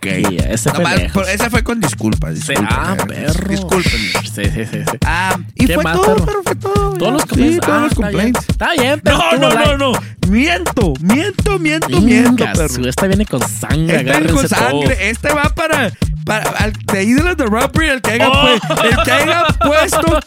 Yeah, 0.02 0.52
ese 0.52 0.72
fue 0.72 0.84
por- 1.14 1.30
ese 1.30 1.50
fue 1.50 1.64
con 1.64 1.80
disculpas. 1.80 2.36
Ah, 2.60 2.96
perro. 3.08 3.50
Discúlpenme. 3.50 4.10
Sí, 4.24 4.44
sí, 4.46 4.66
sí. 4.66 4.80
sí. 4.92 4.98
Ah, 5.06 5.38
y 5.56 5.68
¿Qué 5.68 5.76
fue 5.76 5.84
más, 5.84 5.96
todo, 5.98 6.16
perro? 6.16 6.26
pero 6.26 6.44
fue 6.44 6.56
todo. 6.56 6.94
Todos 6.98 7.14
los 7.14 7.26
complaints. 7.26 7.56
Sí, 7.56 7.60
todos 7.62 7.78
Ah, 7.78 7.82
los 7.82 7.92
está 7.92 8.10
bien. 8.10 8.12
complaints. 8.34 8.50
Está 8.50 8.72
bien, 8.74 9.02
pero 9.04 9.18
No, 9.18 9.38
no, 9.38 9.78
no, 9.78 9.78
no. 9.78 10.00
Miento, 10.28 10.94
miento, 11.02 11.60
miento, 11.60 12.02
miento, 12.02 12.46
perro. 12.54 12.88
Esta 12.88 13.08
viene 13.08 13.26
con 13.26 13.42
sangre, 13.48 13.98
Este 13.98 14.04
viene 14.20 14.34
con 14.34 14.48
sangre. 14.48 14.72
todos. 14.88 14.98
Este 15.02 15.30
va 15.34 15.44
para, 15.54 15.92
para 16.26 16.50
al, 16.52 16.74
de 16.74 17.04
Islas 17.04 17.38
de 17.38 17.44
el 17.44 18.02
que 18.02 18.12
haya, 18.12 18.30
Oh. 18.30 18.48
el 18.84 19.04
que 19.04 19.12
haya 19.12 19.44
puesto 19.60 20.20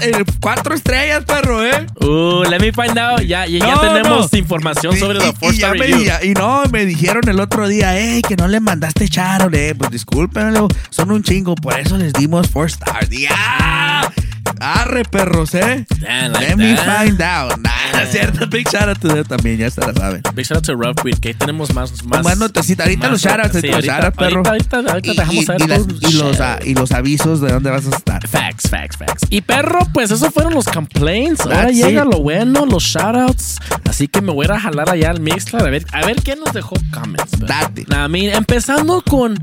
el 0.00 0.24
cuatro 0.40 0.74
estrellas, 0.74 1.24
perro, 1.24 1.62
¿eh? 1.64 1.86
Uh, 2.00 2.44
let 2.48 2.60
me 2.60 2.72
find 2.72 2.98
out. 2.98 3.20
Ya, 3.20 3.44
ya, 3.46 3.58
ya 3.58 3.80
tenemos 3.80 4.32
no. 4.32 4.38
información 4.38 4.94
Y- 4.96 4.98
sobre 5.00 5.18
y- 5.18 5.20
la 5.26 5.32
four 5.34 5.52
y, 5.54 5.58
ya 5.58 5.66
star 5.66 5.78
me, 5.78 5.86
review. 5.86 6.12
y 6.22 6.30
no, 6.34 6.62
me 6.72 6.86
dijeron 6.86 7.28
el 7.28 7.40
otro 7.40 7.68
día, 7.68 7.94
hey, 7.98 8.22
que 8.26 8.36
no 8.36 8.48
le 8.48 8.60
mandaste 8.60 8.95
Charol, 9.04 9.54
eh. 9.54 9.74
Pues 9.74 9.90
discúlpenlo, 9.90 10.68
son 10.90 11.10
un 11.10 11.22
chingo, 11.22 11.54
por 11.54 11.78
eso 11.78 11.96
les 11.96 12.12
dimos 12.12 12.48
four 12.48 12.66
stars. 12.66 13.10
¡Ya! 13.10 14.12
Arre, 14.60 15.04
perros, 15.04 15.54
eh. 15.54 15.84
Damn, 16.00 16.32
like 16.32 16.48
Let 16.48 16.56
me 16.56 16.76
find 16.76 17.20
out. 17.22 17.56
Nah, 17.58 18.04
cierto. 18.10 18.46
Big 18.48 18.68
shout 18.68 18.88
out 18.88 18.98
to 19.00 19.08
them 19.08 19.24
también, 19.24 19.58
ya 19.58 19.70
se 19.70 19.80
la 19.80 19.92
saben. 19.92 20.22
Big 20.34 20.44
shout 20.46 20.56
out 20.58 20.64
to 20.66 20.74
Rough 20.74 21.04
Weed, 21.04 21.18
que 21.18 21.28
ahí 21.28 21.34
tenemos 21.34 21.72
más. 21.74 22.02
Más, 22.04 22.24
Más 22.24 22.38
notecita. 22.38 22.84
Ahorita 22.84 23.08
más 23.08 23.10
los 23.12 23.22
shoutouts, 23.22 23.60
Sí, 23.60 23.66
los 23.66 23.74
ahorita- 23.76 23.94
shoutouts, 23.96 24.16
perro. 24.16 24.42
Ahorita, 24.46 24.76
ahorita, 24.76 24.92
ahorita 24.92 25.12
Y- 25.12 25.16
dejamos 25.16 25.34
y- 25.42 25.46
saber 25.46 25.62
y, 25.62 25.66
las- 25.66 25.86
todos 25.86 26.02
y 26.02 26.12
los, 26.16 26.38
y 26.66 26.74
los 26.74 26.92
avisos 26.92 27.40
de 27.40 27.52
dónde 27.52 27.70
vas 27.70 27.86
a 27.86 27.90
estar. 27.96 28.26
Facts, 28.28 28.68
facts, 28.70 28.96
facts. 28.96 29.22
Y 29.30 29.40
perro, 29.42 29.80
pues 29.92 30.10
esos 30.10 30.32
fueron 30.32 30.54
los 30.54 30.66
complaints. 30.66 31.40
Ahora 31.42 31.62
That's 31.66 31.76
llega 31.76 32.02
it. 32.02 32.08
lo 32.12 32.20
bueno, 32.22 32.66
los 32.66 32.82
shoutouts. 32.82 33.58
Así 33.88 34.08
que 34.08 34.20
me 34.20 34.32
voy 34.32 34.46
a 34.50 34.58
jalar 34.60 34.90
allá 34.90 35.10
al 35.10 35.20
Mixler 35.20 35.62
a 35.62 35.70
ver, 35.70 35.86
a 35.92 36.04
ver 36.06 36.16
quién 36.22 36.38
nos 36.40 36.52
dejó 36.52 36.74
comments. 36.92 37.30
perro. 37.32 37.46
Date. 37.46 37.84
Nah, 37.88 38.06
I 38.06 38.08
mean, 38.08 38.34
empezando 38.34 39.02
con 39.02 39.38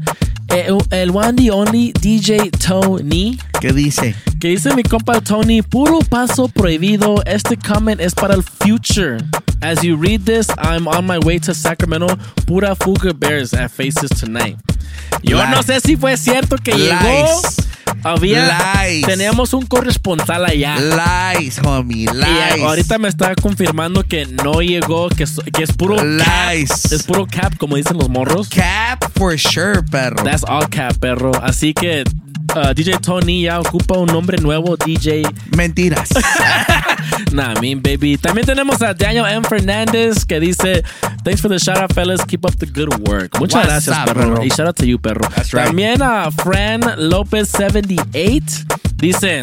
eh, 0.50 0.68
el 0.92 1.10
one 1.12 1.28
and 1.28 1.50
only 1.52 1.92
DJ 2.00 2.52
Tony. 2.52 3.40
¿Qué 3.64 3.72
dice? 3.72 4.14
Que 4.42 4.50
dice 4.50 4.76
mi 4.76 4.84
compa 4.84 5.22
Tony, 5.22 5.62
puro 5.62 6.00
paso 6.00 6.50
prohibido. 6.50 7.24
Este 7.26 7.56
comment 7.56 8.02
es 8.02 8.14
para 8.14 8.34
el 8.34 8.44
future. 8.44 9.20
As 9.62 9.82
you 9.84 9.96
read 9.96 10.26
this, 10.26 10.48
I'm 10.58 10.86
on 10.86 11.08
my 11.08 11.18
way 11.20 11.40
to 11.40 11.54
Sacramento. 11.54 12.08
Pura 12.46 12.76
fuga 12.76 13.14
Bears 13.14 13.54
at 13.54 13.70
Faces 13.72 14.10
tonight. 14.20 14.58
Yo 15.22 15.38
Lies. 15.38 15.50
no 15.50 15.64
sé 15.64 15.80
si 15.80 15.96
fue 15.96 16.18
cierto 16.18 16.58
que 16.58 16.74
llegó. 16.74 17.00
Lies. 17.04 17.56
Había, 18.04 18.84
Lies. 18.84 19.06
teníamos 19.06 19.54
un 19.54 19.66
corresponsal 19.66 20.44
allá. 20.44 20.76
Lies, 21.40 21.60
homie, 21.60 22.04
Y 22.04 22.08
lies. 22.08 22.62
ahorita 22.66 22.98
me 22.98 23.08
está 23.08 23.34
confirmando 23.36 24.04
que 24.04 24.26
no 24.26 24.62
llegó, 24.62 25.08
que, 25.08 25.24
es- 25.24 25.40
que 25.54 25.64
es 25.64 25.72
puro 25.72 25.96
Lies. 26.04 26.68
cap. 26.70 26.92
Es 26.92 27.04
puro 27.04 27.26
cap, 27.28 27.56
como 27.58 27.78
dicen 27.78 27.98
los 27.98 28.10
morros. 28.10 28.50
Cap 28.50 29.10
for 29.18 29.40
sure, 29.40 29.82
perro. 29.90 30.22
That's 30.26 30.44
all 30.46 30.68
cap, 30.70 30.98
perro. 30.98 31.32
Así 31.42 31.74
que 31.74 32.04
uh, 32.56 32.74
DJ 32.74 33.00
Tony 33.02 33.44
ya 33.44 33.60
ocupa 33.60 33.98
un 33.98 34.08
nombre 34.08 34.38
nuevo, 34.42 34.76
DJ. 34.78 35.24
Mentiras. 35.56 36.10
Nah, 37.34 37.56
mean 37.60 37.82
baby. 37.82 38.16
También 38.18 38.46
tenemos 38.46 38.82
a 38.82 38.94
Daniel 38.94 39.26
M. 39.26 39.44
Fernández 39.44 40.24
que 40.26 40.40
dice: 40.40 40.84
Thanks 41.24 41.42
for 41.42 41.50
the 41.50 41.58
shout 41.60 41.78
out, 41.78 41.92
fellas. 41.94 42.24
Keep 42.26 42.46
up 42.46 42.56
the 42.60 42.66
good 42.68 42.90
work. 43.08 43.40
Muchas 43.40 43.56
What's 43.66 43.86
gracias, 43.86 43.98
up, 43.98 44.06
perro. 44.06 44.36
perro? 44.36 44.44
Y 44.44 44.50
shout 44.50 44.68
out 44.68 44.76
to 44.78 44.86
you, 44.86 45.00
perro. 45.00 45.28
right. 45.52 45.68
También 45.68 46.02
a 46.02 46.30
Fran 46.32 46.82
López 46.98 47.50
78 47.50 48.44
dice. 48.98 49.42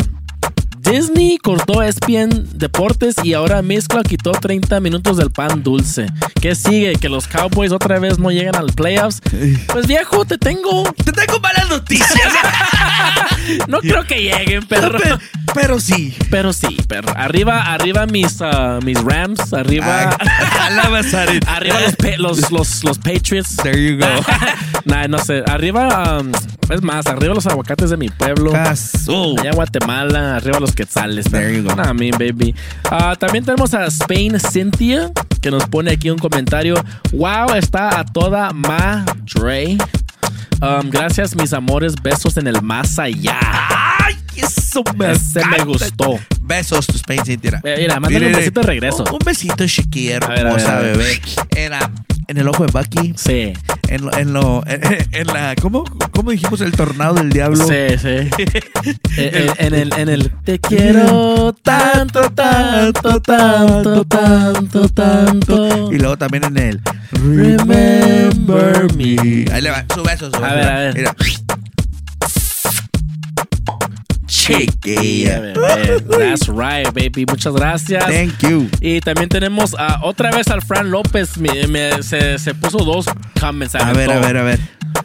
Disney 0.90 1.38
cortó 1.38 1.84
ESPN 1.84 2.48
Deportes 2.58 3.14
y 3.22 3.34
ahora 3.34 3.62
Mezcla 3.62 4.02
quitó 4.02 4.32
30 4.32 4.80
minutos 4.80 5.16
del 5.18 5.30
pan 5.30 5.62
dulce. 5.62 6.06
¿Qué 6.40 6.56
sigue? 6.56 6.94
¿Que 6.94 7.08
los 7.08 7.28
Cowboys 7.28 7.70
otra 7.70 8.00
vez 8.00 8.18
no 8.18 8.32
llegan 8.32 8.56
al 8.56 8.72
playoffs? 8.72 9.20
Pues 9.68 9.86
viejo, 9.86 10.24
te 10.24 10.36
tengo. 10.36 10.82
Te 11.04 11.12
tengo 11.12 11.38
malas 11.38 11.68
noticias. 11.68 12.10
No 13.66 13.80
creo 13.80 14.04
que 14.04 14.22
lleguen, 14.22 14.64
perro. 14.66 14.98
Pero 15.54 15.80
sí. 15.80 16.16
Pero 16.30 16.52
sí, 16.52 16.76
perro. 16.88 17.12
Arriba, 17.16 17.62
arriba 17.62 18.06
mis, 18.06 18.40
ah, 18.40 18.78
mis 18.84 19.02
Rams. 19.02 19.52
Arriba. 19.52 20.10
arriba 21.46 21.80
los, 21.80 21.96
pa- 21.96 22.16
los, 22.18 22.50
los, 22.50 22.84
los 22.84 22.98
Patriots. 22.98 23.56
There 23.56 23.76
you 23.76 23.98
go. 23.98 24.06
nah, 24.84 25.06
no 25.08 25.18
sé. 25.18 25.42
Arriba, 25.46 26.18
um, 26.20 26.32
es 26.70 26.82
más, 26.82 27.06
arriba 27.06 27.34
los 27.34 27.46
aguacates 27.46 27.90
de 27.90 27.96
mi 27.96 28.08
pueblo. 28.08 28.52
Caso. 28.52 29.34
Allá 29.38 29.52
Guatemala, 29.52 30.36
arriba 30.36 30.60
los 30.60 30.72
quetzales. 30.72 31.26
There 31.30 31.54
you 31.56 31.64
go. 31.64 31.74
Nah, 31.74 31.92
mean, 31.92 32.12
baby. 32.12 32.54
Ah, 32.90 33.16
también 33.18 33.44
tenemos 33.44 33.74
a 33.74 33.86
Spain 33.86 34.38
Cynthia, 34.38 35.10
que 35.40 35.50
nos 35.50 35.66
pone 35.66 35.92
aquí 35.92 36.10
un 36.10 36.18
comentario. 36.18 36.74
Wow, 37.12 37.54
está 37.56 37.98
a 37.98 38.04
toda 38.04 38.52
madre. 38.52 39.78
Um, 40.62 40.90
gracias, 40.90 41.34
mis 41.34 41.52
amores. 41.52 41.94
Besos 42.02 42.36
en 42.36 42.46
el 42.46 42.60
más 42.62 42.98
allá. 42.98 43.38
Eso 44.36 44.82
me 44.96 45.12
Ese 45.12 45.44
me 45.46 45.64
gustó. 45.64 46.18
Besos, 46.42 46.86
tu 46.86 46.96
Spain 46.96 47.24
Cintira. 47.24 47.60
Eh, 47.64 47.76
mira, 47.78 48.00
mándale 48.00 48.26
un 48.26 48.32
besito 48.32 48.60
de 48.60 48.66
regreso. 48.66 49.04
Un, 49.04 49.12
un 49.14 49.18
besito 49.24 49.64
A 49.64 49.66
ver, 49.66 50.20
ver, 50.28 50.38
hermosa, 50.46 50.76
a 50.76 50.80
ver. 50.80 50.96
bebé. 50.98 51.20
En, 51.56 51.70
la- 51.70 51.90
en 52.28 52.38
el 52.38 52.46
ojo 52.48 52.64
de 52.64 52.70
Bucky. 52.72 53.14
Sí. 53.16 53.52
En 53.88 54.04
lo, 54.04 54.16
en 54.16 54.32
lo, 54.32 54.62
en, 54.66 54.80
en 55.10 55.26
la, 55.26 55.54
¿cómo, 55.60 55.82
¿cómo 56.12 56.30
dijimos? 56.30 56.60
El 56.60 56.70
tornado 56.72 57.14
del 57.14 57.30
diablo. 57.30 57.66
Sí, 57.66 57.98
sí. 57.98 58.30
En, 59.16 59.50
en 59.58 59.74
el, 59.74 59.92
en 59.98 60.08
el 60.08 60.30
te 60.44 60.58
quiero 60.58 61.52
tanto, 61.62 62.30
tanto, 62.30 63.20
tanto, 63.20 64.04
tanto, 64.04 64.88
tanto. 64.88 65.92
Y 65.92 65.98
luego 65.98 66.16
también 66.16 66.44
en 66.44 66.56
el 66.56 66.80
Remember 67.12 68.94
me. 68.96 69.44
Ahí 69.52 69.60
le 69.60 69.70
va, 69.70 69.84
su 69.94 70.02
beso, 70.02 70.26
su 70.26 70.40
beso. 70.40 70.44
A 70.44 70.54
ver, 70.54 70.68
a 70.68 70.78
ver. 70.78 70.94
Mira. 70.96 71.14
Yeah, 74.30 74.58
Chiquilla. 74.58 75.40
bebé. 75.40 76.00
That's 76.18 76.48
right, 76.48 76.86
baby. 76.92 77.26
Muchas 77.28 77.52
gracias. 77.52 78.04
Thank 78.06 78.38
you. 78.48 78.68
Y 78.80 79.00
también 79.00 79.28
tenemos 79.28 79.74
a, 79.78 80.04
otra 80.04 80.30
vez 80.30 80.48
al 80.48 80.62
Fran 80.62 80.90
López. 80.90 81.36
Me- 81.38 81.66
me- 81.66 82.02
se, 82.02 82.38
se 82.38 82.54
puso 82.54 82.78
dos 82.78 83.06
comments. 83.40 83.74
A 83.74 83.92
ver, 83.92 84.10
a 84.10 84.20
ver, 84.20 84.36
a 84.36 84.42
ver. 84.42 84.60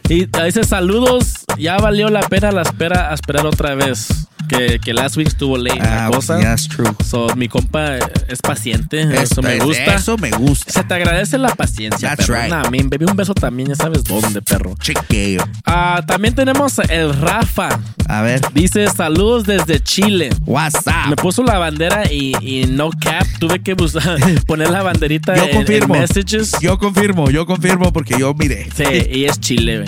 Y 0.09 0.25
dice 0.43 0.63
saludos. 0.63 1.45
Ya 1.57 1.77
valió 1.77 2.09
la 2.09 2.21
pena 2.21 2.51
la 2.51 2.61
espera 2.61 3.09
a 3.11 3.13
esperar 3.15 3.45
otra 3.47 3.73
vez. 3.75 4.27
Que, 4.47 4.79
que 4.79 4.93
last 4.93 5.17
week 5.17 5.27
estuvo 5.27 5.57
late 5.57 5.79
la 5.79 6.05
Ah, 6.07 6.09
cosa. 6.11 6.37
yeah, 6.39 6.49
that's 6.49 6.67
true. 6.67 6.87
So, 7.03 7.27
mi 7.35 7.47
compa 7.47 7.97
es 8.27 8.39
paciente. 8.41 9.01
Eso 9.01 9.21
Esto 9.21 9.41
me 9.41 9.59
gusta. 9.59 9.95
Eso 9.95 10.17
me 10.17 10.29
gusta. 10.31 10.71
Se 10.71 10.83
te 10.83 10.93
agradece 10.93 11.37
la 11.37 11.49
paciencia, 11.55 12.09
That's 12.09 12.27
perro. 12.27 12.39
right. 12.41 12.49
Nah, 12.51 12.63
man, 12.69 12.89
baby, 12.89 13.05
un 13.09 13.15
beso 13.15 13.33
también, 13.33 13.69
ya 13.69 13.75
sabes 13.75 14.03
dónde, 14.03 14.41
perro. 14.41 14.75
Chiquillo. 14.79 15.41
Ah, 15.65 16.03
también 16.05 16.35
tenemos 16.35 16.77
el 16.89 17.13
Rafa. 17.13 17.69
A 18.07 18.21
ver. 18.21 18.41
Dice 18.53 18.87
saludos 18.89 19.45
desde 19.45 19.81
Chile. 19.81 20.29
What's 20.45 20.85
up? 20.87 21.09
Me 21.09 21.15
puso 21.15 21.43
la 21.43 21.57
bandera 21.57 22.11
y, 22.11 22.33
y 22.41 22.65
no 22.67 22.89
cap. 22.91 23.25
Tuve 23.39 23.61
que 23.61 23.73
buscar, 23.73 24.17
poner 24.47 24.69
la 24.69 24.83
banderita 24.83 25.35
Yo 25.35 25.43
en, 25.43 25.49
en 25.49 25.55
confirmo. 25.55 25.93
messages. 25.95 26.51
Yo 26.61 26.77
confirmo, 26.77 27.29
yo 27.31 27.45
confirmo 27.45 27.91
porque 27.91 28.15
yo 28.19 28.33
miré. 28.33 28.67
Sí, 28.75 28.83
y 29.11 29.25
es 29.25 29.39
Chile. 29.39 29.85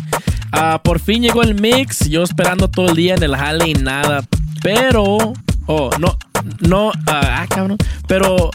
Ah, 0.51 0.81
por 0.83 0.99
fin 0.99 1.21
llegó 1.21 1.43
el 1.43 1.53
mix. 1.59 2.09
Yo 2.09 2.23
esperando 2.23 2.69
todo 2.69 2.89
el 2.89 2.95
día 2.95 3.15
en 3.15 3.23
el 3.23 3.35
jale 3.35 3.67
y 3.69 3.73
nada. 3.73 4.23
Pero. 4.61 5.33
Oh, 5.67 5.89
no. 5.99 6.17
No. 6.61 6.91
ah, 7.07 7.41
ah, 7.41 7.45
cabrón. 7.47 7.77
Pero. 8.07 8.51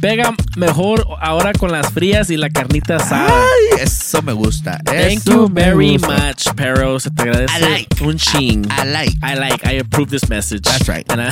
Pega 0.00 0.34
mejor 0.56 1.06
ahora 1.20 1.52
con 1.52 1.70
las 1.70 1.92
frías 1.92 2.28
y 2.30 2.36
la 2.36 2.50
carnita 2.50 2.96
asada. 2.96 3.28
Ay, 3.28 3.82
eso 3.84 4.20
me 4.22 4.32
gusta. 4.32 4.78
Thank 4.84 5.18
Eso 5.18 5.30
you 5.30 5.48
very 5.48 5.96
much, 5.96 6.48
Pero. 6.56 6.98
Se 6.98 7.08
te 7.12 7.22
agradece 7.22 7.56
I 7.56 7.60
like. 7.60 8.04
un 8.04 8.16
ching. 8.16 8.64
I 8.64 8.84
like. 8.84 9.16
I 9.22 9.36
like. 9.36 9.64
I 9.64 9.78
approve 9.78 10.10
this 10.10 10.28
message. 10.28 10.62
That's 10.62 10.88
right. 10.88 11.08
Uh, 11.08 11.30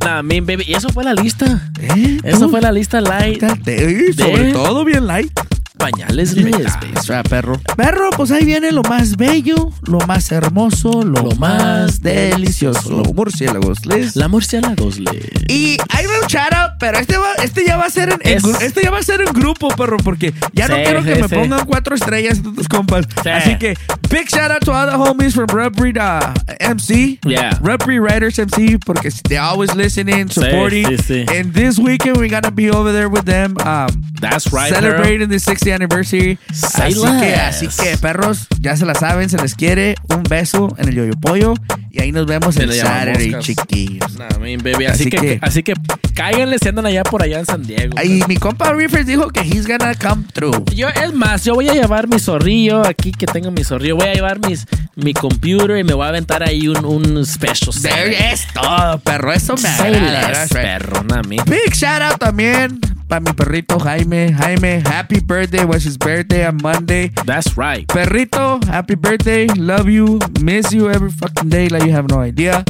nah, 0.04 0.22
mean, 0.22 0.44
baby. 0.44 0.64
Y 0.66 0.74
eso 0.74 0.88
fue 0.88 1.04
la 1.04 1.14
lista. 1.14 1.70
¿Eh? 1.80 2.18
Eso 2.24 2.48
fue 2.48 2.60
la 2.60 2.72
lista 2.72 3.00
light. 3.00 3.40
Sobre 3.40 4.52
todo 4.52 4.84
bien 4.84 5.06
light. 5.06 5.30
Pañales 5.78 6.34
Les, 6.34 7.08
right, 7.08 7.26
perro. 7.28 7.58
Perro, 7.76 8.10
pues 8.16 8.30
ahí 8.30 8.44
viene 8.44 8.72
lo 8.72 8.82
más 8.82 9.16
bello, 9.16 9.70
lo 9.86 9.98
más 10.00 10.30
hermoso, 10.32 11.02
lo, 11.02 11.22
Lo 11.22 11.30
más 11.36 11.38
más 11.58 12.02
delicioso. 12.02 12.90
Los 12.90 13.14
murciélagos, 13.14 13.86
Liz. 13.86 14.16
La 14.16 14.28
murciélagos, 14.28 14.98
Liz. 14.98 15.08
Y 15.48 15.76
ahí 15.90 16.06
va 16.06 16.20
un 16.22 16.26
shout 16.26 16.52
out, 16.52 16.70
pero 16.78 16.98
este, 16.98 17.16
va, 17.16 17.32
este 17.42 17.64
ya 17.64 17.76
va 17.76 17.86
a 17.86 17.90
ser 17.90 18.10
en, 18.10 18.18
Es- 18.22 18.44
este 18.62 18.82
ya 18.82 18.90
va 18.90 18.98
a 18.98 19.02
ser 19.02 19.20
en 19.20 19.32
grupo, 19.32 19.68
perro, 19.68 19.96
porque 19.98 20.34
ya 20.52 20.68
no 20.68 20.74
Sí, 20.76 20.82
quiero 20.84 21.02
que 21.04 21.14
sí, 21.16 21.22
me 21.22 21.28
pongan 21.28 21.64
cuatro 21.66 21.94
estrellas 21.94 22.42
tus 22.42 22.68
compas. 22.68 23.06
Sí. 23.22 23.28
Así 23.28 23.56
que 23.58 23.74
big 24.10 24.28
shout 24.28 24.50
out 24.50 24.60
to 24.64 24.72
all 24.72 24.86
the 24.88 24.96
homies 24.96 25.34
from 25.34 25.46
Red 25.46 25.72
Breed 25.72 25.96
uh, 25.98 26.34
MC. 26.60 27.18
Yeah. 27.24 27.58
Red 27.62 27.78
Breed 27.84 28.00
Writers 28.00 28.38
MC 28.38 28.78
porque 28.84 29.10
they 29.28 29.36
always 29.38 29.74
listening, 29.74 30.28
supporting. 30.28 30.86
sí, 30.98 31.24
sí. 31.26 31.26
And 31.38 31.52
this 31.54 31.78
weekend 31.78 32.16
we're 32.18 32.28
gonna 32.28 32.50
be 32.50 32.70
over 32.70 32.92
there 32.92 33.08
with 33.08 33.24
them. 33.24 33.56
Um, 33.64 34.04
That's 34.20 34.52
right, 34.52 34.72
Celebrating 34.72 35.28
the 35.28 35.38
60th 35.70 35.74
anniversary. 35.74 36.38
Así 36.50 36.94
que, 37.20 37.34
así 37.34 37.68
que, 37.68 37.96
perros, 37.98 38.46
ya 38.60 38.76
se 38.76 38.84
la 38.86 38.94
saben, 38.94 39.28
se 39.30 39.38
les 39.38 39.54
quiere. 39.54 39.94
Un 40.14 40.22
beso 40.22 40.74
en 40.78 40.88
el 40.88 40.94
yoyo 40.94 41.12
pollo. 41.20 41.54
Y 41.90 42.00
ahí 42.02 42.12
nos 42.12 42.26
vemos 42.26 42.54
Se 42.54 42.64
el 42.64 42.72
Saturday, 42.72 43.30
moscas. 43.30 43.44
chiquillos. 43.44 44.18
Nah, 44.18 44.38
mean, 44.38 44.60
baby. 44.62 44.86
Así, 44.86 45.02
Así 45.04 45.10
que, 45.10 45.16
que- 45.20 45.38
así 45.42 45.62
que 45.62 45.74
cáiganle 46.14 46.58
si 46.58 46.68
andan 46.68 46.86
allá 46.86 47.02
por 47.02 47.22
allá 47.22 47.40
en 47.40 47.46
San 47.46 47.62
Diego. 47.62 47.94
Y 48.02 48.22
mi 48.28 48.36
compa 48.36 48.72
Reefers 48.72 49.06
dijo 49.06 49.28
que 49.28 49.40
he's 49.40 49.66
gonna 49.66 49.94
come 49.94 50.24
through. 50.32 50.64
Yo, 50.74 50.88
es 50.88 51.12
más, 51.14 51.44
yo 51.44 51.54
voy 51.54 51.68
a 51.68 51.72
llevar 51.74 52.08
mi 52.08 52.18
zorrillo 52.18 52.86
aquí 52.86 53.12
que 53.12 53.26
tengo 53.26 53.50
mi 53.50 53.64
zorrillo. 53.64 53.96
Voy 53.96 54.08
a 54.08 54.14
llevar 54.14 54.38
mis, 54.46 54.66
mi 54.96 55.12
computer 55.14 55.76
y 55.78 55.84
me 55.84 55.94
voy 55.94 56.04
a 56.06 56.08
aventar 56.08 56.42
ahí 56.42 56.68
un, 56.68 56.84
un 56.84 57.24
special. 57.26 57.74
There 57.82 58.32
es 58.32 58.46
todo, 58.52 58.98
perro. 59.00 59.32
Eso 59.32 59.54
me 59.56 59.68
agrada. 59.68 60.46
perro, 60.48 61.02
nah, 61.04 61.22
me. 61.22 61.36
Big 61.46 61.72
shout 61.74 62.02
out 62.02 62.18
también 62.18 62.78
para 63.08 63.20
mi 63.20 63.32
perrito 63.32 63.78
Jaime. 63.78 64.32
Jaime, 64.32 64.82
happy 64.84 65.20
birthday. 65.20 65.64
Was 65.64 65.84
his 65.84 65.96
birthday 65.96 66.46
on 66.46 66.58
Monday. 66.62 67.10
That's 67.24 67.56
right. 67.56 67.86
Perrito, 67.88 68.62
happy 68.66 68.94
birthday. 68.94 69.46
Love 69.56 69.88
you. 69.88 70.18
Miss 70.42 70.72
you 70.72 70.90
every 70.90 71.10
fucking 71.10 71.48
day 71.48 71.68
like 71.68 71.84
you 71.84 71.92
have 71.92 72.08
no 72.08 72.20
idea. 72.20 72.64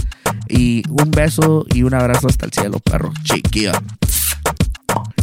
Y 0.48 0.82
un 0.88 1.10
beso 1.10 1.66
y 1.74 1.82
un 1.82 1.94
abrazo 1.94 2.28
hasta 2.28 2.46
el 2.46 2.52
cielo, 2.52 2.78
perro. 2.78 3.12
Chiquillo. 3.24 3.72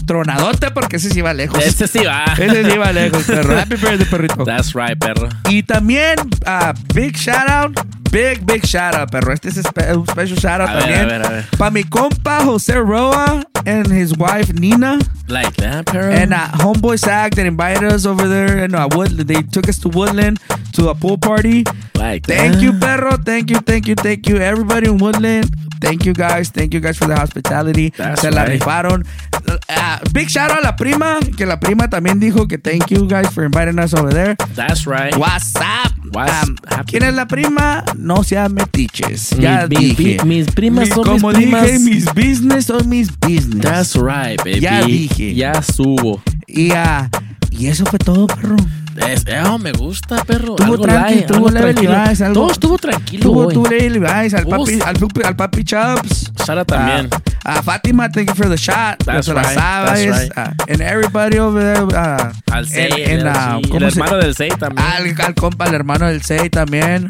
Tronadote 0.05 0.71
porque 0.71 0.97
ese 0.97 1.09
sí 1.09 1.21
va 1.21 1.33
lejos. 1.33 1.63
Ese 1.63 1.87
sí 1.87 1.99
va. 2.05 2.23
Ese 2.37 2.69
sí 2.71 2.77
va 2.77 2.91
lejos, 2.91 3.23
perro. 3.23 3.57
Happy 3.59 3.75
birthday, 3.75 4.05
perrito. 4.09 4.43
That's 4.45 4.73
right, 4.73 4.97
perro. 4.97 5.29
Y 5.49 5.63
también, 5.63 6.15
uh, 6.45 6.73
big 6.93 7.15
shout 7.17 7.49
out, 7.49 7.79
big, 8.11 8.45
big 8.45 8.63
shout 8.65 8.95
out, 8.95 9.09
perro. 9.11 9.33
Este 9.33 9.49
es 9.49 9.57
un 9.57 10.05
special 10.07 10.37
shout 10.37 10.61
out 10.61 10.69
A 10.69 10.73
ver, 10.75 10.81
también. 10.83 11.01
a 11.01 11.05
ver, 11.05 11.25
a 11.25 11.29
ver. 11.29 11.45
Para 11.57 11.71
mi 11.71 11.83
compa 11.83 12.41
José 12.43 12.75
Roa 12.85 13.43
and 13.65 13.87
his 13.91 14.13
wife 14.17 14.53
Nina. 14.53 14.99
Like 15.27 15.55
that, 15.57 15.85
perro. 15.87 16.11
And 16.13 16.33
uh, 16.33 16.47
Homeboy 16.59 16.99
Sag 16.99 17.35
that 17.35 17.45
invited 17.47 17.91
us 17.91 18.05
over 18.05 18.27
there. 18.27 18.63
And 18.63 18.75
uh, 18.75 18.87
Wood, 18.93 19.11
they 19.27 19.41
took 19.41 19.67
us 19.67 19.79
to 19.79 19.89
Woodland 19.89 20.39
to 20.73 20.89
a 20.89 20.95
pool 20.95 21.17
party. 21.17 21.63
like 21.95 22.25
Thank 22.27 22.55
that. 22.55 22.61
you, 22.61 22.73
perro. 22.73 23.17
Thank 23.17 23.49
you, 23.49 23.57
thank 23.59 23.87
you, 23.87 23.95
thank 23.95 24.27
you. 24.29 24.37
Everybody 24.37 24.87
in 24.89 24.97
Woodland. 24.99 25.49
Thank 25.81 26.05
you, 26.05 26.13
guys. 26.13 26.49
Thank 26.49 26.73
you, 26.73 26.79
guys, 26.79 26.97
for 26.97 27.05
the 27.07 27.15
hospitality. 27.15 27.89
That's 27.97 28.21
Se 28.21 28.29
la 28.31 28.43
right. 28.43 28.59
rifaron. 28.61 29.05
Uh, 29.47 29.99
big 30.11 30.29
shout 30.29 30.49
out 30.51 30.59
a 30.59 30.61
la 30.63 30.75
prima. 30.75 31.19
Que 31.37 31.45
la 31.45 31.59
prima 31.59 31.87
también 31.89 32.19
dijo 32.19 32.47
que 32.47 32.57
thank 32.57 32.89
you, 32.89 33.07
guys, 33.07 33.29
for 33.33 33.43
inviting 33.45 33.77
us 33.79 33.93
over 33.93 34.11
there. 34.13 34.35
That's 34.55 34.85
right. 34.87 35.15
What's 35.17 35.55
up? 35.55 35.91
What's 36.11 36.47
Um? 36.49 36.55
¿Quién 36.87 37.03
es 37.03 37.13
la 37.13 37.25
prima? 37.27 37.83
No 37.97 38.23
sean 38.23 38.53
metiches. 38.53 39.31
Ya 39.39 39.67
mi- 39.67 39.75
dije. 39.95 40.23
mi- 40.23 40.35
mis 40.43 40.47
primas 40.53 40.89
son 40.89 41.03
Como 41.03 41.29
mis 41.29 41.37
primas. 41.37 41.63
dije, 41.65 41.79
mis 41.79 42.05
business 42.13 42.65
son 42.67 42.87
mis 42.89 43.09
business. 43.19 43.61
That's 43.63 43.95
right, 43.95 44.37
baby. 44.43 44.59
Ya 44.61 44.81
dije. 44.83 45.33
Ya 45.35 45.61
subo. 45.61 46.21
Y, 46.47 46.71
ah, 46.71 47.09
y 47.57 47.67
eso 47.67 47.85
fue 47.85 47.99
todo, 47.99 48.27
perro. 48.27 48.55
Es, 48.95 49.25
oh, 49.45 49.57
me 49.59 49.73
gusta, 49.73 50.23
perro. 50.23 50.55
Tuvo 50.55 50.77
tranqui, 50.79 51.15
light, 51.15 51.27
tuvo 51.27 51.49
Level. 51.49 51.75
Levi's, 51.75 52.21
algo- 52.21 52.33
Todo 52.33 52.51
estuvo 52.51 52.77
tranquilo 52.77 53.23
Tuvo, 53.23 53.47
tuvo 53.49 53.67
Level 53.67 53.93
Levi's, 54.01 54.33
al 54.33 54.47
papi, 54.47 54.79
al, 54.81 54.97
al 55.25 55.35
papi 55.35 55.63
Chubbs. 55.65 56.31
Sara 56.45 56.63
también. 56.63 57.07
Uh, 57.07 57.49
uh, 57.59 57.61
Fatima, 57.61 58.09
thank 58.09 58.29
you 58.29 58.35
for 58.35 58.47
the 58.47 58.55
shot. 58.57 58.97
That's 59.03 59.27
la 59.27 59.41
right, 59.41 59.53
sabes. 59.53 60.05
that's 60.05 60.37
right. 60.37 60.37
Uh, 60.37 60.71
and 60.71 60.81
everybody 60.81 61.39
over 61.39 61.61
there. 61.61 61.83
Uh, 61.83 62.31
Al 62.53 62.65
Sei, 62.67 62.87
el, 63.03 63.25
uh, 63.27 63.59
el 63.59 63.69
¿cómo 63.69 63.79
se- 63.79 63.85
hermano 63.99 64.17
del 64.17 64.33
Sei 64.35 64.49
también. 64.49 64.87
Al, 64.87 65.15
al 65.25 65.35
compa, 65.35 65.65
al 65.65 65.73
hermano 65.75 66.07
del 66.07 66.21
Sei 66.21 66.49
también. 66.49 67.09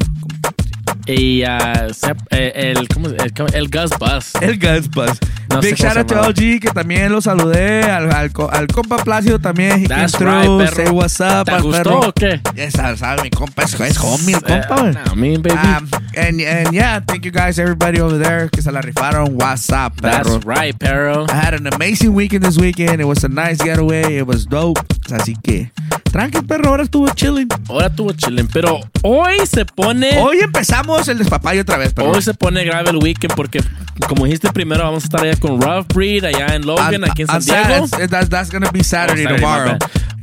Y 1.08 1.44
ah, 1.44 1.88
Sep- 1.92 2.18
eh, 2.32 2.74
el, 2.76 2.88
¿cómo, 2.88 3.08
el, 3.10 3.32
el 3.54 3.70
Gus 3.70 3.92
Bus. 4.00 4.34
El 4.42 4.58
Gus 4.58 4.90
Bus. 4.90 5.12
No 5.50 5.62
Big 5.62 5.76
shout 5.76 5.96
out 5.98 6.08
to. 6.08 6.16
LG, 6.16 6.60
que 6.60 6.72
también 6.74 7.12
lo 7.12 7.22
saludé. 7.22 7.84
Al, 7.84 8.12
al, 8.12 8.32
al 8.52 8.68
compa 8.68 8.98
Plácido 8.98 9.38
también. 9.40 9.84
He 9.84 9.88
That's 9.88 10.20
right, 10.20 10.46
through. 10.46 10.68
Say 10.70 10.90
what's 10.90 11.20
up. 11.20 11.46
¿Te 11.46 11.52
al 11.52 11.62
gustó 11.62 11.84
perro. 11.84 12.00
o 12.00 12.12
qué? 12.14 12.42
Ya 12.56 12.72
sabe, 12.72 12.98
sabe, 12.98 13.22
mi 13.22 13.30
compa 13.30 13.64
es, 13.64 13.80
es 13.80 13.98
homie, 14.00 14.34
el 14.36 14.42
compa. 14.42 14.82
güey. 14.82 14.94
I 15.12 15.16
mean, 15.16 15.42
baby. 15.44 15.56
Um, 15.56 15.88
and, 16.18 16.42
and 16.42 16.74
yeah, 16.74 17.00
thank 17.06 17.24
you 17.24 17.32
guys, 17.32 17.60
everybody 17.60 18.00
over 18.02 18.18
there, 18.18 18.50
que 18.50 18.62
se 18.64 18.72
la 18.72 18.82
rifaron. 18.82 19.36
What's 19.36 19.70
up, 19.72 20.02
That's 20.02 20.28
perro? 20.28 20.40
right, 20.46 20.78
perro. 20.78 21.28
I 21.30 21.34
had 21.36 21.54
an 21.54 21.68
amazing 21.68 22.16
weekend 22.16 22.44
this 22.44 22.58
weekend. 22.58 23.00
It 23.00 23.06
was 23.06 23.24
a 23.24 23.30
nice 23.30 23.62
getaway. 23.62 24.18
It 24.18 24.26
was 24.26 24.48
dope. 24.48 24.80
Así 25.12 25.36
que, 25.44 25.70
tranqui, 26.16 26.42
perro, 26.44 26.70
ahora 26.70 26.84
estuvo 26.84 27.10
chilling. 27.10 27.48
Ahora 27.68 27.90
tuvo 27.94 28.14
chilling, 28.14 28.48
pero 28.48 28.80
hoy 29.04 29.36
se 29.46 29.66
pone. 29.66 30.18
Hoy 30.20 30.40
empezamos 30.40 31.06
el 31.10 31.18
despapayo 31.18 31.62
otra 31.62 31.76
vez, 31.78 31.92
perro. 31.94 32.12
Hoy 32.12 32.22
se 32.22 32.34
pone 32.34 32.64
grave 32.64 32.92
el 32.92 32.96
weekend 32.98 33.36
porque, 33.36 33.62
como 34.08 34.24
dijiste 34.24 34.50
primero, 34.54 34.86
vamos 34.86 35.04
a 35.04 35.08
estar 35.08 35.22
allá 35.22 35.36
con 35.38 35.62
Rough 35.62 35.88
Breed 35.94 36.24
allá 36.24 36.56
en 36.56 36.66
Logan, 36.66 37.04
On- 37.04 37.10
aquí 37.12 37.24
en 37.24 37.28
San 37.28 37.44
Diego. 37.44 37.88
that's, 38.10 38.30
that's 38.30 38.50
gonna 38.50 38.72
be 38.72 38.82
Saturday, 38.82 39.26
Oh, 39.26 39.30
Saturday, 39.30 39.42
tomorrow. 39.42 39.78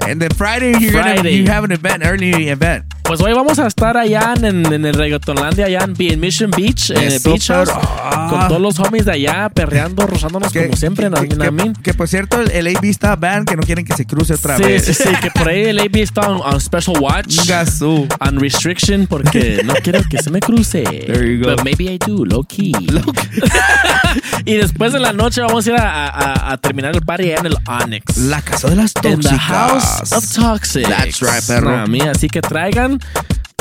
And 0.09 0.21
then 0.21 0.31
Friday, 0.31 0.73
you're 0.79 0.93
gonna 0.93 1.15
Friday. 1.15 1.37
you 1.37 1.47
have 1.47 1.65
an 1.65 1.73
event, 1.73 2.03
early 2.05 2.49
event. 2.49 2.85
Pues 3.05 3.21
hoy 3.21 3.33
vamos 3.33 3.59
a 3.59 3.67
estar 3.67 3.97
allá 3.97 4.35
en, 4.41 4.73
en 4.73 4.85
el 4.87 4.95
Reggaetonlandia, 4.95 5.67
allá 5.67 5.85
en, 5.85 5.95
en 5.99 6.21
Mission 6.21 6.51
Beach, 6.51 6.91
en 6.91 7.13
el 7.13 7.21
Beach 7.21 7.49
House, 7.49 7.69
ah. 7.73 8.29
con 8.31 8.49
todos 8.49 8.61
los 8.61 8.79
homies 8.79 9.05
de 9.05 9.13
allá, 9.13 9.49
perreando, 9.49 10.07
rozándonos 10.07 10.53
como 10.53 10.77
siempre, 10.77 11.11
que, 11.11 11.35
what 11.37 11.47
I 11.47 11.51
mean? 11.51 11.75
que 11.75 11.95
por 11.95 12.09
cierto, 12.09 12.41
el, 12.41 12.67
AB 12.77 12.85
está 12.85 13.17
banned, 13.17 13.47
que 13.47 13.57
no 13.57 13.63
quieren 13.63 13.85
que 13.85 13.95
se 13.95 14.07
cruce 14.07 14.35
otra 14.35 14.57
Sí, 14.57 14.63
vez. 14.63 14.85
sí, 14.85 14.95
sí, 14.95 15.09
que 15.21 15.31
por 15.31 15.49
ahí 15.49 15.65
el 15.65 15.81
AB 15.81 15.97
está 15.97 16.31
on, 16.31 16.41
on 16.41 16.61
special 16.61 16.97
watch. 17.01 17.47
Gasú. 17.47 18.07
On 18.21 18.41
restriction 18.41 19.07
porque 19.07 19.63
no 19.65 19.75
quiero 19.83 20.01
que 20.09 20.23
se 20.23 20.31
me 20.31 20.41
cruce. 20.41 20.83
There 20.83 21.27
you 21.27 21.45
go. 21.45 21.57
But 21.57 21.65
maybe 21.65 21.93
I 21.93 21.99
do, 21.99 22.25
low 22.25 22.45
key. 22.45 22.73
y 24.45 24.55
después 24.57 24.93
de 24.93 25.01
la 25.01 25.13
noche 25.13 25.41
vamos 25.41 25.67
a 25.67 25.71
ir 25.71 25.77
a, 25.77 26.09
a- 26.09 26.53
a 26.53 26.57
terminar 26.59 26.95
el 26.95 27.03
party 27.03 27.31
en 27.33 27.47
el 27.47 27.57
Onyx. 27.67 28.17
La 28.19 28.41
casa 28.43 28.69
de 28.69 28.77
las 28.77 28.93
In 28.97 29.03
the 29.03 29.29
tóxicas. 29.29 29.39
house 29.41 30.13
of 30.13 30.33
toxic. 30.35 30.87
That's 30.89 31.21
right, 31.21 31.43
perro. 31.47 31.77
Nah, 31.77 31.87
mía, 31.87 32.11
así 32.15 32.29
que 32.29 32.41
traigan, 32.41 32.99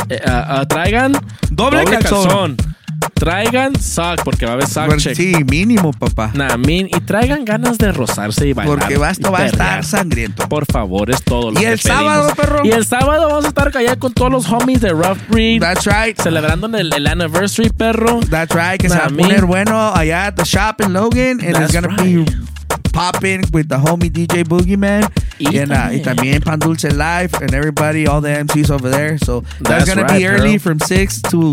eh, 0.09 0.19
ah, 0.25 0.45
ah, 0.61 0.65
traigan 0.67 1.13
Doble 1.49 1.83
calzón. 1.85 2.57
Traigan 3.21 3.79
sock 3.79 4.23
porque 4.23 4.45
va 4.47 4.53
a 4.53 4.55
haber 4.55 4.67
sock 4.67 4.87
Bueno, 4.87 4.99
check. 4.99 5.15
sí, 5.15 5.33
mínimo, 5.47 5.91
papá. 5.93 6.31
Nah, 6.33 6.57
min- 6.57 6.87
y 6.87 6.99
traigan 7.01 7.45
ganas 7.45 7.77
de 7.77 7.91
rozarse 7.91 8.47
y 8.47 8.53
bailar. 8.53 8.79
Porque 8.79 8.97
va- 8.97 9.11
esto 9.11 9.31
va 9.31 9.41
a 9.41 9.45
estar 9.45 9.83
sangriento. 9.83 10.49
Por 10.49 10.65
favor, 10.65 11.11
es 11.11 11.21
todo 11.23 11.51
lo 11.51 11.59
Y 11.59 11.63
que 11.63 11.73
el 11.73 11.79
sábado, 11.79 12.33
perro. 12.35 12.61
Y 12.65 12.71
el 12.71 12.83
sábado 12.83 13.27
vamos 13.29 13.45
a 13.45 13.49
estar 13.49 13.77
allá 13.77 13.95
con 13.97 14.11
todos 14.13 14.31
los 14.31 14.49
homies 14.51 14.81
de 14.81 14.89
Rough 14.89 15.19
Breed. 15.29 15.61
That's 15.61 15.85
right. 15.85 16.19
Celebrando 16.19 16.65
el, 16.75 16.91
el 16.91 17.05
anniversary, 17.07 17.69
perro. 17.69 18.19
That's 18.29 18.55
right, 18.55 18.81
que 18.81 18.89
se 18.89 18.97
va 18.97 19.05
a 19.05 19.09
Nah, 19.09 19.17
poner 19.17 19.45
bueno 19.45 19.93
allá 19.93 20.25
at 20.27 20.33
the 20.33 20.43
shop 20.43 20.81
in 20.83 20.91
Logan. 20.93 21.39
And 21.41 21.57
it's 21.57 21.71
gonna 21.71 21.95
be 22.01 22.25
popping 22.91 23.43
with 23.51 23.67
the 23.69 23.77
homie 23.77 24.09
DJ 24.11 24.43
Boogeyman. 24.43 25.07
Y 25.39 25.57
and, 25.57 25.71
uh, 25.71 25.89
y 25.91 25.99
también 26.01 26.43
Pan 26.43 26.59
Dulce 26.59 26.91
Live 26.91 27.33
and 27.41 27.53
everybody, 27.53 28.05
all 28.07 28.21
the 28.21 28.29
MCs 28.29 28.69
over 28.69 28.89
there. 28.89 29.17
So 29.17 29.41
that's, 29.59 29.85
That's 29.85 29.95
gonna 29.95 30.07
be 30.07 30.25
early 30.27 30.57
bro. 30.57 30.77
from 30.77 30.79
6 30.79 31.21
to, 31.31 31.51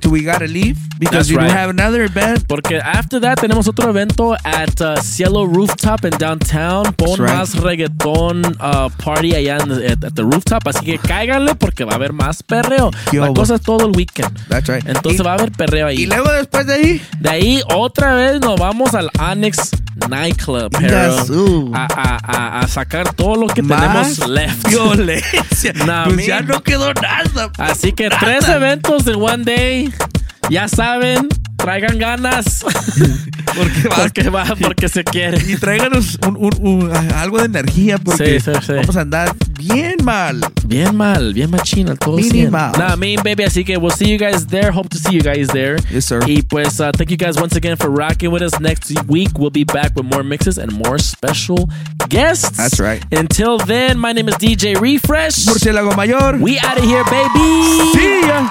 to 0.00 0.08
we 0.10 0.22
gotta 0.22 0.46
leave 0.46 0.78
because 1.00 1.28
That's 1.28 1.42
we 1.42 1.48
do 1.48 1.52
have 1.52 1.70
another 1.70 2.04
event. 2.04 2.46
Porque 2.46 2.74
after 2.80 3.18
that 3.20 3.38
tenemos 3.38 3.66
otro 3.66 3.90
evento 3.90 4.34
at 4.44 4.80
uh, 4.80 4.96
Cielo 5.02 5.44
Rooftop 5.46 6.04
en 6.04 6.12
downtown. 6.18 6.92
Pon 6.94 7.18
right. 7.18 7.28
más 7.34 7.54
reggaetón 7.60 8.44
uh, 8.60 8.88
party 8.98 9.34
allá 9.34 9.58
en, 9.62 9.72
at, 9.72 10.04
at 10.04 10.14
the 10.14 10.22
rooftop. 10.24 10.66
Así 10.68 10.84
que 10.84 10.98
cáiganle 10.98 11.54
porque 11.56 11.84
va 11.84 11.92
a 11.92 11.96
haber 11.96 12.12
más 12.12 12.42
perreo. 12.42 12.90
Qué 13.10 13.18
La 13.18 13.32
cosa 13.32 13.56
es 13.56 13.62
todo 13.62 13.86
el 13.86 13.96
weekend. 13.96 14.30
That's 14.48 14.68
right. 14.68 14.86
Entonces 14.86 15.20
Y- 15.20 15.24
va 15.24 15.32
a 15.32 15.34
haber 15.34 15.50
perreo 15.50 15.88
ahí. 15.88 16.02
Y 16.02 16.06
luego 16.06 16.30
después 16.30 16.66
de 16.66 16.74
ahí, 16.74 17.02
De 17.18 17.30
ahí 17.30 17.62
otra 17.74 18.14
vez 18.14 18.40
nos 18.40 18.58
vamos 18.60 18.94
al 18.94 19.10
Onyx 19.18 19.70
Nightclub, 20.08 20.73
pero 20.78 21.16
Gasú. 21.16 21.70
a, 21.74 21.84
a- 21.86 22.18
a- 22.22 22.60
a 22.60 22.68
sacar 22.68 23.12
todo 23.14 23.36
lo 23.36 23.46
que 23.46 23.62
Más 23.62 23.80
tenemos 23.80 24.28
left. 24.28 24.68
violencia. 24.68 25.72
Nah, 25.86 26.04
pues 26.04 26.26
ya 26.26 26.40
no 26.42 26.62
quedó 26.62 26.92
nada. 26.94 27.50
Así 27.58 27.92
que 27.92 28.08
Nada. 28.08 28.20
tres 28.20 28.48
eventos 28.48 29.04
de 29.04 29.14
One 29.14 29.44
Day. 29.44 29.92
Ya 30.50 30.68
saben, 30.68 31.28
traigan 31.64 31.98
ganas. 31.98 32.64
Porque 33.54 33.88
va- 33.88 33.96
porque 33.96 34.30
va, 34.30 34.44
porque 34.60 34.88
se 34.88 35.04
quiere. 35.04 35.38
Y 35.48 35.56
tráiganos 35.56 36.18
un- 36.26 36.36
un- 36.36 36.58
un- 36.66 36.90
algo 37.14 37.38
de 37.38 37.44
energía 37.44 37.98
porque 37.98 38.40
Sí, 38.40 38.50
sí, 38.52 38.58
sí. 38.66 38.72
vamos 38.72 38.96
a 38.96 39.02
andar 39.02 39.32
bien 39.56 39.94
mal. 40.02 40.40
Bien 40.66 40.96
mal, 40.96 41.32
bien 41.32 41.50
machina, 41.50 41.94
todo 41.94 42.16
Minimal. 42.16 42.72
Nah, 42.76 42.96
mean 42.96 43.20
baby, 43.22 43.44
así 43.44 43.62
que 43.64 43.76
we'll 43.76 43.94
see 43.94 44.10
you 44.10 44.18
guys 44.18 44.44
there. 44.48 44.72
Hope 44.72 44.88
to 44.88 44.98
see 44.98 45.14
you 45.14 45.20
guys 45.22 45.46
there. 45.52 45.76
Yes, 45.92 46.06
sir. 46.06 46.20
Y 46.26 46.42
pues, 46.42 46.80
uh, 46.80 46.90
thank 46.96 47.10
you 47.10 47.16
guys 47.16 47.36
once 47.40 47.54
again 47.54 47.76
for 47.76 47.90
rocking 47.90 48.32
with 48.32 48.42
us. 48.42 48.58
Next 48.58 48.90
week, 49.06 49.30
we'll 49.38 49.50
be 49.52 49.64
back 49.64 49.92
with 49.94 50.04
more 50.06 50.24
mixes 50.24 50.58
and 50.58 50.72
more 50.72 50.98
special 50.98 51.68
guests. 52.08 52.56
That's 52.56 52.80
right. 52.80 53.04
Until 53.12 53.58
then, 53.58 53.98
my 54.00 54.12
name 54.12 54.28
is 54.28 54.34
DJ 54.36 54.74
Refresh. 54.80 55.46
Murciélago 55.46 55.94
Mayor. 55.96 56.38
We 56.42 56.58
out 56.58 56.78
of 56.78 56.84
here, 56.84 57.04
baby. 57.04 57.92
See 57.94 58.26
ya. 58.26 58.48